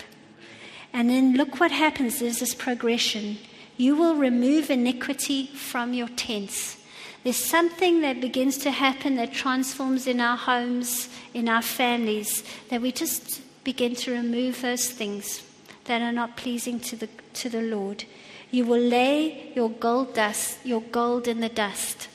And 0.93 1.09
then 1.09 1.35
look 1.35 1.59
what 1.59 1.71
happens. 1.71 2.19
There's 2.19 2.41
this 2.41 2.55
progression. 2.55 3.39
You 3.77 3.97
will 3.97 4.15
remove 4.15 4.71
iniquity 4.71 5.47
from 5.47 5.95
your 5.95 6.09
tents. 6.09 6.77
There's 7.25 7.37
something 7.37 8.01
that 8.01 8.21
begins 8.21 8.59
to 8.59 8.71
happen 8.71 9.17
that 9.17 9.33
transforms 9.33 10.07
in 10.07 10.21
our 10.21 10.37
homes, 10.37 11.09
in 11.33 11.49
our 11.49 11.63
families, 11.63 12.43
that 12.69 12.83
we 12.83 12.93
just 12.93 13.41
begin 13.65 13.95
to 13.95 14.13
remove 14.13 14.61
those 14.61 14.91
things 14.91 15.43
that 15.85 16.03
are 16.03 16.13
not 16.13 16.37
pleasing 16.37 16.81
to 16.81 16.97
the, 16.97 17.09
to 17.35 17.49
the 17.49 17.63
Lord. 17.63 18.05
You 18.51 18.67
will 18.67 18.81
lay 18.81 19.53
your 19.55 19.71
gold 19.71 20.15
dust, 20.15 20.59
your 20.65 20.83
gold 20.83 21.29
in 21.29 21.41
the 21.41 21.49
dust, 21.49 22.09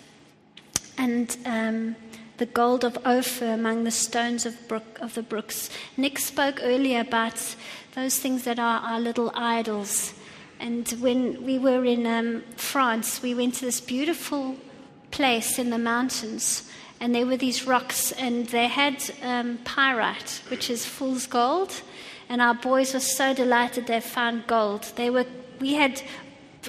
and 0.98 1.36
um, 1.46 1.96
the 2.38 2.46
gold 2.46 2.84
of 2.84 2.98
Ophir 3.06 3.54
among 3.54 3.86
the 3.86 3.92
stones 3.92 4.46
of, 4.46 4.68
brook, 4.68 5.00
of 5.02 5.16
the 5.16 5.24
brooks. 5.24 5.70
Nick 5.96 6.20
spoke 6.20 6.60
earlier 6.62 7.00
about 7.00 7.56
those 7.98 8.20
things 8.20 8.44
that 8.44 8.60
are 8.60 8.80
our 8.82 9.00
little 9.00 9.32
idols. 9.34 10.14
And 10.60 10.88
when 11.00 11.44
we 11.44 11.58
were 11.58 11.84
in 11.84 12.06
um, 12.06 12.44
France, 12.56 13.24
we 13.24 13.34
went 13.34 13.56
to 13.56 13.66
this 13.66 13.82
beautiful 13.82 14.56
place 15.10 15.58
in 15.58 15.72
the 15.72 15.80
mountains, 15.80 16.70
and 17.00 17.16
there 17.16 17.26
were 17.26 17.38
these 17.38 17.66
rocks, 17.66 18.12
and 18.12 18.46
they 18.50 18.68
had 18.68 19.04
um, 19.24 19.58
pyrite, 19.66 20.44
which 20.50 20.70
is 20.70 20.86
fool's 20.86 21.26
gold. 21.26 21.82
And 22.30 22.40
our 22.40 22.54
boys 22.54 22.94
were 22.94 23.00
so 23.00 23.34
delighted 23.34 23.88
they 23.88 24.00
found 24.00 24.46
gold. 24.46 24.84
They 24.96 25.10
were, 25.10 25.26
we 25.60 25.74
had, 25.74 26.00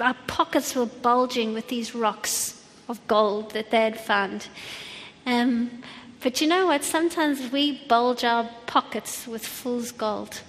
our 0.01 0.15
pockets 0.25 0.75
were 0.75 0.87
bulging 0.87 1.53
with 1.53 1.67
these 1.67 1.93
rocks 1.93 2.59
of 2.87 3.05
gold 3.07 3.51
that 3.51 3.69
they 3.69 3.81
had 3.81 3.99
found. 3.99 4.47
Um, 5.27 5.83
but 6.21 6.41
you 6.41 6.47
know 6.47 6.65
what? 6.65 6.83
Sometimes 6.83 7.51
we 7.51 7.85
bulge 7.85 8.23
our 8.23 8.49
pockets 8.65 9.27
with 9.27 9.45
fool's 9.45 9.91
gold. 9.91 10.41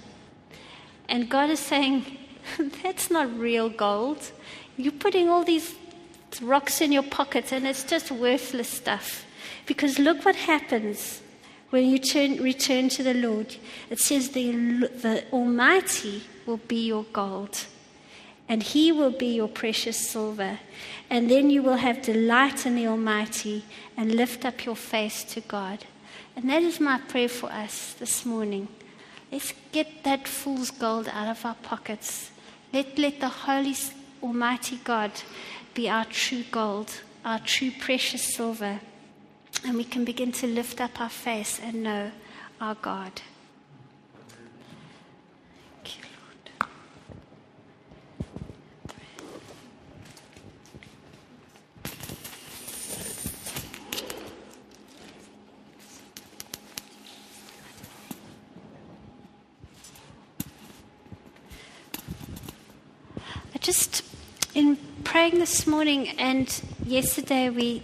And 1.11 1.29
God 1.29 1.49
is 1.49 1.59
saying, 1.59 2.17
that's 2.81 3.11
not 3.11 3.37
real 3.37 3.67
gold. 3.69 4.31
You're 4.77 4.93
putting 4.93 5.27
all 5.27 5.43
these 5.43 5.75
rocks 6.41 6.79
in 6.79 6.93
your 6.93 7.03
pockets 7.03 7.51
and 7.51 7.67
it's 7.67 7.83
just 7.83 8.11
worthless 8.11 8.69
stuff. 8.69 9.25
Because 9.65 9.99
look 9.99 10.23
what 10.23 10.37
happens 10.37 11.21
when 11.69 11.85
you 11.89 11.99
turn, 11.99 12.37
return 12.37 12.87
to 12.89 13.03
the 13.03 13.13
Lord. 13.13 13.57
It 13.89 13.99
says 13.99 14.29
the, 14.29 14.51
the 14.53 15.25
Almighty 15.33 16.23
will 16.45 16.57
be 16.57 16.87
your 16.87 17.03
gold 17.11 17.65
and 18.47 18.63
He 18.63 18.93
will 18.93 19.11
be 19.11 19.35
your 19.35 19.49
precious 19.49 19.97
silver. 19.97 20.59
And 21.09 21.29
then 21.29 21.49
you 21.49 21.61
will 21.61 21.75
have 21.75 22.01
delight 22.01 22.65
in 22.65 22.75
the 22.75 22.87
Almighty 22.87 23.65
and 23.97 24.15
lift 24.15 24.45
up 24.45 24.63
your 24.63 24.77
face 24.77 25.25
to 25.25 25.41
God. 25.41 25.79
And 26.37 26.49
that 26.49 26.63
is 26.63 26.79
my 26.79 26.99
prayer 26.99 27.27
for 27.27 27.51
us 27.51 27.95
this 27.99 28.25
morning. 28.25 28.69
Let's 29.31 29.53
get 29.71 30.03
that 30.03 30.27
fool's 30.27 30.71
gold 30.71 31.07
out 31.07 31.27
of 31.27 31.45
our 31.45 31.55
pockets. 31.55 32.31
Let, 32.73 32.97
let 32.97 33.19
the 33.19 33.29
Holy 33.29 33.75
Almighty 34.21 34.79
God 34.83 35.11
be 35.73 35.89
our 35.89 36.05
true 36.05 36.43
gold, 36.51 37.01
our 37.23 37.39
true 37.39 37.71
precious 37.79 38.35
silver. 38.35 38.81
And 39.65 39.77
we 39.77 39.83
can 39.83 40.03
begin 40.03 40.31
to 40.33 40.47
lift 40.47 40.81
up 40.81 40.99
our 40.99 41.09
face 41.09 41.59
and 41.63 41.83
know 41.83 42.11
our 42.59 42.75
God. 42.75 43.21
Just 63.61 64.03
in 64.55 64.75
praying 65.03 65.37
this 65.37 65.67
morning 65.67 66.09
and 66.19 66.61
yesterday, 66.83 67.49
we 67.49 67.83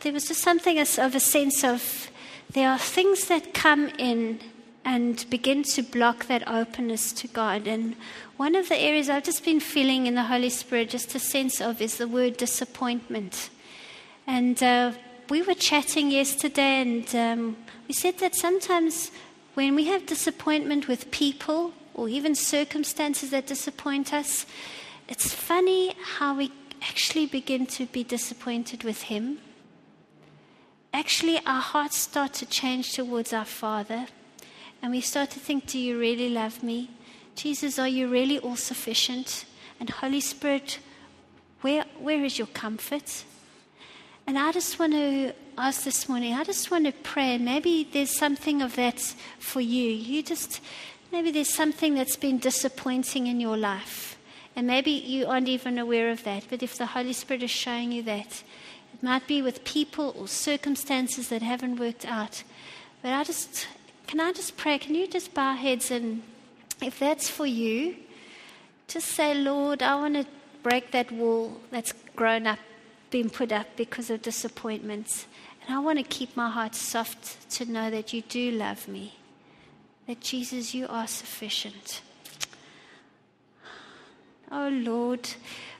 there 0.00 0.12
was 0.12 0.26
just 0.26 0.40
something 0.40 0.78
of 0.78 1.14
a 1.14 1.20
sense 1.20 1.62
of 1.62 2.10
there 2.54 2.70
are 2.70 2.78
things 2.78 3.28
that 3.28 3.54
come 3.54 3.88
in 3.98 4.40
and 4.84 5.24
begin 5.30 5.62
to 5.62 5.82
block 5.82 6.26
that 6.26 6.48
openness 6.48 7.12
to 7.12 7.28
God. 7.28 7.68
And 7.68 7.94
one 8.36 8.56
of 8.56 8.68
the 8.68 8.76
areas 8.76 9.08
I've 9.08 9.22
just 9.22 9.44
been 9.44 9.60
feeling 9.60 10.06
in 10.06 10.16
the 10.16 10.24
Holy 10.24 10.50
Spirit, 10.50 10.90
just 10.90 11.14
a 11.14 11.20
sense 11.20 11.60
of, 11.60 11.80
is 11.80 11.98
the 11.98 12.08
word 12.08 12.36
disappointment. 12.36 13.50
And 14.26 14.60
uh, 14.60 14.92
we 15.28 15.42
were 15.42 15.54
chatting 15.54 16.10
yesterday, 16.10 16.80
and 16.80 17.14
um, 17.14 17.56
we 17.86 17.94
said 17.94 18.18
that 18.18 18.34
sometimes 18.34 19.12
when 19.54 19.76
we 19.76 19.84
have 19.84 20.06
disappointment 20.06 20.88
with 20.88 21.12
people, 21.12 21.74
or 21.94 22.08
even 22.08 22.34
circumstances 22.34 23.30
that 23.30 23.46
disappoint 23.46 24.12
us, 24.12 24.46
it's 25.12 25.34
funny 25.34 25.94
how 26.16 26.34
we 26.34 26.50
actually 26.80 27.26
begin 27.26 27.66
to 27.66 27.84
be 27.84 28.02
disappointed 28.02 28.82
with 28.82 29.02
Him. 29.02 29.36
Actually, 30.94 31.38
our 31.44 31.60
hearts 31.60 31.98
start 31.98 32.32
to 32.32 32.46
change 32.46 32.94
towards 32.94 33.34
our 33.34 33.44
Father, 33.44 34.06
and 34.80 34.90
we 34.90 35.02
start 35.02 35.28
to 35.32 35.38
think, 35.38 35.66
Do 35.66 35.78
you 35.78 35.98
really 35.98 36.30
love 36.30 36.62
me? 36.62 36.88
Jesus, 37.34 37.78
are 37.78 37.88
you 37.88 38.08
really 38.08 38.38
all 38.38 38.56
sufficient? 38.56 39.44
And 39.78 39.90
Holy 39.90 40.22
Spirit, 40.22 40.78
where, 41.60 41.84
where 42.00 42.24
is 42.24 42.38
your 42.38 42.46
comfort? 42.46 43.24
And 44.26 44.38
I 44.38 44.50
just 44.50 44.78
want 44.78 44.94
to 44.94 45.34
ask 45.58 45.84
this 45.84 46.08
morning, 46.08 46.32
I 46.32 46.42
just 46.42 46.70
want 46.70 46.86
to 46.86 46.92
pray, 46.92 47.36
maybe 47.36 47.86
there's 47.92 48.16
something 48.16 48.62
of 48.62 48.76
that 48.76 49.00
for 49.38 49.60
you. 49.60 49.90
You 49.90 50.22
just, 50.22 50.62
maybe 51.12 51.30
there's 51.30 51.52
something 51.52 51.96
that's 51.96 52.16
been 52.16 52.38
disappointing 52.38 53.26
in 53.26 53.40
your 53.40 53.58
life. 53.58 54.11
And 54.54 54.66
maybe 54.66 54.90
you 54.90 55.26
aren't 55.26 55.48
even 55.48 55.78
aware 55.78 56.10
of 56.10 56.24
that. 56.24 56.44
But 56.50 56.62
if 56.62 56.76
the 56.76 56.86
Holy 56.86 57.12
Spirit 57.12 57.42
is 57.42 57.50
showing 57.50 57.92
you 57.92 58.02
that, 58.02 58.42
it 58.94 59.02
might 59.02 59.26
be 59.26 59.40
with 59.40 59.64
people 59.64 60.14
or 60.18 60.28
circumstances 60.28 61.28
that 61.28 61.42
haven't 61.42 61.80
worked 61.80 62.04
out. 62.04 62.42
But 63.00 63.12
I 63.12 63.24
just, 63.24 63.66
can 64.06 64.20
I 64.20 64.32
just 64.32 64.56
pray? 64.56 64.78
Can 64.78 64.94
you 64.94 65.06
just 65.06 65.32
bow 65.32 65.54
heads 65.54 65.90
and 65.90 66.22
if 66.82 66.98
that's 66.98 67.30
for 67.30 67.46
you, 67.46 67.96
just 68.88 69.08
say, 69.08 69.34
Lord, 69.34 69.82
I 69.82 69.94
want 69.94 70.14
to 70.14 70.26
break 70.62 70.90
that 70.90 71.10
wall 71.12 71.60
that's 71.70 71.92
grown 72.16 72.46
up, 72.46 72.58
been 73.10 73.30
put 73.30 73.52
up 73.52 73.68
because 73.76 74.10
of 74.10 74.22
disappointments. 74.22 75.26
And 75.66 75.74
I 75.76 75.78
want 75.78 75.98
to 75.98 76.04
keep 76.04 76.36
my 76.36 76.50
heart 76.50 76.74
soft 76.74 77.48
to 77.50 77.64
know 77.64 77.90
that 77.90 78.12
you 78.12 78.22
do 78.22 78.50
love 78.50 78.88
me, 78.88 79.14
that 80.06 80.20
Jesus, 80.20 80.74
you 80.74 80.86
are 80.88 81.06
sufficient. 81.06 82.02
Oh 84.54 84.68
Lord, 84.68 85.30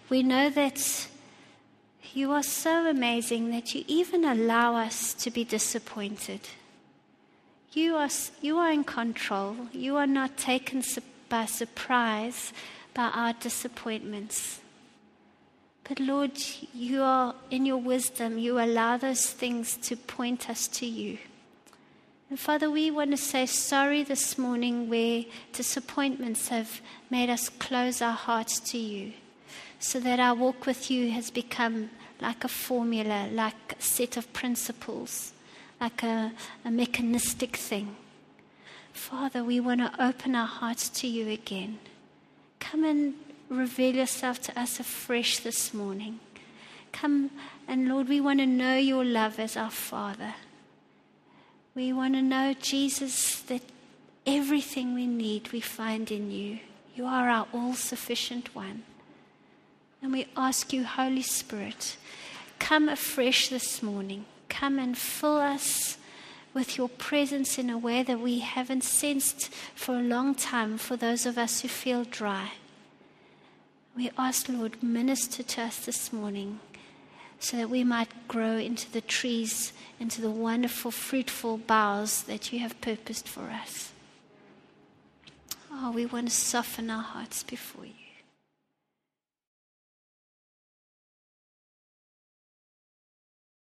we 0.09 0.23
know 0.23 0.49
that 0.49 1.07
you 2.15 2.33
are 2.33 2.43
so 2.43 2.89
amazing 2.89 3.51
that 3.51 3.75
you 3.75 3.85
even 3.87 4.25
allow 4.25 4.77
us 4.77 5.13
to 5.15 5.31
be 5.31 5.45
disappointed. 5.45 6.41
You 7.73 7.97
are, 7.97 8.09
you 8.41 8.57
are 8.57 8.73
in 8.73 8.85
control. 8.85 9.57
You 9.73 9.99
are 9.99 10.07
not 10.07 10.39
taken 10.39 10.83
by 11.29 11.45
surprise 11.45 12.55
by 12.95 13.11
our 13.15 13.35
disappointments. 13.35 14.61
But 15.85 16.01
Lord, 16.01 16.33
you 16.73 17.03
are 17.03 17.35
in 17.51 17.67
your 17.67 17.77
wisdom, 17.77 18.39
you 18.39 18.59
allow 18.59 18.97
those 18.97 19.27
things 19.31 19.77
to 19.83 19.97
point 19.97 20.49
us 20.49 20.67
to 20.69 20.87
you. 20.87 21.19
And 22.33 22.41
Father, 22.41 22.71
we 22.71 22.91
want 22.91 23.11
to 23.11 23.19
say 23.19 23.45
sorry 23.45 24.03
this 24.05 24.39
morning 24.39 24.89
where 24.89 25.27
disappointments 25.53 26.49
have 26.49 26.81
made 27.11 27.29
us 27.29 27.51
close 27.51 28.01
our 28.01 28.15
hearts 28.15 28.59
to 28.71 28.79
you, 28.79 29.13
so 29.79 30.01
that 30.01 30.19
our 30.19 30.35
walk 30.35 30.65
with 30.65 30.91
you 30.91 31.11
has 31.11 31.31
become 31.31 31.91
like 32.23 32.43
a 32.43 32.49
formula, 32.49 33.29
like 33.31 33.77
a 33.79 33.83
set 33.83 34.17
of 34.17 34.33
principles, 34.33 35.35
like 35.79 36.03
a, 36.03 36.33
a 36.65 36.71
mechanistic 36.71 37.55
thing. 37.59 37.97
Father, 38.95 39.45
we 39.45 39.61
want 39.61 39.81
to 39.83 40.03
open 40.03 40.35
our 40.35 40.47
hearts 40.47 40.89
to 40.89 41.07
you 41.07 41.29
again. 41.29 41.81
Come 42.61 42.83
and 42.85 43.13
reveal 43.51 43.95
yourself 43.95 44.41
to 44.45 44.59
us 44.59 44.81
afresh 44.81 45.41
this 45.41 45.75
morning. 45.75 46.19
Come 46.93 47.31
and 47.69 47.89
Lord, 47.89 48.09
we 48.09 48.23
want 48.23 48.41
to 48.41 48.47
know 48.47 48.77
your 48.77 49.05
love 49.05 49.39
as 49.39 49.55
our 49.55 49.71
Father. 49.71 50.33
We 51.75 51.93
want 51.93 52.15
to 52.15 52.23
know, 52.23 52.55
Jesus, 52.61 53.41
that 53.43 53.63
everything 54.27 54.95
we 54.95 55.07
need 55.07 55.53
we 55.53 55.61
find 55.61 56.11
in 56.11 56.31
you. 56.31 56.59
You 56.95 57.07
are 57.07 57.29
our 57.29 57.47
all 57.53 57.75
sufficient 57.75 58.55
one. 58.55 58.83
And 60.03 60.13
we 60.13 60.27
ask 60.37 60.73
you, 60.73 60.85
Holy 60.85 61.23
Spirit, 61.23 61.97
come 62.59 62.89
afresh 62.89 63.49
this 63.49 63.83
morning. 63.83 64.27
Come 64.49 64.79
and 64.79 64.99
fill 64.99 65.39
us 65.39 65.97
with 66.53 66.77
your 66.77 66.89
presence 66.89 67.59
in 67.59 67.71
a 67.71 67.79
way 67.79 68.03
that 68.03 68.21
we 68.21 68.41
haven't 68.41 68.85
sensed 68.85 69.51
for 69.75 69.95
a 69.95 70.03
long 70.03 70.35
time 70.35 70.77
for 70.77 70.97
those 70.97 71.25
of 71.25 71.39
us 71.39 71.63
who 71.63 71.69
feel 71.69 72.05
dry. 72.05 72.53
We 73.97 74.11
ask, 74.19 74.49
Lord, 74.49 74.83
minister 74.83 75.43
to 75.43 75.63
us 75.63 75.87
this 75.87 76.13
morning 76.13 76.61
so 77.43 77.57
that 77.57 77.69
we 77.69 77.83
might 77.83 78.29
grow 78.29 78.57
into 78.57 78.89
the 78.93 79.01
trees, 79.01 79.73
into 79.99 80.21
the 80.21 80.31
wonderful, 80.31 80.93
fruitful 80.93 81.59
boughs 81.59 82.23
that 82.23 82.53
you 82.53 82.61
have 82.61 82.81
purposed 82.81 83.27
for 83.27 83.51
us. 83.51 83.91
Oh, 85.69 85.91
we 85.91 86.07
want 86.07 86.29
to 86.29 86.35
soften 86.35 86.89
our 86.89 87.03
hearts 87.03 87.43
before 87.43 87.87
you. 87.87 88.02